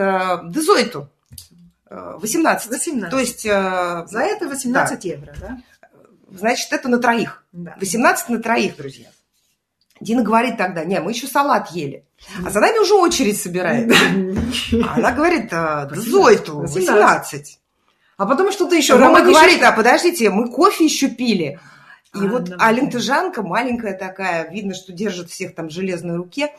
дезойту, 0.51 1.09
э, 1.91 2.17
18. 2.17 2.71
18. 2.71 3.11
То 3.11 3.19
есть, 3.19 3.45
э, 3.45 4.03
За 4.07 4.19
это 4.19 4.47
18 4.47 5.05
евро, 5.05 5.35
да? 5.39 5.61
значит, 6.31 6.73
это 6.73 6.89
на 6.89 6.97
троих. 6.97 7.45
Да. 7.51 7.75
18 7.79 8.29
на 8.29 8.39
троих, 8.41 8.75
друзья. 8.77 9.09
Дина 10.01 10.23
говорит 10.23 10.57
тогда, 10.57 10.83
не, 10.83 10.99
мы 10.99 11.11
еще 11.11 11.27
салат 11.27 11.69
ели. 11.69 12.03
А 12.43 12.49
за 12.49 12.59
нами 12.59 12.79
уже 12.79 12.95
очередь 12.95 13.39
собирается. 13.39 13.95
А 14.89 14.93
она 14.95 15.11
говорит, 15.11 15.53
«А, 15.53 15.87
Зойту, 15.93 16.61
18. 16.61 16.75
18. 16.75 17.59
А 18.17 18.25
потом 18.25 18.51
что-то 18.51 18.75
еще. 18.75 18.93
Рома 18.93 19.19
Рома 19.19 19.21
говорит, 19.21 19.61
а 19.63 19.71
подождите, 19.71 20.29
мы 20.29 20.49
кофе 20.49 20.85
еще 20.85 21.09
пили. 21.09 21.59
И 22.13 22.19
А, 22.19 22.27
вот 22.27 22.43
да, 22.43 22.57
Алентыжанка, 22.59 23.41
маленькая 23.41 23.97
такая, 23.97 24.49
видно, 24.51 24.75
что 24.75 24.93
держит 24.93 25.31
всех 25.31 25.55
там 25.55 25.69
в 25.69 25.71
железной 25.71 26.15
руке, 26.17 26.53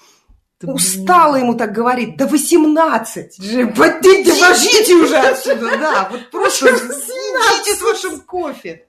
Да 0.61 0.73
устала 0.73 1.37
ему 1.37 1.55
так 1.55 1.73
говорить, 1.73 2.17
да 2.17 2.27
18. 2.27 3.37
Подите, 3.77 4.33
Идите 4.33 4.95
уже 4.95 5.17
отсюда, 5.17 5.79
да, 5.79 6.09
вот 6.11 6.31
просто 6.31 6.71
идите 6.71 7.77
с 7.77 7.83
вашим 7.83 8.21
кофе. 8.23 8.87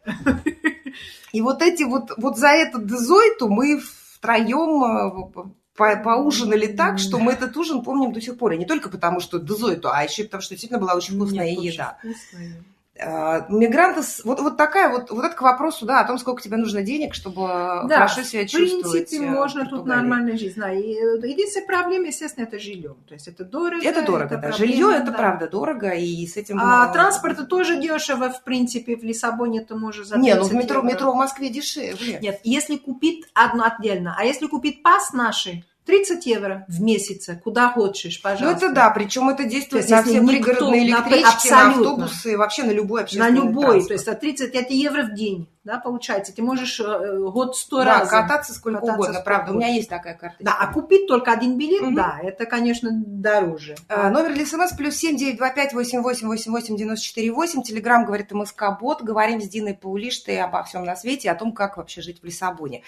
И 1.31 1.41
вот 1.41 1.61
эти 1.61 1.83
вот, 1.83 2.11
вот 2.17 2.37
за 2.37 2.47
этот 2.47 2.87
дезойту 2.87 3.49
мы 3.49 3.79
втроем 4.15 4.83
э, 4.83 5.51
по- 5.75 5.97
поужинали 5.97 6.67
так, 6.67 6.99
что 6.99 7.19
мы 7.19 7.33
этот 7.33 7.55
ужин 7.57 7.81
помним 7.83 8.13
до 8.13 8.21
сих 8.21 8.37
пор. 8.37 8.53
И 8.53 8.57
не 8.57 8.65
только 8.65 8.89
потому, 8.89 9.19
что 9.19 9.39
дезойту, 9.39 9.89
а 9.91 10.03
еще 10.03 10.21
и 10.21 10.25
потому, 10.25 10.41
что 10.41 10.51
действительно 10.53 10.79
была 10.79 10.93
очень 10.95 11.15
вкусная 11.15 11.45
Нет, 11.49 11.57
очень 11.59 11.71
еда. 11.73 11.97
вкусная. 11.99 12.63
Э, 12.97 13.41
Мигранты, 13.49 14.01
вот, 14.23 14.39
вот 14.39 14.55
такая 14.55 14.89
вот, 14.89 15.11
вот 15.11 15.25
это 15.25 15.35
к 15.35 15.41
вопросу, 15.41 15.85
да, 15.85 15.99
о 15.99 16.07
том, 16.07 16.17
сколько 16.17 16.41
тебе 16.41 16.55
нужно 16.55 16.81
денег, 16.81 17.13
чтобы 17.13 17.41
Да, 17.41 18.07
хорошо 18.07 18.23
себя 18.23 18.43
В 18.43 18.49
чувствовать. 18.49 19.09
принципе, 19.09 19.25
э, 19.25 19.29
можно 19.29 19.65
в 19.65 19.69
тут 19.69 19.85
нормально 19.85 20.37
жить. 20.37 20.53
Да. 20.55 20.71
И 20.71 20.93
э, 20.93 21.27
единственная 21.27 21.67
проблема, 21.67 22.07
естественно, 22.07 22.45
это 22.45 22.57
жилье. 22.57 22.95
То 23.05 23.13
есть 23.13 23.27
это 23.27 23.43
дорого. 23.43 23.85
Это 23.85 24.01
дорого, 24.01 24.35
да. 24.35 24.37
проблема, 24.37 24.57
Жилье 24.57 24.91
это 24.95 25.11
да. 25.11 25.17
правда 25.17 25.49
дорого, 25.49 25.89
и 25.89 26.25
с 26.25 26.37
этим... 26.37 26.57
А 26.61 26.87
э, 26.89 26.93
транспорт 26.93 27.49
тоже 27.49 27.81
дешево, 27.81 28.29
в 28.29 28.43
принципе, 28.43 28.95
в 28.95 29.03
Лиссабоне 29.03 29.61
ты 29.61 29.75
можешь 29.75 30.07
за 30.07 30.17
Не, 30.17 30.33
ну 30.35 30.45
в 30.45 30.49
30 30.49 30.63
метро, 30.63 30.77
евро. 30.77 30.87
метро 30.87 31.11
в 31.11 31.15
Москве 31.15 31.49
дешевле. 31.49 32.19
Нет, 32.21 32.39
если 32.45 32.77
купить 32.77 33.25
одно 33.33 33.65
отдельно, 33.65 34.15
а 34.17 34.23
если 34.23 34.47
купить 34.47 34.83
пас 34.83 35.11
наши, 35.11 35.65
30 35.85 36.25
евро 36.25 36.65
в 36.67 36.81
месяц, 36.81 37.29
куда 37.43 37.69
хочешь, 37.69 38.19
Ну 38.23 38.29
пожалуйста. 38.29 38.65
это 38.65 38.75
да, 38.75 38.89
причем 38.89 39.29
это 39.29 39.43
действует 39.43 39.85
То 39.87 39.93
есть, 39.93 40.07
на 40.07 40.11
все 40.19 40.25
пригородные 40.27 40.81
на- 40.81 40.85
электрички, 40.85 41.21
на 41.21 41.29
абсолютно. 41.29 41.69
автобусы, 42.05 42.37
вообще 42.37 42.63
на 42.63 42.71
любой 42.71 43.01
На 43.01 43.03
общественный 43.05 43.31
любой, 43.31 43.61
транспорт. 43.65 43.87
то 43.87 43.93
есть 43.93 44.07
от 44.07 44.19
35 44.19 44.71
евро 44.71 45.03
в 45.03 45.13
день, 45.13 45.47
да, 45.63 45.77
получается. 45.79 46.33
Ты 46.35 46.41
можешь 46.41 46.79
э, 46.79 47.17
год 47.31 47.55
сто 47.55 47.83
да, 47.83 47.99
раз. 47.99 48.09
кататься 48.09 48.53
сколько 48.53 48.79
Кататься 48.79 48.95
угодно, 48.95 49.13
сколько 49.13 49.25
правда. 49.25 49.51
У 49.51 49.55
меня 49.55 49.65
угодно. 49.67 49.77
есть 49.77 49.89
такая 49.89 50.13
карта. 50.15 50.35
Да, 50.39 50.57
а 50.59 50.73
купить 50.73 51.07
только 51.07 51.31
один 51.31 51.57
билет, 51.57 51.81
Мгм. 51.81 51.95
да, 51.95 52.19
это, 52.21 52.45
конечно, 52.45 52.89
дороже. 52.91 53.75
А, 53.87 54.09
Номер 54.09 54.33
для 54.33 54.45
смс 54.45 54.73
плюс 54.73 54.95
семь 54.95 55.15
девять 55.17 55.37
два 55.37 55.49
пять 55.51 55.73
восемь 55.73 56.01
восемь 56.01 56.27
восемь 56.27 56.51
восемь 56.51 56.75
девяносто 56.77 57.05
четыре 57.05 57.31
восемь. 57.31 57.61
Телеграмм 57.61 58.05
говорит 58.05 58.31
МСК 58.31 58.63
Бот. 58.79 59.01
Говорим 59.03 59.41
с 59.41 59.47
Диной 59.47 59.73
Паулиштой 59.75 60.39
обо 60.41 60.63
всем 60.63 60.83
на 60.83 60.95
свете, 60.95 61.29
о 61.31 61.35
том, 61.35 61.51
как 61.51 61.77
вообще 61.77 62.01
жить 62.01 62.21
в 62.21 62.25
Лиссабоне, 62.25 62.81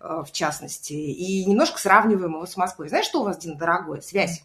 в 0.00 0.30
частности. 0.32 0.92
И 0.92 1.44
немножко 1.44 1.78
сравниваем 1.78 2.34
его 2.34 2.46
с 2.46 2.56
Москвой. 2.56 2.88
Знаешь, 2.88 3.06
что 3.06 3.20
у 3.20 3.24
вас, 3.24 3.38
Дина, 3.38 3.56
дорогое? 3.56 4.00
Связь. 4.00 4.44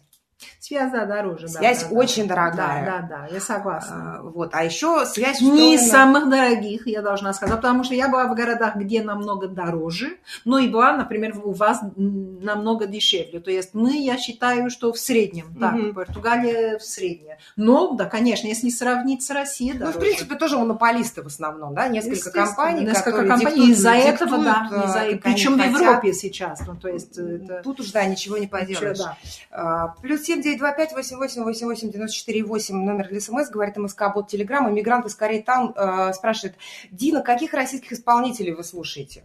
Связь, 0.60 0.92
да, 0.92 1.04
дороже. 1.04 1.46
да, 1.46 1.52
Связь 1.58 1.82
да, 1.84 1.88
да. 1.90 1.94
очень 1.94 2.26
дорогая. 2.26 2.84
Да, 2.84 2.98
да, 3.00 3.26
да, 3.28 3.34
я 3.34 3.40
согласна. 3.40 4.16
А, 4.18 4.22
Вот. 4.22 4.50
А 4.54 4.64
еще 4.64 5.04
связь 5.06 5.40
Не 5.40 5.74
из 5.74 5.88
самых 5.90 6.28
дорогих, 6.28 6.86
я 6.86 7.02
должна 7.02 7.32
сказать, 7.34 7.56
потому 7.56 7.84
что 7.84 7.94
я 7.94 8.08
была 8.08 8.26
в 8.26 8.34
городах, 8.34 8.76
где 8.76 9.02
намного 9.02 9.48
дороже, 9.48 10.16
но 10.44 10.58
и 10.58 10.68
была, 10.68 10.96
например, 10.96 11.34
у 11.44 11.52
вас 11.52 11.80
намного 11.96 12.86
дешевле. 12.86 13.40
То 13.40 13.50
есть 13.50 13.74
мы, 13.74 13.96
я 13.96 14.16
считаю, 14.18 14.70
что 14.70 14.92
в 14.92 14.98
среднем, 14.98 15.54
так, 15.58 15.72
Мгм. 15.74 15.94
Португалия 15.94 16.78
в 16.78 16.82
среднем. 16.84 17.36
Но, 17.56 17.92
да, 17.92 18.06
конечно, 18.06 18.46
если 18.46 18.68
сравнить 18.70 19.22
с 19.22 19.30
Россией, 19.30 19.72
Ну, 19.74 19.78
дороже. 19.80 19.98
в 19.98 20.00
принципе, 20.00 20.34
тоже 20.36 20.58
монополисты 20.58 21.22
в 21.22 21.26
основном, 21.26 21.74
да, 21.74 21.88
несколько 21.88 22.30
компаний, 22.30 22.84
несколько 22.84 23.26
компаний. 23.26 23.70
Из-за 23.70 23.90
этого, 23.92 24.38
да, 24.38 24.68
э, 24.70 24.86
из-за- 24.86 25.20
причем 25.22 25.58
в. 25.58 25.64
Европе 25.64 26.12
сейчас. 26.12 26.60
Ну, 26.66 26.74
то 26.76 26.88
есть 26.88 27.16
это... 27.18 27.60
Тут 27.62 27.80
уж, 27.80 27.90
да, 27.92 28.04
ничего 28.04 28.36
не 28.36 28.44
Ничего, 28.46 28.58
поделаешь. 28.58 28.98
да. 28.98 29.16
А, 29.50 29.88
Плюс 30.02 30.23
семь 30.24 30.40
девять 30.42 30.58
два 30.58 30.72
пять 30.72 30.92
восемь 30.92 31.16
восемь 31.16 31.42
восемь 31.42 31.66
восемь 31.66 31.90
девяносто 31.90 32.16
четыре 32.16 32.42
восемь 32.44 32.76
номер 32.76 33.08
для 33.08 33.20
СМС, 33.20 33.50
говорит 33.50 33.76
МСК 33.76 34.12
Бот 34.14 34.28
Телеграм. 34.28 34.68
Иммигранты 34.68 35.08
скорее 35.08 35.42
там 35.42 35.72
э, 35.76 36.12
спрашивают, 36.14 36.56
Дина, 36.90 37.22
каких 37.22 37.52
российских 37.54 37.92
исполнителей 37.92 38.52
вы 38.52 38.64
слушаете? 38.64 39.24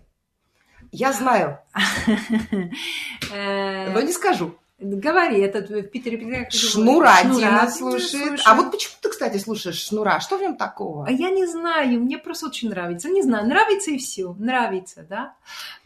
Я 0.91 1.13
знаю, 1.13 1.59
Э, 3.31 3.91
но 3.91 4.01
не 4.01 4.11
скажу. 4.11 4.55
Говори, 4.81 5.41
этот 5.41 5.69
в 5.69 5.83
Питере, 5.83 6.47
Шнура 6.49 7.11
говоришь? 7.21 7.37
Дина 7.37 7.69
Шнура 7.69 7.69
слушает. 7.69 8.41
А 8.45 8.55
вот 8.55 8.71
почему 8.71 8.93
ты, 9.01 9.09
кстати, 9.09 9.37
слушаешь 9.37 9.75
Шнура? 9.75 10.21
Что 10.21 10.37
в 10.37 10.41
нем 10.41 10.55
такого? 10.55 11.05
А 11.05 11.11
я 11.11 11.29
не 11.31 11.45
знаю, 11.45 11.99
мне 11.99 12.17
просто 12.17 12.47
очень 12.47 12.69
нравится. 12.69 13.09
Не 13.09 13.21
знаю, 13.21 13.45
нравится 13.45 13.91
и 13.91 13.97
все, 13.97 14.33
нравится, 14.39 15.05
да. 15.07 15.35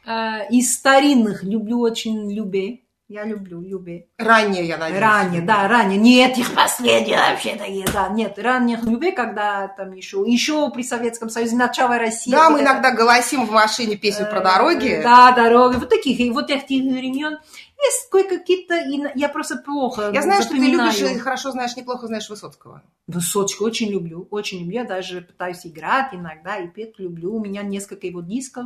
Э, 0.05 0.47
Из 0.51 0.74
старинных 0.74 1.43
люблю 1.43 1.80
очень 1.80 2.32
Любе. 2.32 2.82
Я 3.14 3.26
люблю 3.26 3.61
Любе. 3.61 4.07
Ранее, 4.18 4.66
я 4.66 4.76
надеюсь. 4.76 4.99
Ранее, 4.99 5.41
да, 5.43 5.68
ранее. 5.68 5.99
Не 5.99 6.26
этих 6.26 6.51
последних 6.55 7.16
вообще 7.16 7.55
такие, 7.55 7.86
да. 7.93 8.07
Нет, 8.09 8.39
ранних 8.39 8.82
Любе, 8.82 9.11
когда 9.11 9.68
там 9.68 9.93
еще, 9.93 10.24
еще 10.26 10.72
при 10.72 10.82
Советском 10.82 11.30
Союзе, 11.30 11.55
начало 11.55 11.99
России. 11.99 12.32
Да, 12.32 12.45
вот 12.49 12.53
мы 12.53 12.61
это- 12.61 12.72
иногда 12.72 12.89
голосим 12.89 13.45
в 13.45 13.51
машине 13.51 13.97
песню 13.97 14.26
про 14.28 14.39
Э, 14.39 14.43
дороги. 14.43 14.99
Да, 15.03 15.32
дороги. 15.32 15.76
Вот 15.76 15.89
таких, 15.89 16.20
и 16.20 16.32
вот 16.32 16.49
этих 16.49 16.66
времен. 16.91 17.38
Есть 17.84 18.09
кое-какие-то, 18.09 18.75
я 19.15 19.29
просто 19.29 19.57
плохо 19.57 20.11
Я 20.13 20.21
знаю, 20.21 20.41
запоминаю. 20.43 20.91
что 20.91 20.99
ты 21.01 21.03
любишь 21.05 21.17
и 21.17 21.19
хорошо 21.19 21.51
знаешь, 21.51 21.75
неплохо 21.75 22.07
знаешь 22.07 22.29
Высоцкого. 22.29 22.81
Высоцкого 23.07 23.67
очень 23.67 23.89
люблю, 23.91 24.27
очень 24.31 24.59
люблю. 24.59 24.73
Я 24.73 24.86
даже 24.86 25.21
пытаюсь 25.21 25.65
играть 25.65 26.13
иногда 26.13 26.57
и 26.57 26.67
петь 26.67 26.99
люблю. 26.99 27.36
У 27.36 27.43
меня 27.43 27.61
несколько 27.63 28.07
его 28.07 28.21
дисков. 28.21 28.65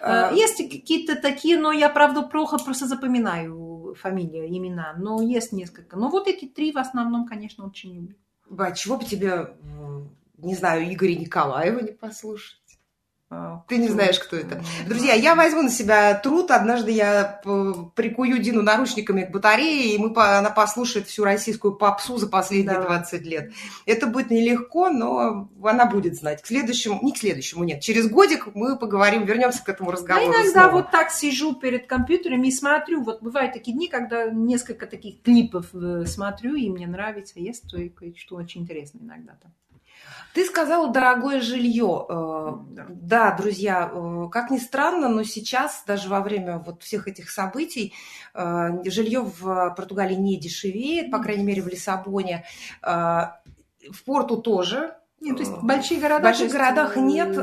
А, 0.00 0.32
Есть 0.32 0.58
какие-то 0.58 1.16
такие, 1.16 1.58
но 1.58 1.72
я, 1.72 1.88
правда, 1.88 2.22
плохо 2.22 2.58
просто 2.58 2.86
запоминаю 2.86 3.94
фамилии, 4.00 4.46
имена. 4.56 4.94
Но 4.98 5.20
есть 5.20 5.52
несколько. 5.52 5.96
Но 5.96 6.08
вот 6.08 6.28
эти 6.28 6.46
три 6.46 6.72
в 6.72 6.78
основном, 6.78 7.26
конечно, 7.26 7.66
очень 7.66 7.94
люблю. 7.94 8.14
Ба, 8.48 8.72
чего 8.72 8.96
бы 8.96 9.04
тебе, 9.04 9.54
не 10.38 10.54
знаю, 10.54 10.92
Игоря 10.92 11.14
Николаева 11.14 11.80
не 11.80 11.92
послушать? 11.92 12.61
А, 13.34 13.64
Ты 13.66 13.78
не 13.78 13.88
знаешь, 13.88 14.18
кто 14.18 14.36
это. 14.36 14.62
Друзья, 14.86 15.14
я 15.14 15.34
возьму 15.34 15.62
на 15.62 15.70
себя 15.70 16.12
труд. 16.14 16.50
Однажды 16.50 16.90
я 16.90 17.40
п- 17.42 17.72
прикую 17.94 18.38
Дину 18.42 18.60
наручниками 18.60 19.22
к 19.22 19.30
батарее, 19.30 19.94
и 19.94 19.98
мы, 19.98 20.12
она 20.16 20.50
послушает 20.50 21.06
всю 21.06 21.24
российскую 21.24 21.74
попсу 21.76 22.18
за 22.18 22.26
последние 22.28 22.74
Давай. 22.74 22.98
20 22.98 23.22
лет. 23.22 23.52
Это 23.86 24.06
будет 24.06 24.30
нелегко, 24.30 24.90
но 24.90 25.48
она 25.64 25.86
будет 25.86 26.14
знать. 26.14 26.42
К 26.42 26.46
следующему, 26.46 26.98
не 27.02 27.12
к 27.12 27.16
следующему, 27.16 27.64
нет. 27.64 27.80
Через 27.80 28.06
годик 28.10 28.48
мы 28.54 28.76
поговорим, 28.78 29.24
вернемся 29.24 29.64
к 29.64 29.68
этому 29.70 29.88
Я 29.90 29.96
разговору. 29.96 30.26
иногда 30.26 30.50
снова. 30.64 30.70
вот 30.72 30.90
так 30.90 31.10
сижу 31.10 31.54
перед 31.54 31.86
компьютером 31.86 32.44
и 32.44 32.50
смотрю. 32.50 33.02
Вот 33.02 33.22
бывают 33.22 33.54
такие 33.54 33.74
дни, 33.74 33.88
когда 33.88 34.26
несколько 34.26 34.86
таких 34.86 35.22
клипов 35.22 35.68
э, 35.74 36.04
смотрю, 36.06 36.54
и 36.54 36.68
мне 36.68 36.86
нравится. 36.86 37.40
Есть 37.40 37.70
то- 37.70 37.78
кое-что 37.96 38.36
очень 38.36 38.60
интересное 38.62 39.00
иногда 39.00 39.32
там. 39.40 39.52
Ты 40.34 40.46
сказала 40.46 40.88
дорогое 40.90 41.40
жилье. 41.40 42.06
Э, 42.08 42.52
Да. 42.70 42.86
Да, 42.88 43.36
друзья, 43.36 43.90
э, 43.92 44.28
как 44.30 44.50
ни 44.50 44.58
странно, 44.58 45.08
но 45.08 45.24
сейчас, 45.24 45.84
даже 45.86 46.08
во 46.08 46.20
время 46.20 46.58
вот 46.58 46.82
всех 46.82 47.06
этих 47.06 47.30
событий, 47.30 47.92
э, 48.34 48.70
жилье 48.86 49.20
в 49.20 49.74
Португалии 49.76 50.14
не 50.14 50.38
дешевеет, 50.38 51.10
по 51.10 51.18
крайней 51.18 51.44
мере, 51.44 51.62
в 51.62 51.68
Лиссабоне. 51.68 52.44
В 52.82 54.04
Порту 54.06 54.36
тоже. 54.36 54.94
Нет, 55.20 55.36
то 55.36 55.42
есть 55.42 55.52
большие 55.62 55.98
В 55.98 56.02
города... 56.02 56.22
больших 56.22 56.38
то 56.38 56.44
есть, 56.44 56.56
городах 56.56 56.96
нет. 56.96 57.36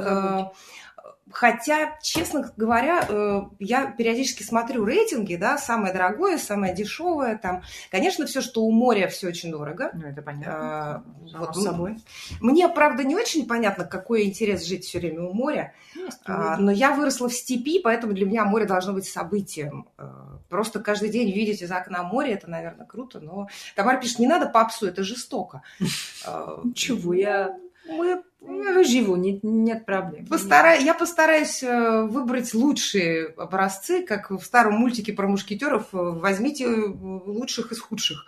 Хотя, 1.32 1.98
честно 2.02 2.52
говоря, 2.58 3.06
э, 3.08 3.42
я 3.60 3.92
периодически 3.92 4.44
смотрю 4.44 4.86
рейтинги, 4.86 5.36
да, 5.36 5.58
самое 5.58 5.94
дорогое, 5.94 6.38
самое 6.38 6.74
дешевое. 6.74 7.38
Там, 7.38 7.64
конечно, 7.92 8.26
все, 8.26 8.42
что 8.42 8.64
у 8.64 8.72
моря, 8.72 9.08
все 9.08 9.28
очень 9.28 9.52
дорого. 9.52 9.92
Ну, 9.94 10.08
это 10.08 10.22
понятно. 10.22 11.04
Само 11.32 11.46
вот, 11.46 11.56
собой. 11.56 11.98
Мне, 12.42 12.68
правда, 12.70 13.04
не 13.04 13.16
очень 13.16 13.48
понятно, 13.48 13.86
какой 13.86 14.24
интерес 14.24 14.66
жить 14.66 14.86
все 14.86 15.00
время 15.00 15.24
у 15.24 15.34
моря, 15.34 15.74
Есть 15.96 16.20
а, 16.26 16.58
но 16.58 16.72
я 16.72 16.94
выросла 16.94 17.30
в 17.30 17.34
степи, 17.34 17.80
поэтому 17.84 18.14
для 18.14 18.26
меня 18.26 18.46
море 18.46 18.66
должно 18.66 18.94
быть 18.94 19.06
событием. 19.06 19.88
Э, 19.98 20.10
Просто 20.50 20.80
каждый 20.80 21.10
день 21.10 21.32
видеть 21.32 21.62
из 21.62 21.72
окна 21.72 22.04
море, 22.04 22.34
это, 22.34 22.50
наверное, 22.50 22.86
круто, 22.86 23.20
но 23.20 23.48
Тамара 23.76 24.00
пишет, 24.00 24.20
не 24.20 24.28
надо 24.28 24.48
попсу, 24.48 24.88
это 24.88 25.04
жестоко. 25.04 25.62
Э, 26.26 26.58
Ничего, 26.64 27.14
я, 27.14 27.58
Мы 27.88 28.08
я 28.08 28.24
живу, 28.42 29.16
нет, 29.16 29.40
нет 29.44 29.86
проблем. 29.86 30.26
постара- 30.26 30.78
Я 30.80 30.94
постараюсь 30.94 31.62
э, 31.64 32.04
выбрать 32.04 32.54
лучшие 32.54 33.28
образцы, 33.38 34.06
как 34.06 34.32
в 34.32 34.42
старом 34.42 34.76
мультике 34.76 35.14
про 35.14 35.28
мушкетеров. 35.28 35.88
э, 35.94 35.98
Возьмите 35.98 36.66
э, 36.66 36.88
лучших 36.88 37.72
из 37.72 37.80
худших. 37.80 38.26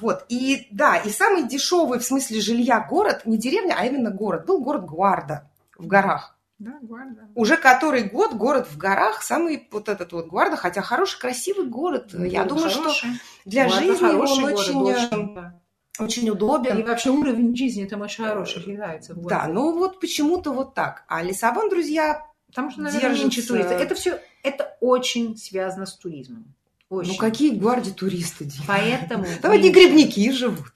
Вот. 0.00 0.24
И 0.28 0.68
да, 0.70 0.96
и 0.96 1.10
самый 1.10 1.42
дешевый 1.48 1.98
в 1.98 2.04
смысле 2.04 2.40
жилья 2.40 2.80
город, 2.88 3.22
не 3.26 3.36
деревня, 3.36 3.74
а 3.76 3.84
именно 3.86 4.10
город, 4.10 4.46
был 4.46 4.60
город 4.62 4.86
Гуарда 4.86 5.50
в 5.76 5.86
горах. 5.86 6.38
Да, 6.58 6.78
гварда. 6.80 7.28
Уже 7.34 7.56
который 7.56 8.04
год 8.04 8.34
город 8.34 8.68
в 8.70 8.78
горах, 8.78 9.22
самый 9.22 9.68
вот 9.70 9.88
этот 9.88 10.12
вот 10.12 10.26
Гуарда, 10.28 10.56
хотя 10.56 10.80
хороший, 10.80 11.20
красивый 11.20 11.66
город. 11.66 12.14
Я 12.14 12.44
Город 12.44 12.48
думаю, 12.48 12.70
что 12.70 12.80
хороший. 12.82 13.10
для 13.44 13.64
Гуарда 13.66 13.84
жизни 13.86 14.04
он 14.06 14.10
хороший 14.12 14.42
город, 14.42 14.58
очень, 14.58 14.76
очень, 14.82 15.34
да. 15.34 15.60
Очень 16.00 16.26
И 16.26 16.30
удобен. 16.30 16.84
вообще 16.86 17.10
уровень 17.10 17.56
жизни 17.56 17.84
там 17.84 18.00
очень 18.02 18.24
хороший 18.24 18.62
считается. 18.62 19.14
в 19.14 19.26
Да, 19.26 19.46
ну 19.48 19.76
вот 19.78 20.00
почему-то 20.00 20.52
вот 20.52 20.74
так. 20.74 21.04
А 21.08 21.22
Лиссабон, 21.22 21.68
друзья, 21.68 22.24
Потому 22.48 22.70
что, 22.70 22.80
наверное, 22.80 23.10
меньше 23.10 23.24
держится- 23.28 23.48
туристов. 23.52 23.80
Это 23.80 23.94
все, 23.94 24.18
это 24.42 24.76
очень 24.80 25.36
связано 25.36 25.84
с 25.84 25.94
туризмом. 25.96 26.54
Очень. 26.88 27.12
ну 27.12 27.18
какие 27.18 27.50
Гуарде 27.54 27.90
туристы? 27.90 28.48
Поэтому... 28.66 29.26
Там 29.42 29.52
одни 29.52 29.68
меньше. 29.68 29.80
грибники 29.88 30.30
живут. 30.32 30.72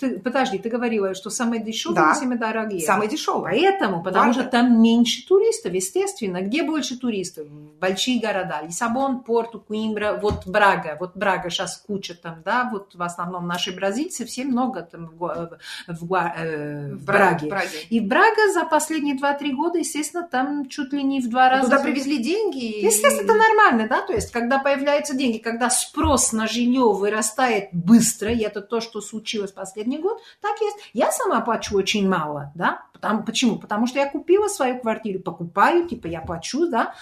Ты, 0.00 0.18
подожди, 0.20 0.58
ты 0.58 0.70
говорила, 0.70 1.14
что 1.14 1.28
самые 1.28 1.62
дешевые, 1.62 1.96
Да. 1.96 2.14
самые 2.14 2.38
дорогие. 2.38 2.80
Самые 2.80 3.10
дешевые. 3.10 3.44
Поэтому, 3.44 4.02
потому 4.02 4.32
Гуарда. 4.32 4.40
что 4.42 4.50
там 4.50 4.80
меньше 4.80 5.26
туристов, 5.26 5.72
естественно. 5.74 6.40
Где 6.40 6.62
больше 6.62 6.98
туристов? 6.98 7.46
Большие 7.78 8.18
города. 8.20 8.62
Лиссабон, 8.62 9.20
Порту, 9.20 9.60
Куимбра, 9.60 10.18
вот 10.20 10.46
Брага. 10.46 10.96
Вот 10.98 11.14
Брага 11.14 11.50
сейчас 11.50 11.76
куча 11.86 12.14
там, 12.14 12.40
да, 12.42 12.70
вот 12.72 12.94
в 12.94 13.02
основном 13.02 13.46
наши 13.46 13.70
бразильцы, 13.74 14.24
все 14.24 14.44
много 14.44 14.80
там 14.80 15.10
в, 15.18 15.58
в, 15.88 16.14
э, 16.38 16.94
в 16.94 17.04
Браге. 17.04 17.46
В 17.46 17.50
Браге. 17.50 17.68
И 17.90 18.00
Брага 18.00 18.50
за 18.54 18.64
последние 18.64 19.14
2-3 19.16 19.52
года, 19.52 19.78
естественно, 19.78 20.26
там 20.26 20.68
чуть 20.70 20.92
ли 20.94 21.02
не 21.02 21.20
в 21.20 21.28
два 21.28 21.50
раза... 21.50 21.64
Туда 21.64 21.80
привезли 21.82 22.16
деньги. 22.16 22.64
и- 22.64 22.86
Естественно, 22.86 23.24
это 23.24 23.34
нормально, 23.34 23.86
да, 23.88 24.00
то 24.00 24.14
есть, 24.14 24.30
когда 24.32 24.58
появляются 24.58 25.14
деньги, 25.14 25.36
когда 25.36 25.68
спрос 25.68 26.32
на 26.32 26.46
жилье 26.46 26.92
вырастает 26.94 27.68
быстро, 27.72 28.32
и 28.32 28.38
это 28.38 28.62
то, 28.62 28.80
что 28.80 29.02
случилось 29.02 29.52
в 29.52 29.65
последний 29.66 29.98
год, 29.98 30.20
так 30.40 30.60
есть. 30.60 30.76
Я 30.92 31.10
сама 31.10 31.40
плачу 31.40 31.76
очень 31.76 32.08
мало, 32.08 32.52
да, 32.54 32.82
потому, 32.92 33.24
почему? 33.24 33.58
Потому 33.58 33.86
что 33.86 33.98
я 33.98 34.08
купила 34.08 34.48
свою 34.48 34.78
квартиру, 34.78 35.20
покупаю, 35.20 35.88
типа, 35.88 36.06
я 36.06 36.20
плачу, 36.20 36.68
да, 36.68 36.94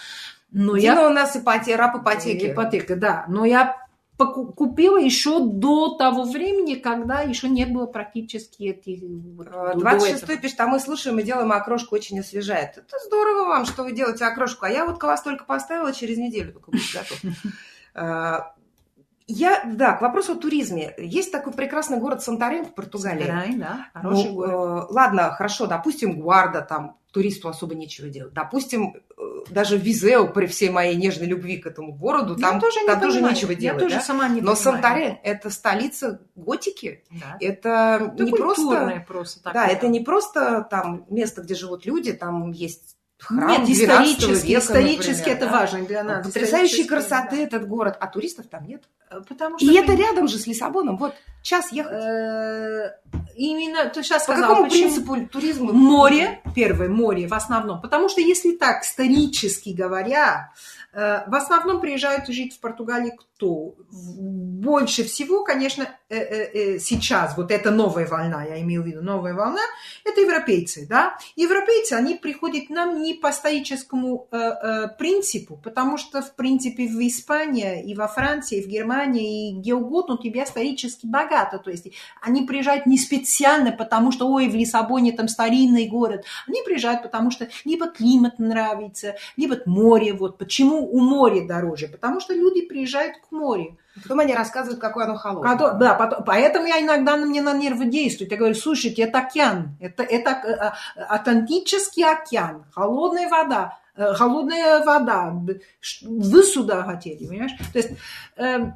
но 0.50 0.76
Дина 0.76 1.00
я... 1.00 1.06
у 1.08 1.10
нас 1.10 1.36
ипотека, 1.36 1.76
раб 1.76 1.96
ипотеки. 1.96 2.52
Ипотека, 2.52 2.96
да, 2.96 3.24
но 3.28 3.44
я 3.44 3.76
купила 4.16 4.96
еще 4.96 5.40
до 5.40 5.96
того 5.96 6.24
времени, 6.24 6.76
когда 6.76 7.20
еще 7.20 7.48
не 7.48 7.64
было 7.64 7.86
практически 7.86 8.62
этих... 8.64 9.00
вот, 9.02 9.48
Э, 9.48 9.72
до 9.74 9.80
26 9.80 10.22
этого. 10.22 10.38
пишет, 10.38 10.60
а 10.60 10.66
мы 10.68 10.78
слушаем 10.78 11.18
и 11.18 11.24
делаем 11.24 11.50
а 11.50 11.56
окрошку, 11.56 11.96
очень 11.96 12.20
освежает. 12.20 12.78
Это 12.78 12.96
здорово 13.04 13.48
вам, 13.48 13.66
что 13.66 13.82
вы 13.82 13.92
делаете 13.92 14.24
окрошку. 14.24 14.66
А 14.66 14.70
я 14.70 14.86
вот 14.86 15.02
вас 15.02 15.22
только 15.22 15.44
поставила, 15.44 15.92
через 15.92 16.16
неделю 16.18 16.52
только 16.52 16.70
будет 16.70 16.92
готов. 16.92 17.18
Я, 19.26 19.62
да, 19.64 19.92
к 19.94 20.02
вопросу 20.02 20.32
о 20.32 20.36
туризме. 20.36 20.94
Есть 20.98 21.32
такой 21.32 21.52
прекрасный 21.54 21.98
город 21.98 22.22
Санторин 22.22 22.66
в 22.66 22.74
Португалии. 22.74 23.22
Собирай, 23.22 23.54
да, 23.56 23.86
хороший 23.94 24.28
Ну, 24.28 24.34
город. 24.34 24.50
э, 24.90 24.92
ладно, 24.92 25.30
хорошо, 25.30 25.66
допустим, 25.66 26.20
Гуарда, 26.20 26.60
там 26.60 26.98
туристу 27.10 27.48
особо 27.48 27.74
нечего 27.74 28.08
делать. 28.08 28.34
Допустим, 28.34 28.96
э, 29.16 29.22
даже 29.48 29.78
Визео, 29.78 30.26
при 30.28 30.46
всей 30.46 30.68
моей 30.68 30.94
нежной 30.96 31.26
любви 31.26 31.56
к 31.56 31.66
этому 31.66 31.94
городу, 31.94 32.36
там, 32.36 32.56
я 32.56 32.60
тоже, 32.60 32.80
не 32.80 32.86
там 32.86 33.00
тоже 33.00 33.14
понимаю. 33.14 33.34
нечего 33.34 33.50
Я 33.52 33.56
делать. 33.56 33.80
тоже 33.80 33.94
да? 33.94 34.00
сама 34.02 34.28
не 34.28 34.40
Но 34.42 34.54
понимаю. 34.54 34.56
Санторин– 34.56 35.16
это 35.22 35.48
столица 35.50 36.20
готики. 36.34 37.04
Да. 37.12 37.36
Это 37.40 38.12
Это 38.14 38.24
не 38.24 38.30
просто... 38.32 39.04
просто 39.06 39.50
Да, 39.54 39.66
это 39.66 39.88
не 39.88 40.00
просто 40.00 40.66
там 40.70 41.06
место, 41.08 41.40
где 41.42 41.54
живут 41.54 41.86
люди, 41.86 42.12
там 42.12 42.50
есть 42.50 42.96
храм 43.24 43.50
Нет, 43.50 43.64
12 43.64 43.84
исторически, 43.84 44.46
века, 44.48 44.60
исторически 44.60 45.18
например, 45.18 45.36
это 45.36 45.46
да. 45.46 45.52
важно 45.52 45.84
для 45.84 46.04
нас. 46.04 46.26
Потрясающей 46.26 46.84
красоты 46.84 47.36
да. 47.36 47.42
этот 47.42 47.68
город, 47.68 47.96
а 48.00 48.06
туристов 48.06 48.46
там 48.48 48.66
нет. 48.66 48.84
Потому 49.28 49.58
что 49.58 49.66
И 49.66 49.74
это 49.74 49.94
рядом 49.94 50.28
же 50.28 50.38
с 50.38 50.46
Лиссабоном. 50.46 50.96
Вот, 50.96 51.14
час 51.42 51.72
ехать. 51.72 51.92
Э, 51.92 52.90
Именно, 53.36 53.86
ты 53.86 54.02
сейчас 54.02 54.26
По 54.26 54.32
сказала, 54.32 54.54
какому 54.54 54.70
почему? 54.70 54.82
принципу 54.82 55.26
туризма? 55.26 55.72
Море, 55.72 56.40
первое, 56.54 56.88
море 56.88 57.26
в 57.26 57.34
основном. 57.34 57.80
Потому 57.80 58.08
что 58.08 58.20
если 58.20 58.52
так, 58.52 58.84
исторически 58.84 59.70
говоря, 59.70 60.52
э, 60.92 61.22
в 61.26 61.34
основном 61.34 61.80
приезжают 61.80 62.28
жить 62.28 62.54
в 62.54 62.60
Португалии 62.60 63.16
кто? 63.36 63.74
В- 63.90 64.44
Больше 64.64 65.04
всего, 65.04 65.44
конечно, 65.44 65.86
э, 66.08 66.16
э, 66.16 66.50
э, 66.54 66.78
сейчас, 66.78 67.36
вот 67.36 67.50
эта 67.50 67.70
новая 67.70 68.06
волна, 68.06 68.44
я 68.44 68.60
имею 68.62 68.82
в 68.82 68.86
виду 68.86 69.02
новая 69.02 69.34
волна, 69.34 69.60
это 70.04 70.22
европейцы, 70.22 70.86
да? 70.88 71.18
Европейцы, 71.36 71.92
они 71.92 72.14
приходят 72.14 72.68
к 72.68 72.70
нам 72.70 73.02
не 73.02 73.12
по 73.14 73.28
историческому 73.30 74.26
э, 74.30 74.88
принципу, 74.98 75.60
потому 75.62 75.98
что, 75.98 76.22
в 76.22 76.34
принципе, 76.34 76.86
в 76.86 76.98
Испании 77.06 77.84
и 77.84 77.94
во 77.94 78.08
Франции, 78.08 78.58
и 78.58 78.62
в 78.62 78.68
Германии, 78.68 79.50
и 79.50 79.58
где 79.58 79.74
угодно 79.74 80.14
у 80.14 80.22
тебя 80.22 80.44
исторически 80.44 81.06
богато. 81.06 81.58
То 81.58 81.70
есть 81.70 81.86
они 82.22 82.42
приезжают 82.46 82.86
не 82.86 82.96
специально, 82.98 83.70
потому 83.70 84.12
что, 84.12 84.28
ой, 84.28 84.48
в 84.48 84.54
Лиссабоне 84.54 85.12
там 85.12 85.28
старинный 85.28 85.86
город. 85.88 86.24
Они 86.48 86.62
приезжают, 86.62 87.02
потому 87.02 87.30
что 87.30 87.48
либо 87.66 87.88
климат 87.88 88.38
нравится, 88.38 89.16
либо 89.36 89.58
море. 89.66 90.14
Вот 90.14 90.38
почему 90.38 90.90
у 90.90 91.00
моря 91.00 91.46
дороже? 91.46 91.88
Потому 91.88 92.20
что 92.20 92.32
люди 92.32 92.62
приезжают 92.62 93.18
к 93.18 93.30
морю. 93.34 93.76
Потом 94.02 94.20
они 94.20 94.34
рассказывают, 94.34 94.80
какое 94.80 95.04
оно 95.04 95.16
холодное. 95.16 95.52
Потом- 95.56 95.78
да, 95.78 95.94
потом- 95.94 96.24
поэтому 96.24 96.66
я 96.66 96.80
иногда 96.80 97.16
на 97.16 97.26
мне 97.26 97.42
на 97.42 97.52
нервы 97.52 97.84
действует. 97.86 98.30
Я 98.32 98.36
говорю, 98.38 98.54
слушайте, 98.54 99.02
это 99.02 99.18
океан, 99.18 99.76
это, 99.80 100.02
это 100.02 100.30
э, 100.30 101.00
э, 101.00 101.02
Атлантический 101.04 102.04
океан, 102.04 102.64
холодная 102.72 103.28
вода, 103.28 103.78
э, 103.96 104.14
холодная 104.14 104.84
вода. 104.84 105.32
Вы 106.02 106.42
сюда 106.42 106.82
хотели, 106.82 107.26
понимаешь? 107.26 107.52
То 107.72 107.78
есть 107.78 107.90
эм, 108.36 108.74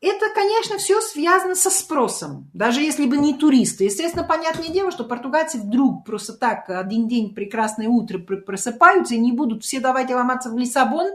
это, 0.00 0.26
конечно, 0.34 0.78
все 0.78 1.00
связано 1.00 1.54
со 1.54 1.70
спросом, 1.70 2.50
даже 2.52 2.80
если 2.82 3.06
бы 3.06 3.16
не 3.16 3.34
туристы. 3.34 3.84
Естественно, 3.84 4.24
понятное 4.24 4.68
дело, 4.68 4.90
что 4.90 5.04
португальцы 5.04 5.58
вдруг 5.58 6.04
просто 6.04 6.34
так 6.34 6.68
один 6.68 7.08
день 7.08 7.34
прекрасное 7.34 7.88
утро 7.88 8.18
пр- 8.18 8.42
просыпаются 8.42 9.14
и 9.14 9.18
не 9.18 9.32
будут 9.32 9.64
все 9.64 9.80
давайте 9.80 10.14
ломаться 10.14 10.50
в 10.50 10.58
Лиссабон, 10.58 11.12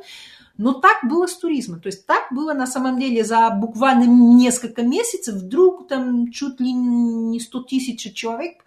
Но 0.57 0.73
так 0.73 0.99
было 1.03 1.25
с 1.25 1.35
туризмом. 1.35 1.81
То 1.81 1.87
есть 1.87 2.05
так 2.05 2.31
было 2.31 2.53
на 2.53 2.67
самом 2.67 2.99
деле 2.99 3.23
за 3.23 3.49
буквально 3.49 4.03
несколько 4.03 4.83
месяцев. 4.83 5.35
Вдруг 5.35 5.87
там 5.87 6.31
чуть 6.31 6.59
ли 6.59 6.71
не 6.71 7.39
100 7.39 7.63
тысяч 7.63 8.13
человек 8.13 8.63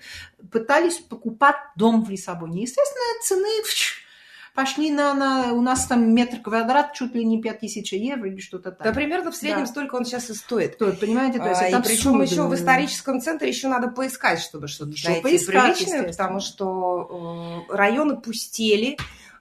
пытались 0.51 0.97
покупать 0.97 1.57
дом 1.77 2.05
в 2.05 2.11
Лиссабоне. 2.11 2.63
Естественно, 2.63 3.23
цены 3.23 3.63
пошли 4.57 4.91
на, 4.91 5.15
на... 5.15 5.53
У 5.53 5.61
нас 5.61 5.87
там 5.87 6.13
метр 6.13 6.39
квадрат 6.39 6.93
чуть 6.95 7.15
ли 7.15 7.25
не 7.25 7.41
5000 7.41 7.93
евро 7.93 8.29
или 8.29 8.41
что-то 8.41 8.73
так. 8.73 8.83
Да, 8.83 8.93
примерно 8.93 9.31
в 9.31 9.37
среднем 9.37 9.65
да. 9.65 9.67
столько 9.67 9.95
он 9.95 10.05
сейчас 10.05 10.29
и 10.29 10.35
стоит. 10.35 10.75
Стоит, 10.75 10.99
понимаете? 10.99 11.39
То 11.39 11.49
есть, 11.49 11.63
а, 11.63 11.69
и 11.69 11.83
причем 11.83 12.21
еще 12.21 12.49
в 12.49 12.55
историческом 12.57 13.21
центре 13.21 13.49
еще 13.49 13.69
надо 13.69 13.89
поискать, 13.89 14.41
чтобы 14.41 14.67
что-то 14.67 14.95
найти 15.05 15.23
поискать, 15.23 15.77
приличное, 15.77 16.09
потому 16.09 16.41
что 16.41 17.65
э, 17.71 17.73
районы 17.73 18.17
пустели, 18.17 18.97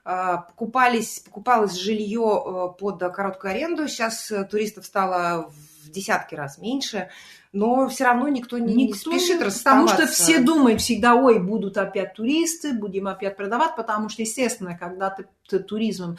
покупались, 0.06 1.20
покупалось 1.20 1.74
жилье 1.74 2.22
э, 2.22 2.80
под 2.80 2.99
короткую 3.14 3.51
аренду, 3.51 3.88
сейчас 3.88 4.32
туристов 4.51 4.86
стало 4.86 5.51
десятки 5.95 6.35
раз 6.35 6.57
меньше 6.57 7.09
но 7.55 7.87
все 7.87 8.03
равно 8.03 8.27
никто 8.27 8.57
не, 8.57 8.73
никто 8.73 9.11
не 9.11 9.17
спешит 9.17 9.41
расставаться. 9.41 9.95
Потому 9.95 10.07
что 10.07 10.07
все 10.07 10.39
думают 10.39 10.81
всегда, 10.81 11.15
ой, 11.15 11.41
будут 11.41 11.77
опять 11.77 12.13
туристы, 12.13 12.73
будем 12.73 13.07
опять 13.07 13.37
продавать, 13.37 13.77
потому 13.77 14.09
что, 14.09 14.23
естественно, 14.23 14.77
когда 14.77 15.09
ты, 15.09 15.25
ты 15.47 15.59
туризмом, 15.59 16.17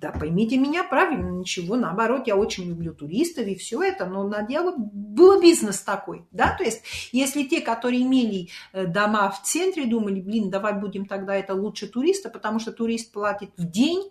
да 0.00 0.12
поймите 0.12 0.56
меня 0.56 0.82
правильно, 0.84 1.28
ничего, 1.28 1.76
наоборот, 1.76 2.26
я 2.26 2.36
очень 2.36 2.66
люблю 2.70 2.94
туристов 2.94 3.46
и 3.46 3.54
все 3.54 3.82
это, 3.82 4.06
но 4.06 4.26
на 4.26 4.42
дело 4.42 4.74
был 4.78 5.42
бизнес 5.42 5.80
такой, 5.80 6.24
да, 6.30 6.56
то 6.56 6.64
есть 6.64 6.82
если 7.12 7.42
те, 7.44 7.60
которые 7.60 8.02
имели 8.02 8.48
э, 8.72 8.86
дома 8.86 9.30
в 9.30 9.42
центре, 9.42 9.84
думали, 9.84 10.22
блин, 10.22 10.48
давай 10.48 10.72
будем 10.72 11.04
тогда 11.04 11.34
это 11.34 11.52
лучше 11.52 11.86
туриста, 11.86 12.30
потому 12.30 12.60
что 12.60 12.72
турист 12.72 13.12
платит 13.12 13.50
в 13.58 13.70
день, 13.70 14.10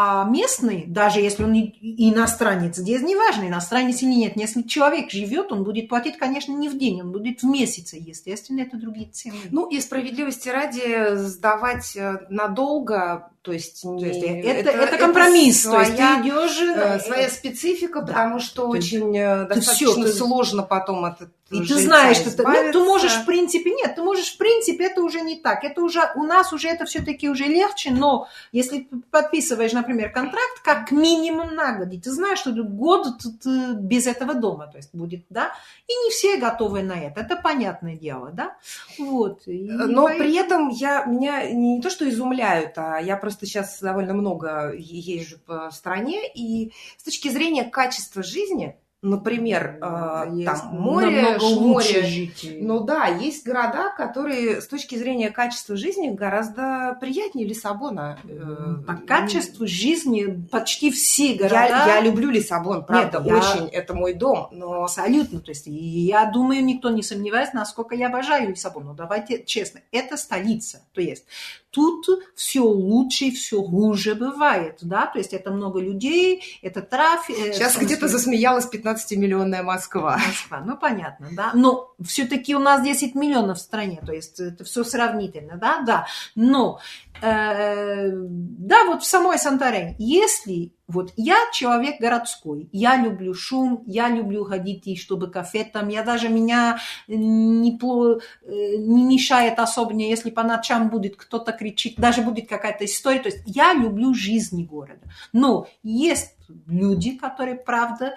а 0.00 0.22
местный, 0.22 0.84
даже 0.86 1.18
если 1.18 1.42
он 1.42 1.54
иностранец, 1.56 2.76
здесь 2.76 3.02
не 3.02 3.16
важно, 3.16 3.48
иностранец 3.48 4.00
или 4.00 4.14
нет, 4.14 4.34
если 4.36 4.62
человек 4.62 5.10
живет, 5.10 5.50
он 5.50 5.64
будет 5.64 5.88
платить, 5.88 6.18
конечно, 6.18 6.52
не 6.52 6.68
в 6.68 6.78
день, 6.78 7.02
он 7.02 7.10
будет 7.10 7.42
в 7.42 7.46
месяц, 7.46 7.94
естественно, 7.94 8.60
это 8.60 8.76
другие 8.76 9.10
цены. 9.10 9.34
Ну 9.50 9.68
и 9.68 9.80
справедливости 9.80 10.50
ради 10.50 11.16
сдавать 11.16 11.96
э, 11.96 12.26
надолго 12.30 13.32
то 13.48 13.54
есть, 13.54 13.80
то 13.80 14.04
есть 14.04 14.22
это, 14.22 14.68
это, 14.68 14.70
это 14.72 14.98
компромисс. 14.98 15.64
Это 15.64 15.70
своя, 15.70 15.86
то 15.86 15.94
есть 15.96 15.96
ты 15.96 16.28
идешь... 16.28 16.76
Э, 16.76 17.00
своя 17.00 17.30
специфика, 17.30 18.02
да. 18.02 18.06
потому 18.08 18.40
что 18.40 18.64
ты, 18.64 18.68
очень 18.68 19.12
ты 19.14 19.54
достаточно 19.54 20.04
все, 20.04 20.12
сложно 20.12 20.64
потом 20.64 21.06
от 21.06 21.22
и 21.50 21.64
ты 21.64 21.76
знаешь, 21.76 22.18
что 22.18 22.30
ты, 22.30 22.42
ну, 22.42 22.72
ты 22.72 22.78
можешь, 22.78 23.14
в 23.14 23.24
принципе, 23.24 23.70
нет, 23.70 23.94
ты 23.94 24.02
можешь, 24.02 24.34
в 24.34 24.36
принципе, 24.36 24.84
это 24.84 25.00
уже 25.00 25.22
не 25.22 25.36
так. 25.36 25.64
Это 25.64 25.80
уже, 25.80 26.00
у 26.14 26.24
нас 26.24 26.52
уже 26.52 26.68
это 26.68 26.84
все-таки 26.84 27.30
уже 27.30 27.44
легче, 27.44 27.90
но 27.90 28.28
если 28.52 28.80
ты 28.80 28.96
подписываешь, 29.10 29.72
например, 29.72 30.12
контракт, 30.12 30.60
как 30.62 30.90
минимум 30.90 31.54
на 31.54 31.72
год, 31.72 31.88
и 31.92 31.98
ты 31.98 32.10
знаешь, 32.10 32.40
что 32.40 32.52
год 32.52 33.06
ты, 33.18 33.30
ты 33.30 33.72
без 33.72 34.06
этого 34.06 34.34
дома, 34.34 34.66
то 34.66 34.76
есть 34.76 34.90
будет, 34.92 35.24
да, 35.30 35.52
и 35.86 35.92
не 36.04 36.10
все 36.10 36.36
готовы 36.36 36.82
на 36.82 37.00
это, 37.00 37.22
это 37.22 37.36
понятное 37.36 37.96
дело, 37.96 38.30
да, 38.30 38.54
вот. 38.98 39.40
И 39.46 39.70
но 39.70 40.04
поэтому... 40.04 40.18
при 40.18 40.36
этом 40.36 40.68
я, 40.68 41.04
меня 41.06 41.50
не 41.50 41.80
то, 41.80 41.88
что 41.88 42.06
изумляют, 42.06 42.76
а 42.76 42.98
я 42.98 43.16
просто 43.16 43.37
сейчас 43.46 43.80
довольно 43.80 44.14
много 44.14 44.72
езжу 44.76 45.38
по 45.38 45.70
стране, 45.70 46.20
и 46.32 46.72
с 46.96 47.04
точки 47.04 47.28
зрения 47.28 47.64
качества 47.64 48.22
жизни, 48.22 48.76
например, 49.00 49.78
э, 49.80 50.44
там 50.44 50.68
море, 50.72 51.38
море. 51.38 52.02
Жить. 52.02 52.56
Ну 52.60 52.80
да, 52.80 53.06
есть 53.06 53.46
города, 53.46 53.92
которые 53.96 54.60
с 54.60 54.66
точки 54.66 54.96
зрения 54.96 55.30
качества 55.30 55.76
жизни 55.76 56.08
гораздо 56.10 56.96
приятнее 57.00 57.46
Лиссабона. 57.46 58.18
Э, 58.24 58.74
По 58.84 58.94
качеству 58.94 59.68
жизни 59.68 60.44
почти 60.50 60.90
все 60.90 61.34
города. 61.34 61.68
Я, 61.68 61.94
я 61.94 62.00
люблю 62.00 62.30
Лиссабон, 62.30 62.84
правда, 62.84 63.18
Нет, 63.20 63.26
я... 63.28 63.36
очень, 63.36 63.68
это 63.68 63.94
мой 63.94 64.14
дом. 64.14 64.48
Но... 64.50 64.82
Абсолютно, 64.82 65.40
то 65.40 65.50
есть 65.52 65.66
я 65.66 66.26
думаю, 66.26 66.64
никто 66.64 66.90
не 66.90 67.02
сомневается, 67.02 67.54
насколько 67.54 67.94
я 67.94 68.08
обожаю 68.08 68.48
Лиссабон. 68.48 68.86
Но 68.86 68.94
давайте 68.94 69.44
честно, 69.44 69.80
это 69.92 70.16
столица, 70.16 70.82
то 70.92 71.00
есть 71.00 71.24
тут 71.70 72.06
все 72.34 72.60
лучше 72.60 73.26
и 73.26 73.30
все 73.30 73.62
хуже 73.62 74.14
бывает, 74.14 74.78
да, 74.82 75.06
то 75.06 75.18
есть 75.18 75.32
это 75.32 75.50
много 75.50 75.80
людей, 75.80 76.42
это 76.62 76.82
трафик. 76.82 77.36
Э, 77.38 77.52
Сейчас 77.52 77.76
где-то 77.76 78.08
засмеялась 78.08 78.68
15-миллионная 78.72 79.62
Москва. 79.62 80.20
Москва, 80.26 80.60
ну 80.64 80.76
понятно, 80.76 81.28
да, 81.32 81.50
но 81.54 81.94
все-таки 82.04 82.54
у 82.54 82.58
нас 82.58 82.82
10 82.82 83.14
миллионов 83.14 83.58
в 83.58 83.62
стране, 83.62 84.00
то 84.04 84.12
есть 84.12 84.40
это 84.40 84.64
все 84.64 84.84
сравнительно, 84.84 85.56
да, 85.56 85.80
да, 85.80 86.06
но 86.34 86.80
Э, 87.20 88.10
да, 88.12 88.84
вот 88.84 89.02
в 89.02 89.06
самой 89.06 89.38
Санторени, 89.38 89.96
если 89.98 90.72
вот 90.88 91.12
я 91.16 91.36
человек 91.52 92.00
городской, 92.00 92.70
я 92.72 92.96
люблю 92.96 93.34
шум, 93.34 93.84
я 93.86 94.08
люблю 94.08 94.44
ходить 94.44 94.86
и 94.86 94.96
чтобы 94.96 95.30
кафе 95.30 95.64
там, 95.64 95.88
я 95.88 96.02
даже 96.02 96.30
меня 96.30 96.80
не, 97.06 97.76
пло, 97.76 98.20
э, 98.42 98.76
не 98.78 99.04
мешает 99.04 99.58
особенно, 99.58 100.00
если 100.00 100.30
по 100.30 100.42
ночам 100.42 100.88
будет 100.88 101.16
кто-то 101.16 101.52
кричит, 101.52 101.96
даже 101.96 102.22
будет 102.22 102.48
какая-то 102.48 102.86
история, 102.86 103.20
то 103.20 103.28
есть 103.28 103.42
я 103.44 103.74
люблю 103.74 104.14
жизни 104.14 104.64
города. 104.64 105.02
Но 105.34 105.68
есть 105.82 106.34
люди, 106.66 107.18
которые, 107.18 107.56
правда, 107.56 108.16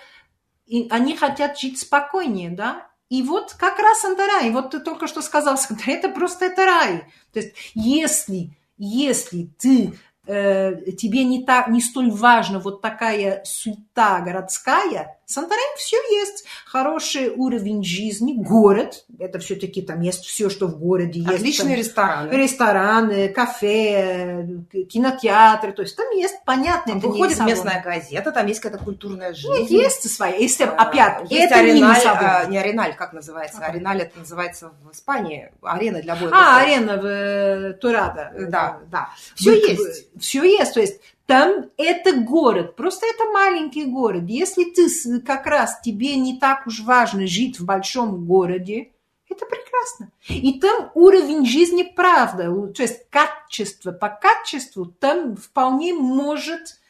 и 0.65 0.87
они 0.89 1.17
хотят 1.17 1.59
жить 1.59 1.77
спокойнее, 1.77 2.51
да, 2.51 2.87
и 3.09 3.21
вот 3.21 3.53
как 3.59 3.79
раз 3.79 3.99
Санторай, 3.99 4.49
вот 4.51 4.71
ты 4.71 4.79
только 4.79 5.07
что 5.07 5.21
сказал, 5.21 5.57
это 5.87 6.07
просто 6.07 6.45
это 6.45 6.65
рай. 6.65 7.03
То 7.33 7.41
есть 7.41 7.53
если 7.75 8.55
если 8.83 9.43
ты 9.59 9.87
э, 9.87 9.93
тебе 10.25 11.23
не, 11.23 11.43
так, 11.43 11.67
не 11.67 11.81
столь 11.81 12.11
важна 12.11 12.59
вот 12.59 12.81
такая 12.81 13.43
суета 13.43 14.19
городская, 14.21 15.17
Санторин 15.31 15.77
все 15.77 15.97
есть. 16.19 16.45
Хороший 16.65 17.29
уровень 17.29 17.83
жизни, 17.83 18.33
город. 18.33 19.05
Это 19.17 19.39
все-таки 19.39 19.81
там 19.81 20.01
есть 20.01 20.25
все, 20.25 20.49
что 20.49 20.67
в 20.67 20.77
городе 20.77 21.21
есть. 21.21 21.33
Отличные 21.33 21.75
там, 21.75 21.79
рестораны. 21.79 22.31
Рестораны, 22.31 23.29
кафе, 23.29 24.47
кинотеатры. 24.89 25.71
То 25.71 25.83
есть 25.83 25.95
там 25.95 26.09
есть 26.11 26.35
понятно. 26.45 26.93
Там 26.93 26.99
выходит 26.99 27.39
местная 27.39 27.81
газета, 27.81 28.31
там 28.31 28.45
есть 28.47 28.59
какая-то 28.59 28.83
культурная 28.83 29.33
жизнь. 29.33 29.53
Нет, 29.53 29.69
есть 29.69 30.11
своя. 30.13 30.35
Есть, 30.35 30.61
а, 30.61 30.71
опять, 30.71 31.31
есть 31.31 31.45
это 31.45 31.55
ареналь, 31.59 31.97
не, 31.97 32.09
а, 32.09 32.45
не 32.45 32.57
ареналь, 32.57 32.95
как 32.95 33.13
называется? 33.13 33.59
А, 33.61 33.67
ареналь 33.67 34.01
это 34.01 34.19
называется 34.19 34.71
в 34.83 34.91
Испании. 34.91 35.51
Арена 35.61 36.01
для 36.01 36.15
боя. 36.15 36.31
А, 36.33 36.61
арена 36.61 36.97
в 36.97 37.05
э, 37.05 37.73
Турадо. 37.73 38.33
Да. 38.49 38.79
да. 38.91 39.09
Все 39.35 39.53
есть. 39.53 40.07
Все 40.19 40.43
есть. 40.43 40.73
То 40.73 40.81
есть 40.81 40.99
там 41.25 41.69
это 41.77 42.13
город, 42.13 42.75
просто 42.75 43.05
это 43.05 43.25
маленький 43.31 43.85
город. 43.85 44.23
Если 44.27 44.65
ты 44.65 44.87
как 45.21 45.45
раз 45.45 45.79
тебе 45.81 46.15
не 46.15 46.37
так 46.39 46.67
уж 46.67 46.81
важно 46.81 47.27
жить 47.27 47.59
в 47.59 47.65
большом 47.65 48.25
городе, 48.25 48.91
это 49.29 49.45
прекрасно. 49.45 50.11
И 50.27 50.59
там 50.59 50.91
уровень 50.93 51.45
жизни 51.45 51.83
правда, 51.83 52.53
то 52.73 52.81
есть 52.81 53.09
качество 53.09 53.91
по 53.93 54.09
качеству 54.09 54.85
там 54.85 55.37
вполне 55.37 55.93
может 55.93 56.80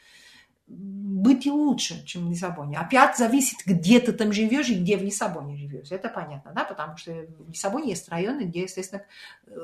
быть 1.21 1.45
и 1.45 1.51
лучше, 1.51 2.03
чем 2.05 2.27
в 2.27 2.31
Лиссабоне. 2.31 2.77
Опять 2.77 3.17
зависит, 3.17 3.59
где 3.65 3.99
ты 3.99 4.11
там 4.11 4.33
живешь 4.33 4.69
и 4.69 4.75
где 4.75 4.97
в 4.97 5.03
Лиссабоне 5.03 5.55
живешь. 5.55 5.91
Это 5.91 6.09
понятно, 6.09 6.51
да, 6.55 6.63
потому 6.63 6.97
что 6.97 7.11
в 7.11 7.49
Лиссабоне 7.49 7.89
есть 7.89 8.09
районы, 8.09 8.41
где, 8.41 8.63
естественно, 8.63 9.03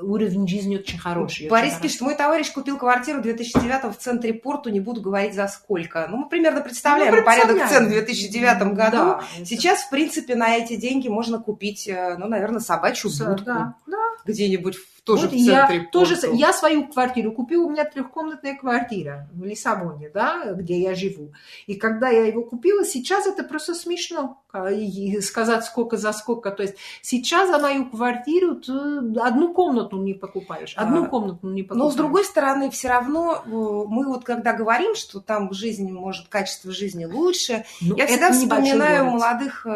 уровень 0.02 0.48
жизни 0.48 0.78
очень 0.78 1.00
хороший. 1.00 1.50
Борис 1.50 1.74
очень 1.74 1.82
пишет, 1.82 2.02
мой 2.02 2.16
товарищ 2.16 2.52
купил 2.52 2.78
квартиру 2.78 3.22
2009 3.22 3.96
в 3.96 3.98
центре 3.98 4.34
порту, 4.34 4.70
не 4.70 4.80
буду 4.80 5.02
говорить 5.02 5.34
за 5.34 5.48
сколько. 5.48 6.08
Ну, 6.10 6.18
мы 6.18 6.30
примерно 6.30 6.62
представляем, 6.62 7.16
ну, 7.16 7.24
порядок 7.24 7.68
цен 7.68 7.88
в 7.88 7.90
2009 7.90 8.74
году. 8.74 8.98
Да, 8.98 9.24
Сейчас, 9.44 9.82
в 9.82 9.90
принципе, 9.90 10.36
на 10.36 10.56
эти 10.56 10.76
деньги 10.76 11.08
можно 11.08 11.40
купить, 11.40 11.88
э, 11.88 12.18
ну, 12.18 12.28
наверное, 12.28 12.60
собачью 12.60 13.10
будку. 13.10 13.46
Да, 13.46 13.76
да. 13.88 13.98
Где-нибудь 14.26 14.76
в 14.76 14.97
тоже 15.08 15.28
вот 15.28 15.36
в 15.36 15.46
центре 15.46 15.78
я, 15.78 15.86
тоже, 15.86 16.18
я 16.34 16.52
свою 16.52 16.88
квартиру 16.88 17.32
купила, 17.32 17.66
у 17.66 17.70
меня 17.70 17.86
трехкомнатная 17.86 18.56
квартира 18.56 19.30
в 19.34 19.46
Лиссабоне, 19.46 20.10
да, 20.14 20.52
где 20.54 20.82
я 20.82 20.96
живу. 20.96 21.32
И 21.66 21.76
когда 21.76 22.10
я 22.10 22.26
его 22.26 22.44
купила, 22.44 22.84
сейчас 22.84 23.26
это 23.26 23.46
просто 23.46 23.74
смешно 23.74 24.44
и 24.66 25.22
сказать 25.22 25.66
сколько 25.66 25.98
за 25.98 26.14
сколько. 26.14 26.52
То 26.52 26.64
есть 26.64 26.76
сейчас 27.02 27.50
за 27.50 27.60
мою 27.60 27.90
квартиру 27.90 28.56
ты 28.56 28.72
одну 29.20 29.54
комнату 29.54 29.98
не 29.98 30.14
покупаешь, 30.14 30.74
одну 30.76 31.06
а, 31.06 31.08
комнату 31.08 31.48
не 31.48 31.64
покупаешь. 31.64 31.86
Но 31.86 31.92
с 31.92 31.96
другой 31.96 32.26
стороны, 32.26 32.70
все 32.70 32.90
равно 32.90 33.44
э, 33.46 33.50
мы 33.50 34.06
вот 34.08 34.24
когда 34.24 34.54
говорим, 34.54 34.96
что 34.96 35.20
там 35.20 35.54
жизнь 35.54 35.92
может 35.92 36.28
качество 36.28 36.72
жизни 36.72 37.06
лучше, 37.06 37.66
ну, 37.82 37.96
я 37.96 38.08
всегда 38.08 38.32
вспоминаю 38.32 39.06
молодых 39.06 39.66
э, 39.66 39.70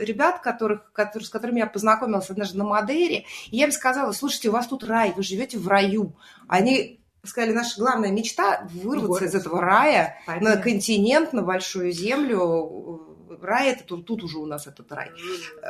ребят, 0.00 0.40
которых, 0.40 0.92
которые, 0.92 1.26
с 1.26 1.30
которыми 1.30 1.60
я 1.60 1.66
познакомилась 1.66 2.30
однажды 2.30 2.58
на 2.58 2.64
Мадейре, 2.64 3.24
и 3.50 3.56
я 3.56 3.64
им 3.64 3.72
сказала, 3.72 4.12
слушайте, 4.12 4.50
вас 4.50 4.66
тут 4.66 4.84
рай, 4.84 5.12
вы 5.16 5.22
живете 5.22 5.58
в 5.58 5.68
раю. 5.68 6.14
Они 6.48 7.00
сказали, 7.26 7.52
наша 7.52 7.80
главная 7.80 8.10
мечта 8.10 8.68
вырваться 8.70 9.08
Город. 9.08 9.22
из 9.22 9.34
этого 9.34 9.60
рая 9.60 10.18
Понятно. 10.26 10.50
на 10.50 10.56
континент, 10.56 11.32
на 11.32 11.42
большую 11.42 11.92
землю, 11.92 13.03
рай 13.42 13.70
это 13.70 13.84
тут, 13.84 14.06
тут 14.06 14.22
уже 14.22 14.38
у 14.38 14.46
нас 14.46 14.66
этот 14.66 14.90
рай. 14.92 15.10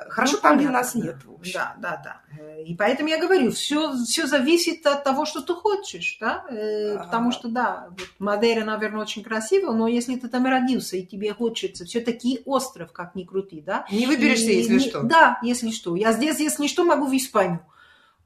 Хорошо, 0.09 0.37
ну, 0.37 0.43
там, 0.43 0.59
где 0.59 0.69
нас 0.69 0.95
нет. 0.95 1.17
Да, 1.53 1.77
да, 1.79 2.03
да. 2.05 2.57
И 2.63 2.75
поэтому 2.75 3.09
я 3.09 3.19
говорю, 3.19 3.51
все, 3.51 3.95
все 4.05 4.27
зависит 4.27 4.87
от 4.87 5.05
того, 5.05 5.25
что 5.25 5.41
ты 5.41 5.55
хочешь, 5.55 6.17
да? 6.21 6.45
Ага. 6.49 7.05
Потому 7.05 7.33
что, 7.33 7.49
да, 7.49 7.89
вот 7.91 8.09
Мадейра, 8.19 8.65
наверное, 8.65 9.03
очень 9.03 9.23
красиво, 9.23 9.73
но 9.73 9.89
если 9.89 10.17
ты 10.17 10.29
там 10.29 10.47
родился, 10.47 10.97
и 10.97 11.07
тебе 11.07 11.33
хочется, 11.33 11.85
все-таки 11.85 12.43
остров, 12.45 12.93
как 12.93 13.15
ни 13.15 13.25
крути, 13.25 13.61
да? 13.61 13.87
Не 13.91 14.07
выберешься, 14.07 14.51
и, 14.51 14.57
если 14.57 14.75
не, 14.75 14.81
что. 14.81 15.03
Да, 15.03 15.39
если 15.43 15.71
что. 15.71 15.97
Я 15.97 16.13
здесь, 16.13 16.41
если 16.41 16.67
что, 16.67 16.85
могу 16.85 17.07
в 17.07 17.17
Испанию. 17.17 17.61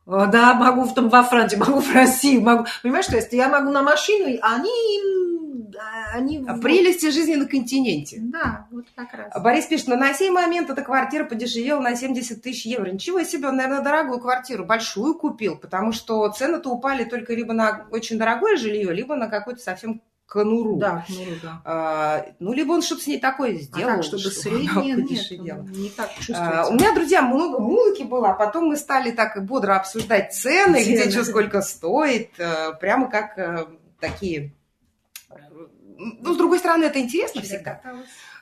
Да, 0.08 0.54
могу 0.54 0.84
в, 0.84 0.94
там, 0.94 1.10
во 1.10 1.22
Франции, 1.22 1.56
могу 1.58 1.80
в 1.80 1.94
России, 1.94 2.38
могу. 2.38 2.64
Понимаешь, 2.82 3.06
то 3.06 3.16
есть 3.16 3.32
я 3.32 3.48
могу 3.48 3.70
на 3.70 3.82
машину, 3.82 4.38
а 4.42 4.54
они 4.54 4.70
они... 6.12 6.44
А 6.46 6.58
прелести 6.58 7.10
жизни 7.10 7.34
на 7.34 7.46
континенте. 7.46 8.18
Да, 8.20 8.66
вот 8.70 8.86
как 8.94 9.12
раз. 9.12 9.32
Борис 9.42 9.66
пишет, 9.66 9.88
на 9.88 10.14
сей 10.14 10.30
момент 10.30 10.70
эта 10.70 10.82
квартира 10.82 11.24
подешевела 11.24 11.80
на 11.80 11.96
70 11.96 12.42
тысяч 12.42 12.66
евро. 12.66 12.90
Ничего 12.90 13.22
себе, 13.22 13.48
он, 13.48 13.56
наверное, 13.56 13.82
дорогую 13.82 14.20
квартиру, 14.20 14.64
большую 14.64 15.14
купил, 15.14 15.56
потому 15.56 15.92
что 15.92 16.28
цены-то 16.30 16.70
упали 16.70 17.04
только 17.04 17.34
либо 17.34 17.52
на 17.52 17.86
очень 17.90 18.18
дорогое 18.18 18.56
жилье, 18.56 18.92
либо 18.92 19.14
на 19.14 19.28
какой-то 19.28 19.60
совсем 19.60 20.02
конуру. 20.28 20.76
Да, 20.76 21.04
конуру, 21.06 21.36
да. 21.42 21.62
А, 21.64 22.26
ну, 22.38 22.52
либо 22.52 22.72
он 22.72 22.82
что-то 22.82 23.02
с 23.02 23.06
ней 23.06 23.18
такое 23.18 23.54
сделал. 23.54 23.92
А 23.92 23.94
так, 23.96 24.04
чтобы, 24.04 24.20
чтобы 24.20 24.34
среднее, 24.34 24.94
нет, 25.40 25.64
не 25.70 25.88
так 25.88 26.12
чувствуется. 26.14 26.62
А, 26.62 26.68
у 26.68 26.74
меня, 26.74 26.94
друзья, 26.94 27.22
много 27.22 27.58
музыки 27.58 28.02
было, 28.02 28.30
а 28.30 28.34
потом 28.34 28.66
мы 28.66 28.76
стали 28.76 29.10
так 29.10 29.44
бодро 29.44 29.76
обсуждать 29.76 30.34
цены, 30.34 30.84
цены. 30.84 30.94
где 30.94 31.10
что 31.10 31.24
сколько 31.24 31.62
стоит, 31.62 32.38
э, 32.38 32.74
прямо 32.78 33.10
как 33.10 33.38
э, 33.38 33.66
такие 33.98 34.52
ну, 35.30 36.34
с 36.34 36.36
другой 36.36 36.58
стороны, 36.58 36.84
это 36.84 37.00
интересно 37.00 37.42
всегда. 37.42 37.82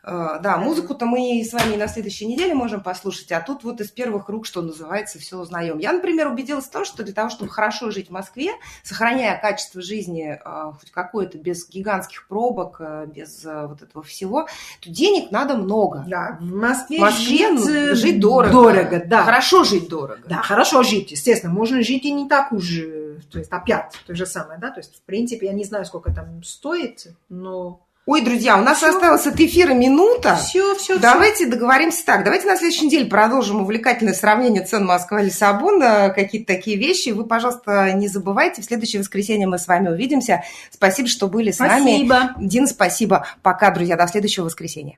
Uh, 0.07 0.41
да, 0.41 0.57
музыку-то 0.59 1.05
мы 1.05 1.43
с 1.43 1.53
вами 1.53 1.75
на 1.75 1.89
следующей 1.89 2.27
неделе 2.27 2.55
можем 2.55 2.81
послушать, 2.81 3.33
а 3.33 3.41
тут 3.41 3.65
вот 3.65 3.81
из 3.81 3.91
первых 3.91 4.29
рук, 4.29 4.47
что 4.47 4.63
называется, 4.63 5.19
все 5.19 5.37
узнаем. 5.37 5.79
Я, 5.79 5.93
например, 5.93 6.29
убедилась 6.29 6.67
в 6.67 6.71
том, 6.71 6.85
что 6.85 7.03
для 7.03 7.13
того, 7.13 7.29
чтобы 7.29 7.51
хорошо 7.51 7.91
жить 7.91 8.09
в 8.09 8.13
Москве, 8.13 8.53
сохраняя 8.85 9.41
качество 9.41 9.83
жизни 9.83 10.41
uh, 10.45 10.75
хоть 10.79 10.93
какое-то, 10.93 11.39
без 11.39 11.69
гигантских 11.69 12.29
пробок, 12.29 12.81
uh, 12.81 13.07
без 13.07 13.45
вот 13.45 13.83
этого 13.83 14.05
всего, 14.05 14.47
то 14.81 14.91
денег 14.91 15.33
надо 15.33 15.57
много. 15.57 16.05
Да, 16.07 16.39
в 16.41 16.55
Москве, 16.55 16.99
в 16.99 17.01
Москве 17.01 17.57
жить, 17.57 17.97
жить 17.99 18.21
дорого. 18.21 18.53
Дорого, 18.53 19.03
да. 19.05 19.25
Хорошо 19.25 19.65
жить 19.65 19.89
дорого. 19.89 20.23
Да, 20.29 20.37
хорошо 20.37 20.85
жить, 20.85 21.11
естественно. 21.11 21.53
Можно 21.53 21.83
жить 21.83 22.05
и 22.05 22.13
не 22.13 22.29
так 22.29 22.53
уже 22.53 23.07
то 23.31 23.39
есть 23.39 23.51
опять 23.51 23.95
то 24.07 24.15
же 24.15 24.27
самое, 24.27 24.59
да, 24.59 24.71
то 24.71 24.81
есть 24.81 24.97
в 24.97 25.03
принципе 25.03 25.47
я 25.47 25.53
не 25.53 25.65
знаю, 25.65 25.85
сколько 25.85 26.13
там 26.13 26.43
стоит, 26.43 27.07
но 27.29 27.86
Ой, 28.07 28.21
друзья, 28.23 28.57
у 28.57 28.63
нас 28.63 28.79
все. 28.79 28.91
осталось 28.91 29.27
от 29.27 29.41
эфира 29.41 29.75
минута. 29.75 30.37
Все, 30.37 30.77
все, 30.77 30.97
Давайте 30.97 31.39
все. 31.39 31.47
договоримся 31.47 32.07
так. 32.07 32.23
Давайте 32.23 32.47
на 32.47 32.57
следующей 32.57 32.87
неделе 32.87 33.07
продолжим 33.07 33.63
увлекательное 33.63 34.15
сравнение 34.15 34.65
цен 34.65 34.87
Москва-Лиссабон, 34.87 35.81
какие-то 36.15 36.47
такие 36.55 36.77
вещи. 36.77 37.09
Вы, 37.09 37.25
пожалуйста, 37.25 37.93
не 37.95 38.07
забывайте. 38.07 38.63
В 38.63 38.65
следующее 38.65 39.01
воскресенье 39.01 39.49
мы 39.49 39.59
с 39.59 39.67
вами 39.67 39.89
увидимся. 39.89 40.45
Спасибо, 40.71 41.09
что 41.09 41.27
были 41.27 41.51
с 41.51 41.57
спасибо. 41.57 42.15
нами. 42.15 42.47
Дина, 42.47 42.69
спасибо. 42.69 43.27
Пока, 43.43 43.73
друзья. 43.73 43.97
До 43.97 44.07
следующего 44.07 44.45
воскресенья. 44.45 44.95